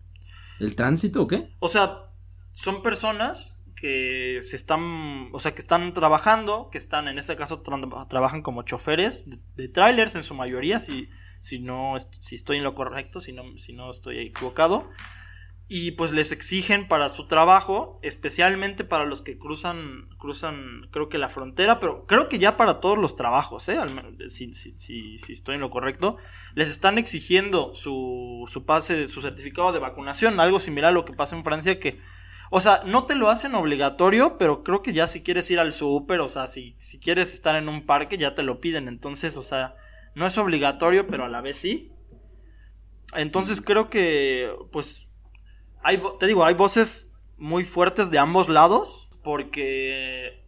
¿El 0.58 0.74
tránsito 0.74 1.20
o 1.20 1.28
qué? 1.28 1.54
O 1.60 1.68
sea, 1.68 2.10
son 2.50 2.82
personas 2.82 3.57
que 3.80 4.40
se 4.42 4.56
están, 4.56 5.28
o 5.32 5.38
sea, 5.38 5.54
que 5.54 5.60
están 5.60 5.92
trabajando, 5.92 6.68
que 6.70 6.78
están, 6.78 7.08
en 7.08 7.18
este 7.18 7.36
caso, 7.36 7.62
trabajan 8.08 8.42
como 8.42 8.62
choferes 8.62 9.28
de, 9.56 9.68
trailers 9.68 10.14
en 10.14 10.22
su 10.22 10.34
mayoría, 10.34 10.80
si, 10.80 11.08
si 11.40 11.58
no, 11.58 11.94
si 12.20 12.34
estoy 12.34 12.58
en 12.58 12.64
lo 12.64 12.74
correcto, 12.74 13.20
si 13.20 13.32
no, 13.32 13.44
si 13.58 13.72
no 13.72 13.90
estoy 13.90 14.18
equivocado 14.18 14.88
y 15.70 15.90
pues 15.92 16.12
les 16.12 16.32
exigen 16.32 16.86
para 16.86 17.10
su 17.10 17.28
trabajo, 17.28 18.00
especialmente 18.02 18.84
para 18.84 19.04
los 19.04 19.20
que 19.20 19.38
cruzan, 19.38 20.08
cruzan, 20.16 20.88
creo 20.90 21.10
que 21.10 21.18
la 21.18 21.28
frontera, 21.28 21.78
pero 21.78 22.06
creo 22.06 22.30
que 22.30 22.38
ya 22.38 22.56
para 22.56 22.80
todos 22.80 22.96
los 22.96 23.16
trabajos, 23.16 23.68
¿eh? 23.68 23.78
si, 24.28 24.54
si, 24.54 24.72
si, 24.78 25.32
estoy 25.32 25.56
en 25.56 25.60
lo 25.60 25.68
correcto, 25.68 26.16
les 26.54 26.70
están 26.70 26.96
exigiendo 26.96 27.74
su, 27.74 28.46
su 28.48 28.64
pase, 28.64 29.08
su 29.08 29.20
certificado 29.20 29.70
de 29.72 29.78
vacunación, 29.78 30.40
algo 30.40 30.58
similar 30.58 30.88
a 30.88 30.94
lo 30.94 31.04
que 31.04 31.12
pasa 31.12 31.36
en 31.36 31.44
Francia 31.44 31.78
que, 31.78 32.00
o 32.50 32.60
sea, 32.60 32.82
no 32.84 33.04
te 33.04 33.14
lo 33.14 33.30
hacen 33.30 33.54
obligatorio, 33.54 34.38
pero 34.38 34.62
creo 34.64 34.82
que 34.82 34.92
ya 34.92 35.06
si 35.06 35.22
quieres 35.22 35.50
ir 35.50 35.58
al 35.60 35.72
súper, 35.72 36.20
o 36.20 36.28
sea, 36.28 36.46
si, 36.46 36.74
si 36.78 36.98
quieres 36.98 37.32
estar 37.34 37.56
en 37.56 37.68
un 37.68 37.86
parque, 37.86 38.18
ya 38.18 38.34
te 38.34 38.42
lo 38.42 38.60
piden, 38.60 38.88
entonces, 38.88 39.36
o 39.36 39.42
sea, 39.42 39.74
no 40.14 40.26
es 40.26 40.38
obligatorio, 40.38 41.06
pero 41.06 41.24
a 41.24 41.28
la 41.28 41.40
vez 41.40 41.58
sí. 41.58 41.92
Entonces 43.14 43.60
creo 43.60 43.88
que, 43.90 44.52
pues, 44.72 45.08
te 46.18 46.26
digo, 46.26 46.44
hay 46.44 46.54
voces 46.54 47.12
muy 47.36 47.64
fuertes 47.64 48.10
de 48.10 48.18
ambos 48.18 48.48
lados 48.48 49.10
porque 49.22 50.44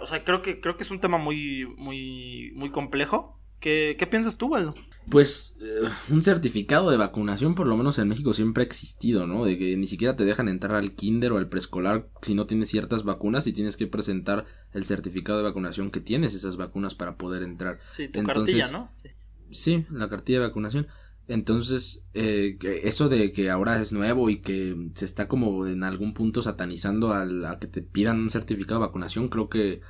o 0.00 0.06
sea, 0.06 0.24
creo 0.24 0.42
que 0.42 0.60
creo 0.60 0.76
que 0.76 0.84
es 0.84 0.90
un 0.90 1.00
tema 1.00 1.18
muy 1.18 1.66
muy 1.76 2.52
muy 2.54 2.70
complejo. 2.70 3.38
¿Qué, 3.60 3.96
qué 3.98 4.06
piensas 4.06 4.36
tú, 4.36 4.48
Waldo? 4.48 4.74
Pues 5.10 5.54
eh, 5.60 5.88
un 6.10 6.22
certificado 6.22 6.90
de 6.90 6.96
vacunación, 6.96 7.54
por 7.54 7.66
lo 7.66 7.76
menos 7.76 7.98
en 7.98 8.08
México, 8.08 8.32
siempre 8.32 8.62
ha 8.62 8.66
existido, 8.66 9.26
¿no? 9.26 9.44
De 9.44 9.58
que 9.58 9.76
ni 9.76 9.86
siquiera 9.86 10.16
te 10.16 10.24
dejan 10.24 10.48
entrar 10.48 10.76
al 10.76 10.94
kinder 10.94 11.32
o 11.32 11.38
al 11.38 11.48
preescolar 11.48 12.08
si 12.22 12.34
no 12.34 12.46
tienes 12.46 12.68
ciertas 12.68 13.04
vacunas 13.04 13.46
y 13.46 13.52
tienes 13.52 13.76
que 13.76 13.86
presentar 13.86 14.46
el 14.72 14.84
certificado 14.84 15.38
de 15.38 15.44
vacunación 15.44 15.90
que 15.90 16.00
tienes 16.00 16.34
esas 16.34 16.56
vacunas 16.56 16.94
para 16.94 17.16
poder 17.16 17.42
entrar. 17.42 17.78
Sí, 17.90 18.08
tu 18.08 18.22
cartilla, 18.22 18.70
¿no? 18.70 18.90
Sí. 18.96 19.08
sí, 19.50 19.86
la 19.90 20.08
cartilla 20.08 20.40
de 20.40 20.46
vacunación. 20.46 20.86
Entonces, 21.28 22.04
eh, 22.14 22.58
eso 22.82 23.08
de 23.08 23.32
que 23.32 23.50
ahora 23.50 23.80
es 23.80 23.92
nuevo 23.92 24.28
y 24.28 24.40
que 24.40 24.90
se 24.94 25.04
está 25.04 25.28
como 25.28 25.66
en 25.66 25.84
algún 25.84 26.14
punto 26.14 26.42
satanizando 26.42 27.12
a, 27.12 27.58
que 27.60 27.68
te 27.68 27.80
pidan 27.80 28.18
un 28.18 28.30
certificado 28.30 28.80
de 28.80 28.86
vacunación, 28.86 29.28
creo 29.28 29.48
que 29.48 29.80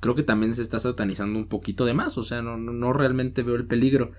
creo 0.00 0.14
que 0.14 0.22
también 0.24 0.52
se 0.54 0.62
está 0.62 0.80
satanizando 0.80 1.38
un 1.38 1.46
poquito 1.46 1.84
de 1.84 1.94
más, 1.94 2.18
o 2.18 2.24
sea, 2.24 2.42
no, 2.42 2.56
no, 2.56 2.92
realmente 2.92 3.44
veo 3.44 3.54
el 3.54 3.66
peligro, 3.66 4.10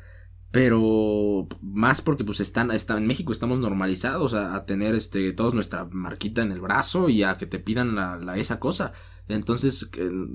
pero 0.53 1.47
más 1.63 2.03
porque 2.03 2.23
pues 2.23 2.39
están, 2.39 2.69
está, 2.69 2.95
en 2.95 3.07
México 3.07 3.31
estamos 3.31 3.57
normalizados 3.57 4.35
a, 4.35 4.63
tener 4.67 4.93
este 4.93 5.33
todos 5.33 5.55
nuestra 5.55 5.85
marquita 5.85 6.43
en 6.43 6.51
el 6.51 6.61
brazo 6.61 7.09
y 7.09 7.23
a 7.23 7.33
que 7.33 7.47
te 7.47 7.57
pidan 7.57 7.95
la, 7.95 8.37
esa 8.37 8.59
cosa. 8.59 8.93
Entonces, 9.27 9.89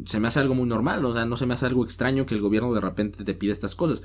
se 0.07 0.19
me 0.19 0.27
hace 0.27 0.41
algo 0.41 0.57
muy 0.57 0.67
normal, 0.69 1.05
o 1.05 1.15
sea, 1.15 1.25
no 1.25 1.37
se 1.37 1.47
me 1.47 1.55
hace 1.55 1.67
algo 1.67 1.85
extraño 1.85 2.27
que 2.27 2.35
el 2.35 2.41
gobierno 2.41 2.75
de 2.75 2.81
repente 2.81 3.23
te 3.23 3.35
pida 3.35 3.53
estas 3.53 3.77
cosas. 3.77 4.03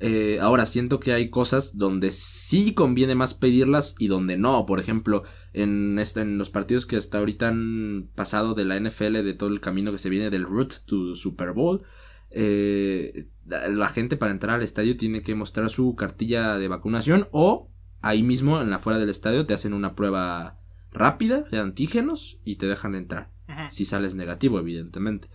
Eh, 0.00 0.40
ahora 0.40 0.66
siento 0.66 0.98
que 0.98 1.12
hay 1.12 1.30
cosas 1.30 1.78
donde 1.78 2.10
sí 2.10 2.74
conviene 2.74 3.14
más 3.14 3.32
pedirlas 3.34 3.94
y 4.00 4.08
donde 4.08 4.36
no. 4.36 4.66
Por 4.66 4.80
ejemplo, 4.80 5.22
en, 5.52 5.96
este, 6.00 6.22
en 6.22 6.38
los 6.38 6.50
partidos 6.50 6.86
que 6.86 6.96
hasta 6.96 7.18
ahorita 7.18 7.46
han 7.46 8.10
pasado 8.16 8.54
de 8.54 8.64
la 8.64 8.80
NFL, 8.80 9.22
de 9.22 9.34
todo 9.34 9.50
el 9.50 9.60
camino 9.60 9.92
que 9.92 9.98
se 9.98 10.10
viene 10.10 10.28
del 10.28 10.42
Root 10.42 10.74
to 10.86 11.14
Super 11.14 11.52
Bowl, 11.52 11.84
eh, 12.30 13.28
la 13.46 13.88
gente 13.88 14.16
para 14.16 14.32
entrar 14.32 14.56
al 14.56 14.62
estadio 14.62 14.96
tiene 14.96 15.22
que 15.22 15.34
mostrar 15.34 15.68
su 15.68 15.94
cartilla 15.96 16.56
de 16.56 16.68
vacunación 16.68 17.28
o 17.32 17.70
ahí 18.00 18.22
mismo 18.22 18.60
en 18.60 18.70
la 18.70 18.78
fuera 18.78 18.98
del 18.98 19.08
estadio 19.08 19.46
te 19.46 19.54
hacen 19.54 19.74
una 19.74 19.94
prueba 19.94 20.58
rápida 20.92 21.42
de 21.50 21.58
antígenos 21.58 22.38
y 22.44 22.56
te 22.56 22.66
dejan 22.66 22.94
entrar. 22.94 23.30
Si 23.70 23.84
sales 23.84 24.14
negativo, 24.14 24.58
evidentemente. 24.58 25.28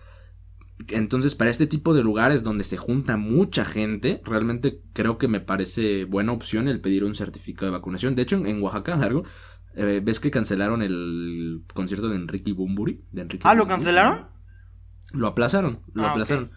Entonces, 0.90 1.36
para 1.36 1.52
este 1.52 1.68
tipo 1.68 1.94
de 1.94 2.04
lugares 2.04 2.44
donde 2.44 2.64
se 2.64 2.78
junta 2.78 3.18
mucha 3.18 3.66
gente, 3.66 4.22
realmente 4.24 4.82
creo 4.94 5.18
que 5.18 5.28
me 5.28 5.40
parece 5.40 6.06
buena 6.06 6.32
opción 6.32 6.68
el 6.68 6.82
pedir 6.82 7.04
un 7.04 7.16
certificado 7.16 7.68
de 7.68 7.78
vacunación. 7.78 8.16
De 8.16 8.24
hecho, 8.24 8.44
en, 8.44 8.62
Oaxaca, 8.62 8.96
algo, 8.96 9.24
eh, 9.76 10.02
ves 10.04 10.20
que 10.20 10.32
cancelaron 10.32 10.82
el 10.82 11.64
concierto 11.74 12.10
de 12.10 12.16
Enrique 12.16 12.54
Bumburi. 12.54 13.04
De 13.12 13.28
ah, 13.44 13.54
¿lo 13.54 13.68
cancelaron? 13.68 14.28
Lo 15.14 15.28
aplazaron, 15.28 15.80
lo 15.94 16.04
ah, 16.04 16.12
aplazaron. 16.12 16.52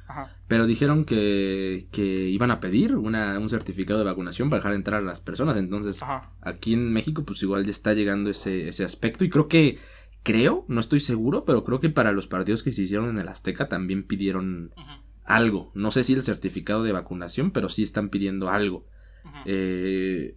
Pero 0.48 0.66
dijeron 0.66 1.04
que, 1.04 1.86
que 1.92 2.28
iban 2.28 2.50
a 2.50 2.58
pedir 2.58 2.96
una, 2.96 3.38
un 3.38 3.48
certificado 3.48 4.00
de 4.00 4.04
vacunación 4.04 4.50
para 4.50 4.58
dejar 4.58 4.74
entrar 4.74 5.02
a 5.02 5.04
las 5.04 5.20
personas. 5.20 5.56
Entonces, 5.56 6.00
aquí 6.40 6.74
en 6.74 6.92
México, 6.92 7.24
pues 7.24 7.42
igual 7.42 7.64
ya 7.64 7.70
está 7.70 7.94
llegando 7.94 8.28
ese, 8.30 8.68
ese 8.68 8.84
aspecto. 8.84 9.24
Y 9.24 9.30
creo 9.30 9.46
que 9.46 9.78
creo, 10.22 10.64
no 10.68 10.80
estoy 10.80 11.00
seguro, 11.00 11.44
pero 11.44 11.64
creo 11.64 11.80
que 11.80 11.90
para 11.90 12.12
los 12.12 12.26
partidos 12.26 12.62
que 12.62 12.72
se 12.72 12.82
hicieron 12.82 13.08
en 13.10 13.18
el 13.18 13.28
Azteca 13.28 13.68
también 13.68 14.02
pidieron 14.02 14.72
algo. 15.24 15.70
No 15.74 15.90
sé 15.90 16.02
si 16.02 16.14
el 16.14 16.22
certificado 16.22 16.82
de 16.82 16.92
vacunación, 16.92 17.52
pero 17.52 17.68
sí 17.68 17.82
están 17.82 18.08
pidiendo 18.08 18.50
algo. 18.50 18.84
Eh, 19.44 20.36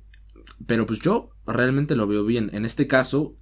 pero 0.67 0.86
pues 0.86 0.99
yo 0.99 1.32
realmente 1.45 1.95
lo 1.95 2.08
veo 2.08 2.26
bien. 2.26 2.49
En 2.54 2.65
este 2.65 2.88
caso, 2.88 3.36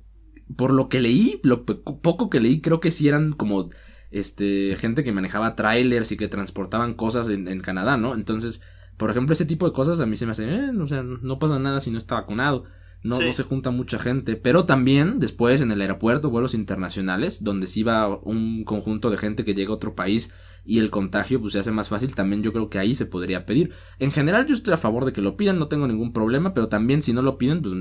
por 0.55 0.71
lo 0.71 0.89
que 0.89 1.01
leí, 1.01 1.39
lo 1.43 1.65
poco 1.65 2.29
que 2.29 2.39
leí, 2.39 2.61
creo 2.61 2.79
que 2.79 2.91
sí 2.91 3.07
eran 3.07 3.33
como 3.33 3.69
este 4.11 4.75
gente 4.77 5.03
que 5.03 5.11
manejaba 5.11 5.55
trailers 5.55 6.11
y 6.11 6.17
que 6.17 6.27
transportaban 6.27 6.93
cosas 6.93 7.29
en, 7.29 7.59
Canadá, 7.61 7.97
¿no? 7.97 8.13
Entonces, 8.13 8.61
por 8.97 9.09
ejemplo, 9.09 9.33
ese 9.33 9.45
tipo 9.45 9.65
de 9.65 9.73
cosas 9.73 9.99
a 10.01 10.05
mí 10.05 10.15
se 10.15 10.25
me 10.25 10.33
hace, 10.33 10.47
eh, 10.47 10.71
o 10.79 10.87
sea, 10.87 11.03
no 11.03 11.39
pasa 11.39 11.57
nada 11.59 11.81
si 11.81 11.91
no 11.91 11.97
está 11.97 12.15
vacunado 12.15 12.65
no, 13.03 13.19
no 13.19 13.33
se 13.33 13.43
junta 13.43 13.71
mucha 13.71 13.97
gente, 13.97 14.35
pero 14.35 14.65
también 14.65 15.19
después 15.19 15.61
en 15.61 15.71
el 15.71 15.81
aeropuerto, 15.81 16.29
vuelos 16.29 16.53
internacionales, 16.53 17.43
donde 17.43 17.67
sí 17.67 17.81
va 17.83 18.07
un 18.07 18.63
conjunto 18.63 19.09
de 19.09 19.17
gente 19.17 19.43
que 19.43 19.55
llega 19.55 19.71
a 19.71 19.75
otro 19.75 19.95
país 19.95 20.33
y 20.63 20.77
el 20.77 20.91
contagio 20.91 21.41
pues 21.41 21.53
se 21.53 21.59
hace 21.59 21.71
más 21.71 21.89
fácil, 21.89 22.13
también 22.13 22.43
yo 22.43 22.53
creo 22.53 22.69
que 22.69 22.77
ahí 22.77 22.93
se 22.93 23.07
podría 23.07 23.45
pedir. 23.45 23.73
En 23.97 24.11
general 24.11 24.45
yo 24.45 24.53
estoy 24.53 24.73
a 24.73 24.77
favor 24.77 25.05
de 25.05 25.13
que 25.13 25.21
lo 25.21 25.35
pidan, 25.35 25.57
no 25.57 25.67
tengo 25.67 25.87
ningún 25.87 26.13
problema, 26.13 26.53
pero 26.53 26.67
también 26.67 27.01
si 27.01 27.11
no 27.11 27.23
lo 27.23 27.39
piden 27.39 27.61
pues 27.61 27.73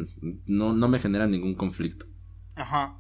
no, 0.47 0.73
no 0.73 0.89
me 0.89 0.99
genera 0.99 1.27
ningún 1.27 1.55
conflicto. 1.55 2.07
Ajá. 2.57 3.00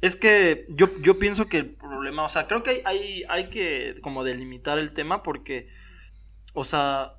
Es 0.00 0.16
que 0.16 0.66
yo, 0.68 0.88
yo 1.00 1.18
pienso 1.18 1.48
que 1.48 1.58
el 1.58 1.74
problema, 1.74 2.24
o 2.24 2.28
sea, 2.28 2.46
creo 2.46 2.62
que 2.62 2.70
hay, 2.70 2.82
hay, 2.84 3.24
hay 3.28 3.50
que 3.50 3.96
como 4.00 4.22
delimitar 4.22 4.78
el 4.78 4.92
tema 4.92 5.22
porque, 5.22 5.68
o 6.54 6.62
sea, 6.64 7.14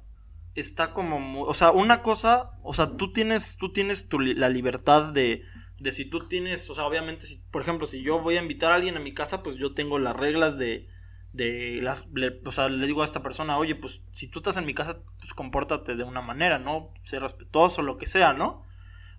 está 0.55 0.93
como, 0.93 1.43
o 1.43 1.53
sea, 1.53 1.71
una 1.71 2.01
cosa, 2.01 2.51
o 2.63 2.73
sea, 2.73 2.95
tú 2.95 3.11
tienes, 3.11 3.57
tú 3.57 3.73
tienes 3.73 4.07
tu, 4.07 4.19
la 4.19 4.49
libertad 4.49 5.13
de, 5.13 5.43
de 5.77 5.91
si 5.91 6.05
tú 6.05 6.27
tienes, 6.27 6.69
o 6.69 6.75
sea, 6.75 6.85
obviamente, 6.85 7.25
si, 7.27 7.37
por 7.51 7.61
ejemplo, 7.61 7.85
si 7.85 8.01
yo 8.01 8.21
voy 8.21 8.37
a 8.37 8.41
invitar 8.41 8.71
a 8.71 8.75
alguien 8.75 8.97
a 8.97 9.01
mi 9.01 9.13
casa, 9.13 9.43
pues 9.43 9.57
yo 9.57 9.73
tengo 9.73 9.99
las 9.99 10.15
reglas 10.15 10.57
de, 10.57 10.87
de 11.33 11.79
las, 11.81 12.05
o 12.45 12.51
sea, 12.51 12.69
le 12.69 12.87
digo 12.87 13.01
a 13.01 13.05
esta 13.05 13.23
persona, 13.23 13.57
oye, 13.57 13.75
pues 13.75 14.01
si 14.11 14.27
tú 14.27 14.39
estás 14.39 14.57
en 14.57 14.65
mi 14.65 14.73
casa, 14.73 15.01
pues 15.19 15.33
compórtate 15.33 15.95
de 15.95 16.03
una 16.03 16.21
manera, 16.21 16.59
¿no? 16.59 16.93
Sé 17.03 17.19
respetuoso, 17.19 17.81
lo 17.81 17.97
que 17.97 18.05
sea, 18.05 18.33
¿no? 18.33 18.65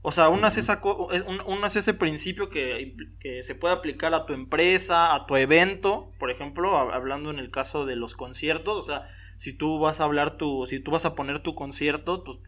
O 0.03 0.13
sea, 0.13 0.31
uno 0.31 0.47
hace, 0.47 0.61
esa, 0.61 0.81
uno 0.83 1.67
hace 1.67 1.81
ese 1.81 1.93
principio 1.93 2.49
que, 2.49 2.95
que, 3.19 3.43
se 3.43 3.55
puede 3.55 3.75
aplicar 3.75 4.15
a 4.15 4.25
tu 4.25 4.33
empresa, 4.33 5.15
a 5.15 5.27
tu 5.27 5.37
evento, 5.37 6.11
por 6.19 6.31
ejemplo, 6.31 6.79
hablando 6.79 7.31
en 7.31 7.39
el 7.39 7.51
caso 7.51 7.85
de 7.85 7.97
los 7.97 8.15
conciertos, 8.15 8.79
o 8.79 8.83
sea, 8.83 9.09
si 9.37 9.53
tú 9.53 9.79
vas 9.79 10.01
a 10.01 10.05
hablar 10.05 10.39
tu, 10.39 10.65
si 10.67 10.81
tú 10.81 10.91
vas 10.91 11.05
a 11.05 11.15
poner 11.15 11.41
tu 11.41 11.55
concierto, 11.55 12.25
pues 12.25 12.39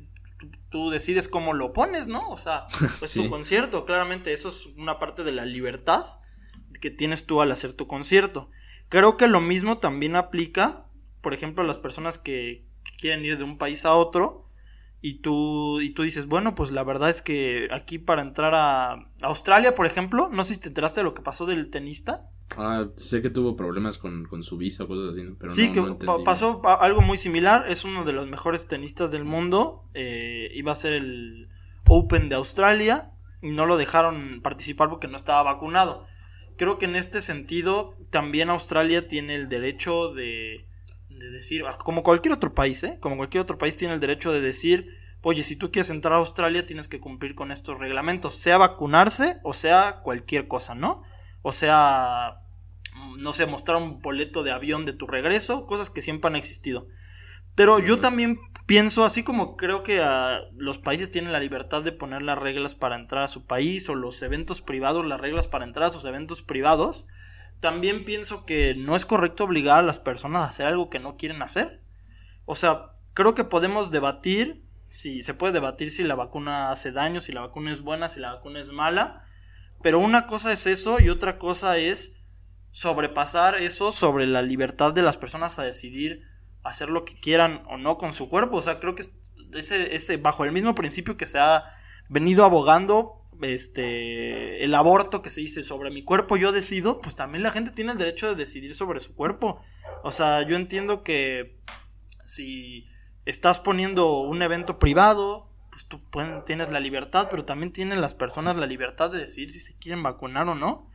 tú, 0.71 0.91
decides 0.91 1.29
cómo 1.29 1.53
lo 1.53 1.73
pones, 1.73 2.09
¿no? 2.09 2.31
O 2.31 2.37
sea, 2.37 2.67
pues 2.99 3.13
tu 3.13 3.29
concierto, 3.29 3.85
claramente 3.85 4.33
eso 4.33 4.49
es 4.49 4.67
una 4.77 4.99
parte 4.99 5.23
de 5.23 5.33
la 5.33 5.45
libertad 5.45 6.05
que 6.81 6.91
tienes 6.91 7.27
tú 7.27 7.43
al 7.43 7.53
hacer 7.53 7.75
tu 7.75 7.87
concierto. 7.87 8.51
Creo 8.89 9.17
que 9.17 9.29
lo 9.29 9.41
mismo 9.41 9.79
también 9.79 10.17
aplica, 10.17 10.87
por 11.21 11.35
ejemplo, 11.35 11.65
a 11.65 11.67
las 11.67 11.79
personas 11.79 12.19
que, 12.19 12.67
quieren 12.99 13.25
ir 13.25 13.39
de 13.39 13.45
un 13.45 13.59
país 13.59 13.85
a 13.85 13.95
otro 13.95 14.39
y 15.05 15.15
tú, 15.15 15.81
y 15.81 15.91
tú 15.91 16.05
dices, 16.05 16.27
bueno, 16.27 16.55
pues 16.55 16.71
la 16.71 16.85
verdad 16.85 17.11
es 17.11 17.23
que 17.23 17.67
aquí 17.73 17.99
para 17.99 18.23
entrar 18.23 18.55
a 18.55 19.11
Australia, 19.21 19.75
por 19.75 19.85
ejemplo, 19.85 20.29
no 20.31 20.45
sé 20.45 20.55
si 20.55 20.61
te 20.61 20.69
enteraste 20.69 21.01
de 21.01 21.05
lo 21.05 21.13
que 21.13 21.23
pasó 21.23 21.45
del 21.45 21.71
tenista. 21.71 22.31
Ah, 22.57 22.87
sé 22.95 23.21
que 23.21 23.29
tuvo 23.29 23.57
problemas 23.57 23.99
con, 23.99 24.29
su 24.45 24.57
visa 24.57 24.85
o 24.85 24.87
cosas 24.87 25.11
así, 25.13 25.27
pero 25.41 25.53
sí, 25.53 25.73
que 25.73 25.83
pasó 26.25 26.63
algo 26.65 27.01
muy 27.01 27.19
similar. 27.19 27.65
Es 27.69 27.85
uno 27.85 28.05
de 28.05 28.13
los 28.13 28.29
mejores 28.29 28.69
tenistas 28.69 29.11
del 29.11 29.25
mundo. 29.25 29.89
Eh, 29.95 30.53
iba 30.55 30.71
a 30.71 30.77
ser 30.77 30.93
el 30.93 31.49
Open 31.89 32.29
de 32.29 32.37
Australia 32.37 33.11
y 33.41 33.51
no 33.51 33.67
lo 33.67 33.79
dejaron 33.79 34.41
participar 34.41 34.89
porque 34.89 35.09
no 35.09 35.17
estaba 35.17 35.43
vacunado. 35.43 36.07
Creo 36.57 36.79
que 36.79 36.85
en 36.85 36.95
este 36.95 37.23
sentido 37.23 37.97
también 38.11 38.51
Australia 38.51 39.09
tiene 39.09 39.35
el 39.35 39.49
derecho 39.49 40.13
de, 40.13 40.65
de 41.23 41.31
decir, 41.31 41.65
ah, 41.67 41.79
como 41.79 42.03
cualquier 42.03 42.35
otro 42.35 42.55
país, 42.55 42.83
¿eh? 42.85 42.99
como 43.01 43.17
cualquier 43.17 43.43
otro 43.43 43.59
país 43.59 43.77
tiene 43.77 43.95
el 43.95 44.01
derecho 44.01 44.33
de 44.33 44.41
decir, 44.41 44.97
oye, 45.23 45.43
si 45.43 45.57
tú 45.57 45.71
quieres 45.71 45.91
entrar 45.91 46.15
a 46.15 46.19
Australia 46.19 46.67
tienes 46.67 46.89
que 46.89 47.01
cumplir 47.01 47.35
con 47.35 47.51
estos 47.51 47.79
reglamentos, 47.79 48.35
sea 48.35 48.59
vacunarse 48.59 49.39
o 49.43 49.53
sea 49.53 50.01
cualquier 50.03 50.49
cosa, 50.49 50.75
¿no? 50.75 51.03
o 51.43 51.53
sea, 51.53 52.41
no 53.19 53.33
sé, 53.33 53.47
mostrar 53.47 53.77
un 53.77 54.01
boleto 54.01 54.43
de 54.43 54.53
avión 54.53 54.85
de 54.85 54.93
tu 54.93 55.07
regreso, 55.07 55.67
cosas 55.67 55.91
que 55.91 56.03
siempre 56.03 56.29
han 56.29 56.37
existido. 56.37 56.87
Pero 57.55 57.81
yo 57.81 58.01
también 58.01 58.39
pienso, 58.65 59.05
así 59.05 59.23
como 59.25 59.57
creo 59.57 59.83
que 59.83 60.01
ah, 60.01 60.41
los 60.57 60.79
países 60.79 61.11
tienen 61.11 61.33
la 61.33 61.41
libertad 61.41 61.83
de 61.83 61.93
poner 61.93 62.23
las 62.23 62.39
reglas 62.39 62.75
para 62.75 62.97
entrar 62.97 63.25
a 63.25 63.29
su 63.29 63.45
país 63.45 63.89
o 63.89 63.95
los 63.95 64.23
eventos 64.23 64.63
privados, 64.63 65.05
las 65.05 65.21
reglas 65.21 65.49
para 65.49 65.65
entrar 65.65 65.89
a 65.89 65.91
sus 65.91 66.05
eventos 66.07 66.43
privados, 66.43 67.09
también 67.63 68.05
pienso 68.05 68.45
que 68.45 68.75
no 68.75 68.97
es 68.97 69.07
correcto 69.07 69.45
obligar 69.45 69.79
a 69.79 69.83
las 69.83 70.01
personas 70.01 70.43
a 70.43 70.47
hacer 70.47 70.67
algo 70.67 70.91
que 70.91 70.99
no 70.99 71.17
quieren 71.17 71.43
hacer. 71.43 71.81
O 72.45 72.57
sea, 72.57 72.97
creo 73.15 73.35
que 73.35 73.45
podemos 73.45 73.93
debatir, 73.93 74.65
si 74.89 75.23
se 75.23 75.33
puede 75.33 75.53
debatir 75.53 75.93
si 75.93 76.03
la 76.03 76.17
vacuna 76.17 76.73
hace 76.73 76.91
daño, 76.91 77.21
si 77.21 77.31
la 77.31 77.43
vacuna 77.43 77.73
es 77.73 77.81
buena, 77.81 78.09
si 78.09 78.19
la 78.19 78.35
vacuna 78.35 78.61
es 78.61 78.71
mala, 78.71 79.25
pero 79.81 80.01
una 80.01 80.27
cosa 80.27 80.53
es 80.53 80.67
eso 80.67 81.01
y 81.01 81.09
otra 81.09 81.39
cosa 81.39 81.79
es 81.79 82.17
sobrepasar 82.73 83.55
eso 83.55 83.93
sobre 83.93 84.27
la 84.27 84.43
libertad 84.43 84.93
de 84.93 85.03
las 85.03 85.17
personas 85.17 85.61
a 85.61 85.63
decidir 85.63 86.27
hacer 86.65 86.91
lo 86.91 87.05
que 87.05 87.21
quieran 87.21 87.63
o 87.69 87.77
no 87.77 87.97
con 87.97 88.13
su 88.13 88.29
cuerpo. 88.29 88.57
O 88.57 88.63
sea, 88.63 88.81
creo 88.81 88.97
que 88.97 89.05
ese, 89.55 89.95
ese 89.95 90.17
bajo 90.17 90.45
el 90.45 90.51
mismo 90.51 90.75
principio 90.75 91.17
que 91.17 91.27
se 91.27 91.39
ha 91.39 91.63
venido 92.09 92.45
abogando 92.45 93.22
este 93.41 94.65
el 94.65 94.75
aborto 94.75 95.23
que 95.23 95.31
se 95.31 95.41
dice 95.41 95.65
sobre 95.65 95.91
mi 95.91 96.05
cuerpo 96.05 96.37
yo 96.37 96.53
decido, 96.53 97.01
pues 97.01 97.15
también 97.15 97.43
la 97.43 97.51
gente 97.51 97.71
tiene 97.71 97.93
el 97.93 97.99
derecho 97.99 98.29
de 98.29 98.35
decidir 98.35 98.75
sobre 98.75 99.01
su 99.01 99.15
cuerpo. 99.15 99.61
O 100.03 100.11
sea, 100.11 100.47
yo 100.47 100.57
entiendo 100.57 101.03
que 101.03 101.59
si 102.25 102.87
estás 103.25 103.59
poniendo 103.59 104.21
un 104.21 104.43
evento 104.43 104.79
privado, 104.79 105.49
pues 105.71 105.87
tú 105.87 106.01
tienes 106.45 106.71
la 106.71 106.81
libertad, 106.81 107.29
pero 107.31 107.45
también 107.45 107.73
tienen 107.73 108.01
las 108.01 108.15
personas 108.15 108.57
la 108.57 108.67
libertad 108.67 109.11
de 109.11 109.19
decidir 109.19 109.51
si 109.51 109.61
se 109.61 109.77
quieren 109.79 110.03
vacunar 110.03 110.49
o 110.49 110.55
no. 110.55 110.91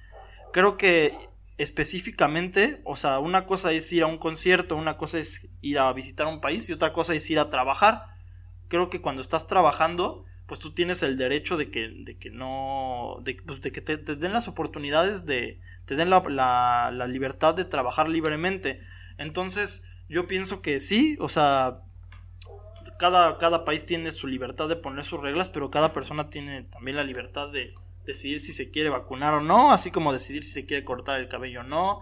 Creo 0.54 0.78
que 0.78 1.30
específicamente, 1.58 2.82
o 2.86 2.96
sea, 2.96 3.20
una 3.20 3.46
cosa 3.46 3.72
es 3.72 3.92
ir 3.92 4.04
a 4.04 4.08
un 4.08 4.20
concierto, 4.20 4.76
una 4.76 4.98
cosa 4.98 5.18
es 5.20 5.48
ir 5.62 5.80
a 5.80 5.92
visitar 5.94 6.28
un 6.28 6.40
país 6.40 6.70
y 6.70 6.74
otra 6.74 6.94
cosa 6.94 7.16
es 7.16 7.30
ir 7.30 7.40
a 7.40 7.50
trabajar. 7.50 8.04
Creo 8.68 8.90
que 8.90 9.02
cuando 9.02 9.22
estás 9.22 9.48
trabajando, 9.48 10.26
pues 10.48 10.60
tú 10.60 10.74
tienes 10.74 11.04
el 11.04 11.18
derecho 11.18 11.58
de 11.58 11.70
que, 11.70 11.89
de 11.89 12.18
que 12.18 12.32
no, 12.32 13.18
de, 13.24 13.38
pues 13.45 13.62
de 13.62 13.72
que 13.72 13.82
te, 13.82 13.98
den 13.98 14.34
las 14.34 14.48
oportunidades 14.48 15.26
de, 15.26 15.60
te 15.86 15.95
den 15.95 16.10
la, 16.10 16.24
la, 16.28 16.91
la, 16.91 17.08
libertad 17.08 17.54
de 17.54 17.66
trabajar 17.66 18.10
libremente. 18.10 18.82
Entonces, 19.18 19.84
yo 20.10 20.26
pienso 20.26 20.62
que 20.62 20.80
sí, 20.80 21.18
o 21.20 21.28
sea, 21.28 21.82
cada, 22.98 23.38
cada 23.38 23.66
país 23.66 23.86
tiene 23.86 24.12
su 24.12 24.28
libertad 24.28 24.70
de 24.70 24.78
poner 24.78 25.04
sus 25.04 25.22
reglas, 25.22 25.50
pero 25.50 25.70
cada 25.70 25.93
persona 25.93 26.30
tiene 26.30 26.64
también 26.64 26.98
la 26.98 27.04
libertad 27.04 27.52
de, 27.52 27.76
decidir 28.08 28.39
si 28.39 28.54
se 28.54 28.72
quiere 28.72 28.89
vacunar 28.89 29.34
o 29.36 29.41
no, 29.41 29.72
así 29.72 29.91
como 29.91 30.14
decidir 30.14 30.41
si 30.41 30.52
se 30.52 30.66
quiere 30.66 30.84
cortar 30.84 31.20
el 31.20 31.28
cabello 31.28 31.60
o 31.60 31.64
no, 31.64 32.02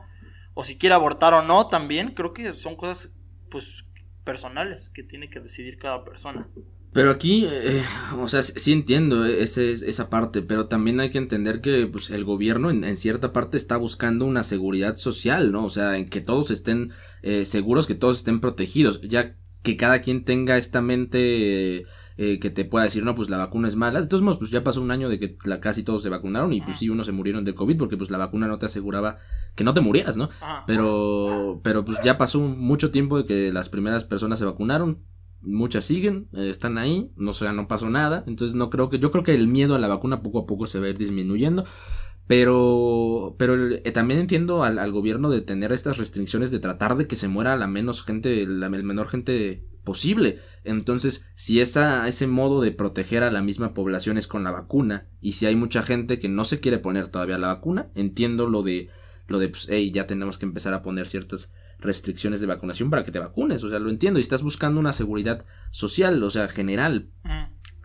o 0.53 0.63
si 0.63 0.77
quiere 0.77 0.95
abortar 0.95 1.33
o 1.33 1.41
no 1.41 1.67
también, 1.67 2.13
creo 2.13 2.31
que 2.31 2.53
son 2.53 2.75
cosas 2.75 3.11
pues 3.49 3.85
personales 4.23 4.89
que 4.89 5.03
tiene 5.03 5.29
que 5.29 5.39
decidir 5.39 5.77
cada 5.77 6.05
persona. 6.05 6.47
Pero 6.95 7.11
aquí, 7.11 7.45
eh, 7.45 7.83
o 8.21 8.29
sea, 8.29 8.41
sí 8.41 8.71
entiendo 8.71 9.25
ese, 9.25 9.73
esa 9.73 10.09
parte, 10.09 10.41
pero 10.41 10.69
también 10.69 11.01
hay 11.01 11.09
que 11.09 11.17
entender 11.17 11.59
que 11.59 11.87
pues, 11.87 12.09
el 12.09 12.23
gobierno 12.23 12.71
en, 12.71 12.95
cierta 12.95 13.33
parte 13.33 13.57
está 13.57 13.75
buscando 13.75 14.23
una 14.23 14.45
seguridad 14.45 14.95
social, 14.95 15.51
¿no? 15.51 15.65
O 15.65 15.69
sea, 15.69 15.97
en 15.97 16.07
que 16.07 16.21
todos 16.21 16.51
estén 16.51 16.93
eh, 17.21 17.43
seguros, 17.43 17.85
que 17.85 17.95
todos 17.95 18.19
estén 18.19 18.39
protegidos, 18.39 19.01
ya 19.01 19.35
que 19.61 19.75
cada 19.75 19.99
quien 19.99 20.23
tenga 20.23 20.55
esta 20.55 20.81
mente 20.81 21.85
eh, 22.15 22.39
que 22.39 22.49
te 22.49 22.63
pueda 22.63 22.85
decir, 22.85 23.03
no, 23.03 23.13
pues 23.13 23.29
la 23.29 23.39
vacuna 23.39 23.67
es 23.67 23.75
mala. 23.75 24.01
De 24.01 24.07
todos 24.07 24.23
modos, 24.23 24.37
pues 24.37 24.51
ya 24.51 24.63
pasó 24.63 24.81
un 24.81 24.91
año 24.91 25.09
de 25.09 25.19
que 25.19 25.37
la, 25.43 25.59
casi 25.59 25.83
todos 25.83 26.01
se 26.01 26.07
vacunaron 26.07 26.53
y 26.53 26.61
pues 26.61 26.77
sí, 26.77 26.87
unos 26.87 27.07
se 27.07 27.11
murieron 27.11 27.43
de 27.43 27.55
COVID 27.55 27.77
porque 27.77 27.97
pues 27.97 28.09
la 28.09 28.19
vacuna 28.19 28.47
no 28.47 28.57
te 28.57 28.67
aseguraba 28.67 29.17
que 29.55 29.65
no 29.65 29.73
te 29.73 29.81
murieras, 29.81 30.15
¿no? 30.15 30.29
Pero, 30.65 31.59
pero 31.61 31.83
pues 31.83 31.97
ya 32.05 32.17
pasó 32.17 32.39
mucho 32.39 32.91
tiempo 32.91 33.17
de 33.17 33.25
que 33.25 33.51
las 33.51 33.67
primeras 33.67 34.05
personas 34.05 34.39
se 34.39 34.45
vacunaron. 34.45 35.03
Muchas 35.45 35.85
siguen, 35.85 36.27
eh, 36.33 36.49
están 36.49 36.77
ahí, 36.77 37.11
no 37.15 37.33
sea, 37.33 37.53
no 37.53 37.67
pasó 37.67 37.89
nada. 37.89 38.23
Entonces 38.27 38.55
no 38.55 38.69
creo 38.69 38.89
que, 38.89 38.99
yo 38.99 39.11
creo 39.11 39.23
que 39.23 39.33
el 39.33 39.47
miedo 39.47 39.75
a 39.75 39.79
la 39.79 39.87
vacuna 39.87 40.21
poco 40.21 40.39
a 40.39 40.45
poco 40.45 40.65
se 40.65 40.79
va 40.79 40.87
a 40.87 40.89
ir 40.89 40.97
disminuyendo. 40.97 41.65
Pero, 42.27 43.35
pero 43.37 43.69
eh, 43.69 43.91
también 43.91 44.19
entiendo 44.19 44.63
al, 44.63 44.91
gobierno 44.91 45.29
de 45.29 45.41
tener 45.41 45.71
estas 45.71 45.97
restricciones 45.97 46.49
de 46.49 46.59
tratar 46.59 46.97
de 46.97 47.07
que 47.07 47.15
se 47.15 47.27
muera 47.27 47.55
la 47.55 47.67
menos 47.67 48.01
gente, 48.01 48.47
la 48.47 48.69
menor 48.69 49.07
gente 49.07 49.63
posible. 49.83 50.39
Entonces, 50.63 51.25
si 51.35 51.61
esa, 51.61 52.07
ese 52.07 52.25
modo 52.25 52.61
de 52.61 52.71
proteger 52.71 53.23
a 53.23 53.31
la 53.31 53.43
misma 53.43 53.73
población 53.73 54.17
es 54.17 54.27
con 54.27 54.43
la 54.43 54.51
vacuna, 54.51 55.07
y 55.21 55.33
si 55.33 55.45
hay 55.45 55.55
mucha 55.55 55.83
gente 55.83 56.19
que 56.19 56.27
no 56.27 56.43
se 56.43 56.59
quiere 56.59 56.79
poner 56.79 57.07
todavía 57.07 57.37
la 57.37 57.47
vacuna, 57.47 57.89
entiendo 57.93 58.49
lo 58.49 58.63
de, 58.63 58.89
lo 59.27 59.37
de, 59.37 59.49
pues, 59.49 59.67
hey, 59.69 59.91
ya 59.93 60.07
tenemos 60.07 60.39
que 60.39 60.45
empezar 60.45 60.73
a 60.73 60.81
poner 60.81 61.07
ciertas 61.07 61.53
restricciones 61.79 62.41
de 62.41 62.47
vacunación 62.47 62.89
para 62.89 63.03
que 63.03 63.11
te 63.11 63.19
vacunes, 63.19 63.63
o 63.63 63.69
sea, 63.69 63.79
lo 63.79 63.89
entiendo, 63.89 64.19
y 64.19 64.21
estás 64.21 64.41
buscando 64.41 64.79
una 64.79 64.93
seguridad 64.93 65.45
social, 65.71 66.21
o 66.23 66.29
sea, 66.29 66.47
general. 66.47 67.09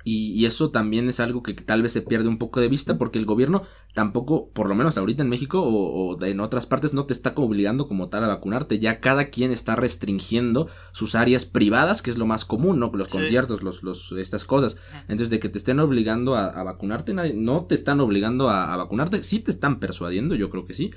Y, 0.04 0.46
eso 0.46 0.70
también 0.70 1.08
es 1.08 1.20
algo 1.20 1.42
que, 1.42 1.54
tal 1.54 1.82
vez 1.82 1.92
se 1.92 2.02
pierde 2.02 2.28
un 2.28 2.38
poco 2.38 2.60
de 2.60 2.68
vista 2.68 2.96
porque 2.96 3.18
el 3.18 3.26
gobierno 3.26 3.62
tampoco, 3.94 4.50
por 4.50 4.68
lo 4.68 4.74
menos 4.74 4.96
ahorita 4.96 5.22
en 5.22 5.28
México 5.28 5.62
o, 5.62 6.22
en 6.24 6.40
otras 6.40 6.66
partes, 6.66 6.94
no 6.94 7.04
te 7.04 7.12
está 7.12 7.34
obligando 7.36 7.86
como 7.86 8.08
tal 8.08 8.24
a 8.24 8.28
vacunarte. 8.28 8.78
Ya 8.78 9.00
cada 9.00 9.26
quien 9.26 9.52
está 9.52 9.76
restringiendo 9.76 10.68
sus 10.92 11.14
áreas 11.14 11.44
privadas, 11.44 12.02
que 12.02 12.10
es 12.10 12.18
lo 12.18 12.26
más 12.26 12.44
común, 12.44 12.78
¿no? 12.78 12.90
Los 12.94 13.08
conciertos, 13.08 13.62
los, 13.62 13.82
los, 13.82 14.12
estas 14.12 14.44
cosas. 14.44 14.78
Entonces, 15.02 15.30
de 15.30 15.38
que 15.38 15.48
te 15.48 15.58
estén 15.58 15.80
obligando 15.80 16.34
a, 16.34 16.62
vacunarte, 16.62 17.12
no 17.34 17.66
te 17.66 17.74
están 17.74 18.00
obligando 18.00 18.48
a, 18.48 18.72
a 18.72 18.76
vacunarte. 18.76 19.22
Sí 19.22 19.40
te 19.40 19.50
están 19.50 19.80
persuadiendo, 19.80 20.34
yo 20.34 20.50
creo 20.50 20.64
que 20.64 20.74
sí. 20.74 20.92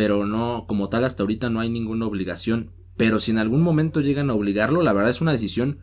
Pero 0.00 0.24
no, 0.24 0.64
como 0.66 0.88
tal, 0.88 1.04
hasta 1.04 1.22
ahorita 1.22 1.50
no 1.50 1.60
hay 1.60 1.68
ninguna 1.68 2.06
obligación. 2.06 2.70
Pero 2.96 3.18
si 3.18 3.32
en 3.32 3.38
algún 3.38 3.60
momento 3.60 4.00
llegan 4.00 4.30
a 4.30 4.32
obligarlo, 4.32 4.80
la 4.80 4.94
verdad 4.94 5.10
es 5.10 5.20
una 5.20 5.32
decisión 5.32 5.80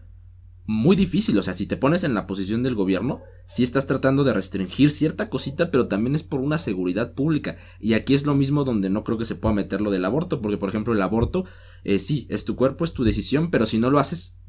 muy 0.65 0.95
difícil. 0.95 1.37
O 1.37 1.43
sea, 1.43 1.53
si 1.53 1.67
te 1.67 1.77
pones 1.77 2.03
en 2.03 2.15
la 2.15 2.25
posición 2.25 2.63
del 2.63 2.73
gobierno, 2.73 3.21
sí 3.45 3.61
estás 3.61 3.85
tratando 3.85 4.23
de 4.23 4.33
restringir 4.33 4.89
cierta 4.89 5.29
cosita, 5.29 5.69
pero 5.69 5.87
también 5.87 6.15
es 6.15 6.23
por 6.23 6.39
una 6.39 6.57
seguridad 6.57 7.13
pública. 7.13 7.57
Y 7.79 7.93
aquí 7.93 8.15
es 8.15 8.25
lo 8.25 8.33
mismo 8.33 8.63
donde 8.63 8.89
no 8.89 9.03
creo 9.03 9.19
que 9.19 9.25
se 9.25 9.35
pueda 9.35 9.53
meter 9.53 9.81
lo 9.81 9.91
del 9.91 10.03
aborto, 10.03 10.41
porque 10.41 10.57
por 10.57 10.69
ejemplo 10.69 10.95
el 10.95 11.01
aborto, 11.03 11.45
eh, 11.83 11.99
sí, 11.99 12.25
es 12.31 12.43
tu 12.43 12.55
cuerpo, 12.55 12.85
es 12.85 12.93
tu 12.93 13.03
decisión, 13.03 13.51
pero 13.51 13.67
si 13.67 13.77
no 13.77 13.91
lo 13.91 13.99
haces, 13.99 14.39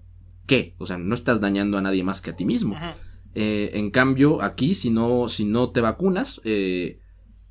¿qué? 0.47 0.77
O 0.79 0.87
sea, 0.87 0.97
no 0.97 1.15
estás 1.15 1.43
dañando 1.43 1.77
a 1.77 1.83
nadie 1.83 2.05
más 2.05 2.23
que 2.23 2.31
a 2.31 2.37
ti 2.37 2.47
mismo. 2.47 2.75
Eh, 3.35 3.73
en 3.75 3.91
cambio, 3.91 4.41
aquí, 4.41 4.75
si 4.75 4.89
no, 4.89 5.29
si 5.29 5.45
no 5.45 5.73
te 5.73 5.83
vacunas, 5.83 6.41
eh, 6.45 7.01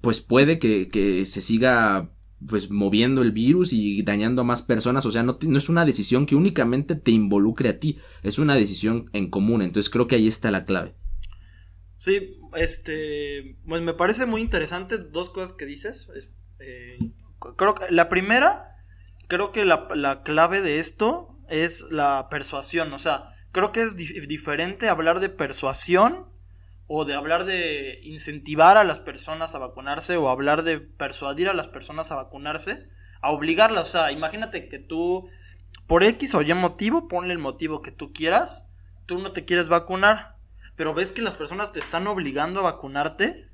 pues 0.01 0.21
puede 0.21 0.59
que, 0.59 0.89
que 0.89 1.25
se 1.25 1.41
siga 1.41 2.11
pues 2.45 2.69
moviendo 2.69 3.21
el 3.21 3.31
virus 3.31 3.73
y 3.73 4.03
dañando 4.03 4.41
a 4.41 4.45
más 4.45 4.61
personas, 4.61 5.05
o 5.05 5.11
sea, 5.11 5.23
no, 5.23 5.39
no, 5.41 5.57
es 5.57 5.69
una 5.69 5.85
decisión 5.85 6.25
que 6.25 6.35
únicamente 6.35 6.95
te 6.95 7.11
involucre 7.11 7.69
a 7.69 7.79
ti, 7.79 7.97
es 8.21 8.37
una 8.37 8.55
decisión 8.55 9.09
en 9.13 9.29
común, 9.29 9.61
entonces 9.61 9.89
creo 9.89 10.07
que 10.07 10.15
ahí 10.15 10.27
está 10.27 10.51
la 10.51 10.65
clave. 10.65 10.93
Sí, 11.95 12.39
este, 12.55 13.57
pues 13.67 13.81
me 13.81 13.95
parece 13.95 14.27
muy 14.27 14.41
interesante 14.41 14.99
dos 14.99 15.31
cosas 15.31 15.53
que 15.53 15.65
dices. 15.65 16.07
Eh, 16.59 16.99
creo 17.57 17.73
que 17.73 17.85
la 17.89 18.07
primera, 18.07 18.75
creo 19.27 19.51
que 19.51 19.65
la, 19.65 19.87
la, 19.95 20.21
clave 20.21 20.61
de 20.61 20.77
esto 20.77 21.39
es 21.49 21.85
la 21.89 22.27
persuasión, 22.29 22.93
o 22.93 22.99
sea, 22.99 23.29
creo 23.51 23.71
que 23.71 23.81
es 23.81 23.95
diferente 23.95 24.89
hablar 24.89 25.19
de 25.19 25.29
persuasión 25.29 26.27
o 26.87 27.03
de 27.05 27.13
hablar 27.13 27.45
de 27.45 27.99
incentivar 28.03 28.77
a 28.77 28.83
las 28.83 28.99
personas 28.99 29.53
a 29.53 29.59
vacunarse 29.59 30.15
o 30.17 30.29
hablar 30.29 30.63
de 30.63 30.79
persuadir 30.79 31.49
a 31.49 31.53
las 31.53 31.67
personas 31.67 32.11
a 32.11 32.15
vacunarse, 32.15 32.87
a 33.21 33.31
obligarlas. 33.31 33.89
O 33.89 33.91
sea, 33.91 34.11
imagínate 34.11 34.69
que 34.69 34.79
tú, 34.79 35.29
por 35.85 36.03
X 36.03 36.33
o 36.33 36.41
Y 36.41 36.53
motivo, 36.53 37.07
ponle 37.07 37.33
el 37.33 37.39
motivo 37.39 37.81
que 37.81 37.91
tú 37.91 38.13
quieras, 38.13 38.73
tú 39.05 39.19
no 39.19 39.33
te 39.33 39.43
quieres 39.43 39.67
vacunar, 39.67 40.37
pero 40.75 40.93
ves 40.93 41.11
que 41.11 41.21
las 41.21 41.35
personas 41.35 41.73
te 41.73 41.79
están 41.79 42.07
obligando 42.07 42.61
a 42.61 42.63
vacunarte, 42.63 43.49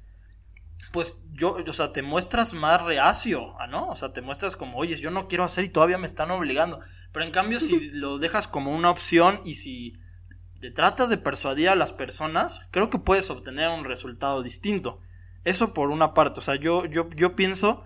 pues 0.91 1.15
yo, 1.31 1.55
o 1.55 1.73
sea, 1.73 1.91
te 1.91 2.03
muestras 2.03 2.53
más 2.53 2.83
reacio, 2.83 3.55
¿no? 3.67 3.87
O 3.87 3.95
sea, 3.95 4.13
te 4.13 4.21
muestras 4.21 4.55
como, 4.55 4.77
oye, 4.77 4.95
yo 4.97 5.09
no 5.09 5.27
quiero 5.27 5.43
hacer 5.43 5.63
y 5.63 5.69
todavía 5.69 5.97
me 5.97 6.05
están 6.05 6.29
obligando. 6.29 6.81
Pero 7.11 7.25
en 7.25 7.31
cambio, 7.31 7.59
si 7.59 7.89
lo 7.93 8.19
dejas 8.19 8.47
como 8.47 8.75
una 8.75 8.91
opción 8.91 9.41
y 9.43 9.55
si 9.55 9.97
te 10.63 10.71
tratas 10.71 11.09
de 11.09 11.17
persuadir 11.17 11.67
a 11.67 11.75
las 11.75 11.91
personas, 11.91 12.65
creo 12.71 12.89
que 12.89 12.97
puedes 12.97 13.29
obtener 13.29 13.67
un 13.67 13.83
resultado 13.83 14.41
distinto. 14.41 14.97
Eso 15.43 15.73
por 15.73 15.89
una 15.89 16.13
parte, 16.13 16.39
o 16.39 16.41
sea, 16.41 16.55
yo, 16.55 16.85
yo, 16.85 17.35
pienso 17.35 17.83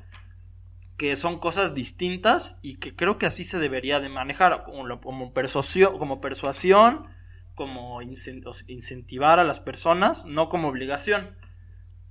que 0.96 1.16
son 1.16 1.40
cosas 1.40 1.74
distintas 1.74 2.60
y 2.62 2.76
que 2.76 2.96
creo 2.96 3.18
que 3.18 3.26
así 3.26 3.44
se 3.44 3.58
debería 3.58 4.00
de 4.00 4.10
manejar 4.10 4.64
como, 4.64 5.02
como, 5.02 5.34
persuasión, 5.34 5.98
como 5.98 6.22
persuasión, 6.22 7.08
como 7.56 8.00
incentivar 8.04 9.40
a 9.40 9.44
las 9.44 9.60
personas, 9.60 10.26
no 10.26 10.48
como 10.48 10.68
obligación. 10.68 11.36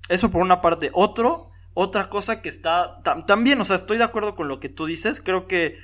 Eso 0.09 0.33
por 0.33 0.43
una 0.43 0.61
parte. 0.61 0.91
Otro, 0.95 1.53
otra 1.75 2.09
cosa 2.09 2.43
que 2.43 2.49
está 2.49 3.01
también, 3.25 3.61
o 3.61 3.64
sea, 3.64 3.77
estoy 3.77 3.99
de 3.99 4.05
acuerdo 4.05 4.35
con 4.35 4.49
lo 4.49 4.59
que 4.59 4.69
tú 4.69 4.87
dices, 4.87 5.21
creo 5.21 5.47
que 5.47 5.79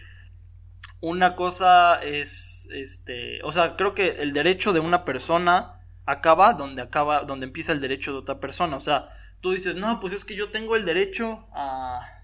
una 1.02 1.34
cosa 1.34 2.00
es, 2.02 2.68
este, 2.72 3.42
o 3.42 3.50
sea, 3.52 3.76
creo 3.76 3.92
que 3.92 4.08
el 4.20 4.32
derecho 4.32 4.72
de 4.72 4.78
una 4.78 5.04
persona 5.04 5.80
acaba 6.06 6.54
donde 6.54 6.80
acaba, 6.80 7.24
donde 7.24 7.44
empieza 7.46 7.72
el 7.72 7.80
derecho 7.80 8.12
de 8.12 8.18
otra 8.18 8.38
persona. 8.38 8.76
O 8.76 8.80
sea, 8.80 9.08
tú 9.40 9.50
dices, 9.50 9.74
no, 9.74 9.98
pues 9.98 10.12
es 10.12 10.24
que 10.24 10.36
yo 10.36 10.50
tengo 10.50 10.76
el 10.76 10.84
derecho 10.84 11.48
a, 11.52 12.22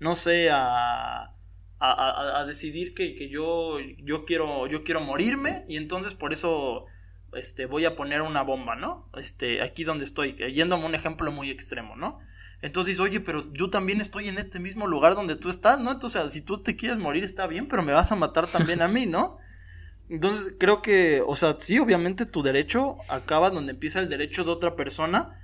no 0.00 0.16
sé, 0.16 0.50
a, 0.50 1.32
a, 1.78 2.40
a 2.40 2.44
decidir 2.44 2.92
que, 2.92 3.14
que, 3.14 3.28
yo, 3.28 3.78
yo, 3.98 4.24
quiero, 4.24 4.66
yo 4.66 4.82
quiero 4.82 5.00
morirme 5.00 5.64
y 5.68 5.76
entonces 5.76 6.14
por 6.14 6.32
eso 6.32 6.86
este, 7.34 7.66
voy 7.66 7.84
a 7.84 7.94
poner 7.94 8.20
una 8.22 8.42
bomba, 8.42 8.74
¿no? 8.74 9.08
Este, 9.16 9.62
aquí 9.62 9.84
donde 9.84 10.04
estoy, 10.04 10.34
yéndome 10.52 10.86
un 10.86 10.96
ejemplo 10.96 11.30
muy 11.30 11.50
extremo, 11.50 11.94
¿no? 11.94 12.18
Entonces, 12.62 13.00
oye, 13.00 13.20
pero 13.20 13.52
yo 13.52 13.70
también 13.70 14.00
estoy 14.00 14.28
en 14.28 14.38
este 14.38 14.60
mismo 14.60 14.86
lugar 14.86 15.16
donde 15.16 15.34
tú 15.34 15.50
estás, 15.50 15.80
¿no? 15.80 15.90
Entonces, 15.90 16.32
si 16.32 16.40
tú 16.40 16.62
te 16.62 16.76
quieres 16.76 16.98
morir 16.98 17.24
está 17.24 17.48
bien, 17.48 17.66
pero 17.66 17.82
me 17.82 17.92
vas 17.92 18.12
a 18.12 18.16
matar 18.16 18.46
también 18.46 18.82
a 18.82 18.88
mí, 18.88 19.06
¿no? 19.06 19.38
Entonces, 20.08 20.54
creo 20.58 20.80
que, 20.80 21.22
o 21.26 21.34
sea, 21.34 21.56
sí, 21.58 21.80
obviamente 21.80 22.24
tu 22.24 22.42
derecho 22.42 22.98
acaba 23.08 23.50
donde 23.50 23.72
empieza 23.72 23.98
el 23.98 24.08
derecho 24.08 24.44
de 24.44 24.52
otra 24.52 24.76
persona, 24.76 25.40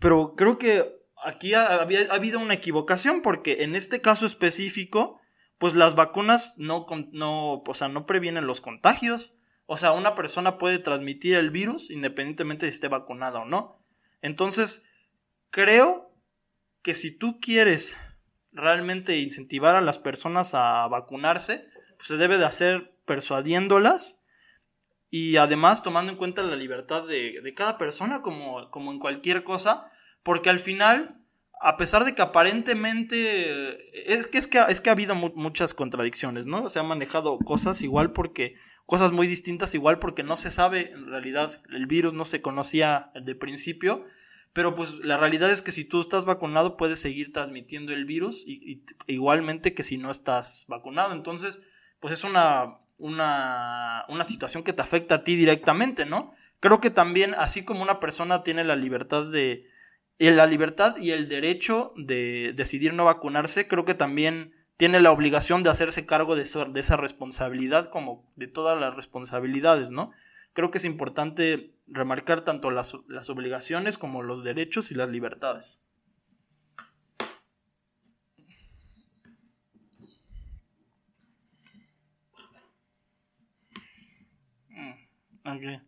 pero 0.00 0.34
creo 0.36 0.58
que 0.58 0.96
aquí 1.22 1.54
ha, 1.54 1.66
ha 1.66 1.82
habido 1.82 2.40
una 2.40 2.54
equivocación 2.54 3.22
porque 3.22 3.62
en 3.62 3.76
este 3.76 4.00
caso 4.00 4.26
específico, 4.26 5.20
pues 5.58 5.74
las 5.74 5.94
vacunas 5.94 6.54
no, 6.56 6.86
no, 7.12 7.62
o 7.64 7.74
sea, 7.74 7.88
no 7.88 8.06
previenen 8.06 8.46
los 8.46 8.60
contagios. 8.60 9.38
O 9.66 9.76
sea, 9.76 9.92
una 9.92 10.14
persona 10.14 10.58
puede 10.58 10.78
transmitir 10.78 11.36
el 11.36 11.50
virus 11.50 11.90
independientemente 11.90 12.66
de 12.66 12.72
si 12.72 12.76
esté 12.76 12.88
vacunada 12.88 13.40
o 13.40 13.44
no. 13.44 13.78
Entonces, 14.20 14.84
creo 15.50 16.05
que 16.86 16.94
si 16.94 17.10
tú 17.10 17.40
quieres 17.40 17.96
realmente 18.52 19.18
incentivar 19.18 19.74
a 19.74 19.80
las 19.80 19.98
personas 19.98 20.54
a 20.54 20.86
vacunarse, 20.86 21.66
pues 21.96 22.06
se 22.06 22.16
debe 22.16 22.38
de 22.38 22.44
hacer 22.44 22.96
persuadiéndolas 23.04 24.24
y 25.10 25.36
además 25.36 25.82
tomando 25.82 26.12
en 26.12 26.16
cuenta 26.16 26.44
la 26.44 26.54
libertad 26.54 27.04
de, 27.04 27.52
cada 27.56 27.76
persona 27.76 28.22
como, 28.22 28.70
como 28.70 28.92
en 28.92 29.00
cualquier 29.00 29.42
cosa, 29.42 29.90
porque 30.22 30.48
al 30.48 30.60
final, 30.60 31.20
a 31.60 31.76
pesar 31.76 32.04
de 32.04 32.14
que 32.14 32.22
aparentemente 32.22 34.14
es 34.14 34.28
que 34.28 34.38
es 34.38 34.46
que, 34.46 34.62
es 34.68 34.80
que 34.80 34.88
ha 34.88 34.92
habido 34.92 35.16
muchas 35.16 35.74
contradicciones, 35.74 36.46
¿no? 36.46 36.70
Se 36.70 36.78
han 36.78 36.86
manejado 36.86 37.36
cosas 37.40 37.82
igual 37.82 38.12
porque 38.12 38.54
cosas 38.84 39.10
muy 39.10 39.26
distintas 39.26 39.74
igual 39.74 39.98
porque 39.98 40.22
no 40.22 40.36
se 40.36 40.52
sabe 40.52 40.92
en 40.92 41.08
realidad 41.08 41.50
el 41.68 41.86
virus 41.86 42.14
no 42.14 42.24
se 42.24 42.42
conocía 42.42 43.10
de 43.20 43.34
principio 43.34 44.04
pero 44.52 44.74
pues 44.74 45.04
la 45.04 45.16
realidad 45.18 45.50
es 45.50 45.62
que 45.62 45.72
si 45.72 45.84
tú 45.84 46.00
estás 46.00 46.24
vacunado 46.24 46.76
puedes 46.76 47.00
seguir 47.00 47.32
transmitiendo 47.32 47.92
el 47.92 48.06
virus 48.06 48.42
y, 48.46 48.82
igualmente 49.06 49.74
que 49.74 49.82
si 49.82 49.98
no 49.98 50.10
estás 50.10 50.64
vacunado. 50.68 51.12
Entonces, 51.12 51.60
pues 52.00 52.14
es 52.14 52.24
una, 52.24 52.78
una, 52.98 54.04
una 54.08 54.24
situación 54.24 54.62
que 54.62 54.72
te 54.72 54.82
afecta 54.82 55.16
a 55.16 55.24
ti 55.24 55.36
directamente, 55.36 56.06
¿no? 56.06 56.32
Creo 56.60 56.80
que 56.80 56.90
también, 56.90 57.34
así 57.34 57.64
como 57.64 57.82
una 57.82 58.00
persona 58.00 58.42
tiene 58.42 58.64
la 58.64 58.76
libertad 58.76 59.26
de... 59.26 59.68
Eh, 60.18 60.30
la 60.30 60.46
libertad 60.46 60.96
y 60.96 61.10
el 61.10 61.28
derecho 61.28 61.92
de 61.96 62.54
decidir 62.56 62.94
no 62.94 63.04
vacunarse, 63.04 63.68
creo 63.68 63.84
que 63.84 63.92
también 63.92 64.54
tiene 64.78 65.00
la 65.00 65.12
obligación 65.12 65.62
de 65.62 65.70
hacerse 65.70 66.06
cargo 66.06 66.36
de, 66.36 66.44
de 66.44 66.80
esa 66.80 66.96
responsabilidad 66.96 67.90
como 67.90 68.30
de 68.36 68.46
todas 68.46 68.80
las 68.80 68.94
responsabilidades, 68.94 69.90
¿no? 69.90 70.12
Creo 70.54 70.70
que 70.70 70.78
es 70.78 70.86
importante 70.86 71.75
remarcar 71.86 72.42
tanto 72.42 72.70
las, 72.70 72.94
las 73.08 73.30
obligaciones 73.30 73.98
como 73.98 74.22
los 74.22 74.44
derechos 74.44 74.90
y 74.90 74.94
las 74.94 75.08
libertades. 75.08 75.80
Mm, 84.70 84.92
okay. 85.56 85.80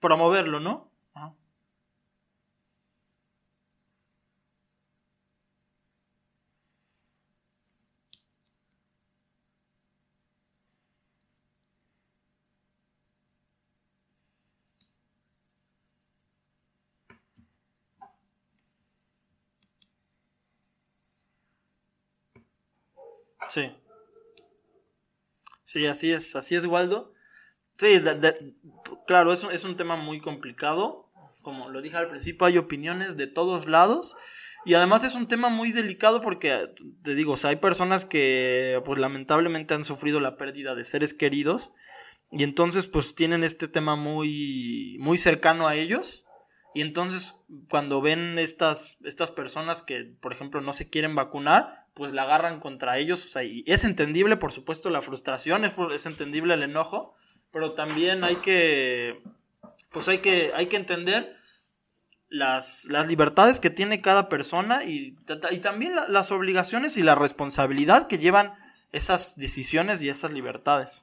Promoverlo, 0.00 0.60
¿no? 0.60 0.92
Sí. 23.48 23.85
Sí, 25.76 25.84
así 25.84 26.10
es, 26.10 26.34
así 26.36 26.54
es, 26.54 26.64
Waldo. 26.64 27.12
Sí, 27.76 28.00
claro, 29.06 29.34
es, 29.34 29.44
es 29.52 29.62
un 29.62 29.76
tema 29.76 29.94
muy 29.94 30.20
complicado. 30.22 31.10
Como 31.42 31.68
lo 31.68 31.82
dije 31.82 31.98
al 31.98 32.08
principio, 32.08 32.46
hay 32.46 32.56
opiniones 32.56 33.18
de 33.18 33.26
todos 33.26 33.66
lados. 33.66 34.16
Y 34.64 34.72
además 34.72 35.04
es 35.04 35.14
un 35.14 35.28
tema 35.28 35.50
muy 35.50 35.72
delicado 35.72 36.22
porque, 36.22 36.70
te 37.02 37.14
digo, 37.14 37.34
o 37.34 37.36
sea, 37.36 37.50
hay 37.50 37.56
personas 37.56 38.06
que, 38.06 38.80
pues 38.86 38.98
lamentablemente 38.98 39.74
han 39.74 39.84
sufrido 39.84 40.18
la 40.18 40.38
pérdida 40.38 40.74
de 40.74 40.82
seres 40.82 41.12
queridos. 41.12 41.74
Y 42.30 42.42
entonces, 42.42 42.86
pues 42.86 43.14
tienen 43.14 43.44
este 43.44 43.68
tema 43.68 43.96
muy, 43.96 44.96
muy 44.98 45.18
cercano 45.18 45.68
a 45.68 45.74
ellos. 45.74 46.24
Y 46.72 46.80
entonces, 46.80 47.34
cuando 47.68 48.00
ven 48.00 48.38
estas, 48.38 48.96
estas 49.04 49.30
personas 49.30 49.82
que, 49.82 50.04
por 50.22 50.32
ejemplo, 50.32 50.62
no 50.62 50.72
se 50.72 50.88
quieren 50.88 51.14
vacunar, 51.14 51.85
pues 51.96 52.12
la 52.12 52.24
agarran 52.24 52.60
contra 52.60 52.98
ellos. 52.98 53.24
O 53.24 53.28
sea, 53.28 53.42
y 53.42 53.64
es 53.66 53.82
entendible, 53.84 54.36
por 54.36 54.52
supuesto, 54.52 54.90
la 54.90 55.00
frustración, 55.00 55.64
es, 55.64 55.72
es 55.94 56.04
entendible 56.04 56.52
el 56.52 56.62
enojo, 56.62 57.14
pero 57.50 57.72
también 57.72 58.22
hay 58.22 58.36
que, 58.36 59.22
pues 59.90 60.06
hay 60.06 60.18
que, 60.18 60.52
hay 60.54 60.66
que 60.66 60.76
entender 60.76 61.34
las, 62.28 62.84
las 62.90 63.06
libertades 63.06 63.60
que 63.60 63.70
tiene 63.70 64.02
cada 64.02 64.28
persona 64.28 64.84
y, 64.84 65.16
y 65.50 65.58
también 65.58 65.94
las 66.08 66.30
obligaciones 66.32 66.98
y 66.98 67.02
la 67.02 67.14
responsabilidad 67.14 68.08
que 68.08 68.18
llevan 68.18 68.52
esas 68.92 69.36
decisiones 69.36 70.02
y 70.02 70.10
esas 70.10 70.34
libertades. 70.34 71.02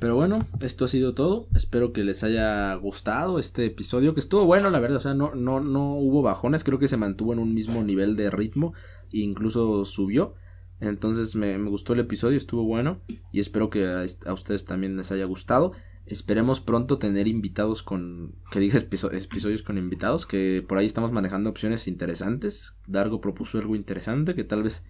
Pero 0.00 0.14
bueno, 0.14 0.46
esto 0.60 0.84
ha 0.84 0.88
sido 0.88 1.14
todo. 1.14 1.48
Espero 1.54 1.92
que 1.92 2.04
les 2.04 2.24
haya 2.24 2.74
gustado 2.74 3.38
este 3.38 3.66
episodio, 3.66 4.14
que 4.14 4.20
estuvo 4.20 4.44
bueno, 4.44 4.70
la 4.70 4.80
verdad. 4.80 4.96
O 4.96 5.00
sea, 5.00 5.14
no, 5.14 5.34
no, 5.34 5.60
no 5.60 5.94
hubo 5.94 6.22
bajones, 6.22 6.64
creo 6.64 6.78
que 6.78 6.88
se 6.88 6.96
mantuvo 6.96 7.32
en 7.32 7.38
un 7.38 7.54
mismo 7.54 7.82
nivel 7.82 8.16
de 8.16 8.30
ritmo 8.30 8.74
e 9.12 9.18
incluso 9.18 9.84
subió. 9.84 10.34
Entonces 10.80 11.36
me, 11.36 11.58
gustó 11.58 11.92
el 11.92 12.00
episodio, 12.00 12.38
estuvo 12.38 12.64
bueno 12.64 13.00
y 13.32 13.40
espero 13.40 13.68
que 13.68 13.86
a, 13.86 14.32
ustedes 14.32 14.64
también 14.64 14.96
les 14.96 15.12
haya 15.12 15.26
gustado. 15.26 15.72
Esperemos 16.06 16.60
pronto 16.60 16.98
tener 16.98 17.28
invitados 17.28 17.82
con, 17.82 18.34
que 18.50 18.58
dije 18.58 18.78
episodios 18.78 19.62
con 19.62 19.78
invitados, 19.78 20.26
que 20.26 20.64
por 20.66 20.78
ahí 20.78 20.86
estamos 20.86 21.12
manejando 21.12 21.50
opciones 21.50 21.86
interesantes. 21.86 22.78
Dargo 22.86 23.20
propuso 23.20 23.58
algo 23.58 23.76
interesante 23.76 24.34
que 24.34 24.42
tal 24.42 24.62
vez 24.62 24.84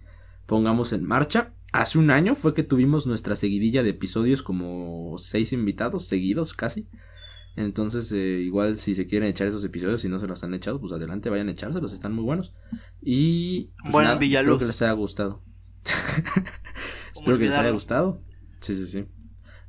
pongamos 0.45 0.93
en 0.93 1.05
marcha. 1.05 1.53
Hace 1.71 1.99
un 1.99 2.11
año 2.11 2.35
fue 2.35 2.53
que 2.53 2.63
tuvimos 2.63 3.07
nuestra 3.07 3.35
seguidilla 3.35 3.83
de 3.83 3.91
episodios 3.91 4.43
como 4.43 5.15
seis 5.17 5.53
invitados 5.53 6.05
seguidos 6.05 6.53
casi. 6.53 6.87
Entonces, 7.55 8.11
eh, 8.11 8.41
igual 8.41 8.77
si 8.77 8.95
se 8.95 9.07
quieren 9.07 9.29
echar 9.29 9.47
esos 9.47 9.63
episodios, 9.65 10.01
si 10.01 10.09
no 10.09 10.19
se 10.19 10.27
los 10.27 10.43
han 10.43 10.53
echado, 10.53 10.79
pues 10.79 10.93
adelante, 10.93 11.29
vayan 11.29 11.49
a 11.49 11.51
echárselos, 11.51 11.93
están 11.93 12.13
muy 12.13 12.23
buenos. 12.23 12.53
Y 13.01 13.71
pues 13.81 13.91
bueno, 13.91 14.13
espero 14.13 14.57
que 14.57 14.65
les 14.65 14.81
haya 14.81 14.93
gustado. 14.93 15.43
Espero 17.15 17.37
que 17.37 17.45
les 17.45 17.55
haya 17.55 17.71
gustado. 17.71 18.21
Sí, 18.59 18.75
sí, 18.75 18.85
sí. 18.87 19.05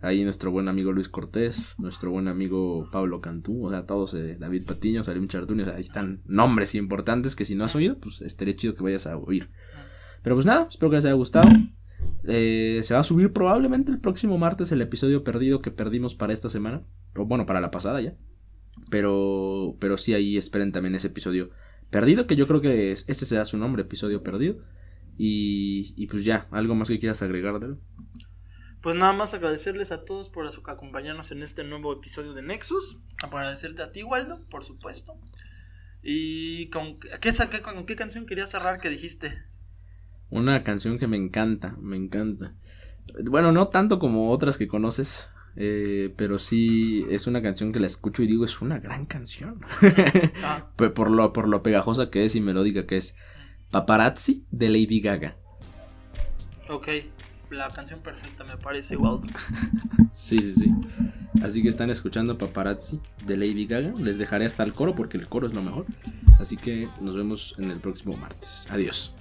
Ahí 0.00 0.24
nuestro 0.24 0.50
buen 0.50 0.66
amigo 0.66 0.90
Luis 0.90 1.08
Cortés, 1.08 1.76
nuestro 1.78 2.10
buen 2.10 2.26
amigo 2.26 2.88
Pablo 2.90 3.20
Cantú, 3.20 3.66
o 3.66 3.70
sea, 3.70 3.86
todos, 3.86 4.14
eh, 4.14 4.36
David 4.36 4.66
Patiño, 4.66 5.04
Salim 5.04 5.28
Chartuni, 5.28 5.62
ahí 5.62 5.80
están 5.80 6.22
nombres 6.26 6.74
importantes 6.74 7.36
que 7.36 7.44
si 7.44 7.54
no 7.54 7.62
has 7.62 7.76
oído, 7.76 7.98
pues 7.98 8.20
estaría 8.20 8.56
chido 8.56 8.74
que 8.74 8.82
vayas 8.82 9.06
a 9.06 9.16
oír. 9.16 9.50
Pero 10.22 10.36
pues 10.36 10.46
nada, 10.46 10.66
espero 10.70 10.90
que 10.90 10.96
les 10.96 11.04
haya 11.04 11.14
gustado. 11.14 11.48
Eh, 12.24 12.80
se 12.82 12.94
va 12.94 13.00
a 13.00 13.04
subir 13.04 13.32
probablemente 13.32 13.90
el 13.90 13.98
próximo 13.98 14.38
martes 14.38 14.70
el 14.72 14.80
episodio 14.80 15.24
perdido 15.24 15.60
que 15.60 15.70
perdimos 15.70 16.14
para 16.14 16.32
esta 16.32 16.48
semana. 16.48 16.82
O 17.16 17.26
bueno, 17.26 17.46
para 17.46 17.60
la 17.60 17.70
pasada 17.70 18.00
ya. 18.00 18.14
Pero, 18.90 19.76
pero 19.80 19.96
sí, 19.98 20.14
ahí 20.14 20.36
esperen 20.36 20.72
también 20.72 20.94
ese 20.94 21.08
episodio 21.08 21.50
perdido, 21.90 22.26
que 22.26 22.36
yo 22.36 22.46
creo 22.46 22.60
que 22.60 22.92
es, 22.92 23.04
ese 23.08 23.26
será 23.26 23.44
su 23.44 23.58
nombre, 23.58 23.82
episodio 23.82 24.22
perdido. 24.22 24.64
Y, 25.18 25.94
y 25.96 26.06
pues 26.06 26.24
ya, 26.24 26.48
¿algo 26.50 26.74
más 26.74 26.88
que 26.88 26.98
quieras 26.98 27.22
agregar, 27.22 27.60
de 27.60 27.76
pues 28.82 28.96
nada 28.96 29.12
más 29.12 29.32
agradecerles 29.32 29.92
a 29.92 30.04
todos 30.04 30.28
por 30.28 30.44
acompañarnos 30.66 31.30
en 31.30 31.44
este 31.44 31.62
nuevo 31.62 31.92
episodio 31.92 32.34
de 32.34 32.42
Nexus. 32.42 32.98
Agradecerte 33.22 33.80
a 33.80 33.92
ti, 33.92 34.02
Waldo, 34.02 34.44
por 34.50 34.64
supuesto. 34.64 35.16
¿Y 36.02 36.68
con 36.70 36.98
qué, 36.98 37.62
con 37.62 37.86
qué 37.86 37.94
canción 37.94 38.26
querías 38.26 38.50
cerrar 38.50 38.80
que 38.80 38.90
dijiste? 38.90 39.44
Una 40.32 40.64
canción 40.64 40.98
que 40.98 41.06
me 41.06 41.16
encanta, 41.16 41.76
me 41.80 41.96
encanta. 41.96 42.54
Bueno, 43.24 43.52
no 43.52 43.68
tanto 43.68 43.98
como 43.98 44.30
otras 44.30 44.58
que 44.58 44.66
conoces, 44.66 45.30
eh, 45.56 46.12
pero 46.16 46.38
sí 46.38 47.06
es 47.10 47.26
una 47.26 47.42
canción 47.42 47.72
que 47.72 47.78
la 47.80 47.86
escucho 47.86 48.22
y 48.22 48.26
digo, 48.26 48.44
es 48.44 48.60
una 48.60 48.78
gran 48.78 49.06
canción. 49.06 49.60
Ah. 50.42 50.66
por, 50.76 51.10
lo, 51.10 51.32
por 51.32 51.48
lo 51.48 51.62
pegajosa 51.62 52.10
que 52.10 52.24
es 52.24 52.34
y 52.34 52.40
melódica 52.40 52.86
que 52.86 52.96
es. 52.96 53.14
Paparazzi 53.70 54.44
de 54.50 54.68
Lady 54.68 55.00
Gaga. 55.00 55.36
Ok 56.68 56.88
la 57.52 57.68
canción 57.68 58.00
perfecta, 58.00 58.44
me 58.44 58.56
parece, 58.56 58.96
Walt. 58.96 59.24
sí, 60.12 60.38
sí, 60.38 60.52
sí. 60.52 60.74
Así 61.42 61.62
que 61.62 61.68
están 61.68 61.90
escuchando 61.90 62.38
Paparazzi 62.38 63.00
de 63.26 63.36
Lady 63.36 63.66
Gaga. 63.66 63.92
Les 63.98 64.18
dejaré 64.18 64.44
hasta 64.44 64.62
el 64.62 64.72
coro 64.72 64.94
porque 64.94 65.16
el 65.16 65.28
coro 65.28 65.46
es 65.46 65.54
lo 65.54 65.62
mejor. 65.62 65.86
Así 66.40 66.56
que 66.56 66.88
nos 67.00 67.16
vemos 67.16 67.54
en 67.58 67.70
el 67.70 67.78
próximo 67.78 68.16
martes. 68.16 68.66
Adiós. 68.70 69.14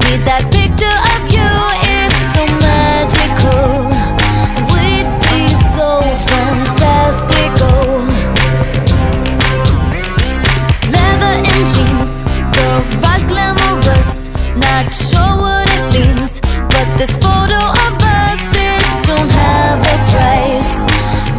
That 0.00 0.48
picture 0.52 0.98
of 1.12 1.22
you, 1.28 1.50
it's 1.84 2.20
so 2.32 2.46
magical. 2.64 3.90
We'd 4.72 5.10
be 5.26 5.52
so 5.74 6.00
fantastical. 6.30 8.00
Leather 10.88 11.36
and 11.44 11.64
jeans, 11.74 12.22
glamorous. 13.28 14.30
Not 14.56 14.94
sure 14.94 15.36
what 15.44 15.68
it 15.68 15.84
means, 15.92 16.40
but 16.70 16.86
this 16.96 17.12
photo 17.16 17.60
of 17.60 17.94
us 18.00 18.54
It 18.56 18.84
don't 19.04 19.28
have 19.28 19.80
a 19.84 19.98
price. 20.14 20.86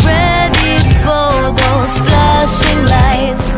Ready 0.06 0.78
for 1.02 1.50
those 1.58 1.98
flashing 2.06 2.86
lights. 2.86 3.53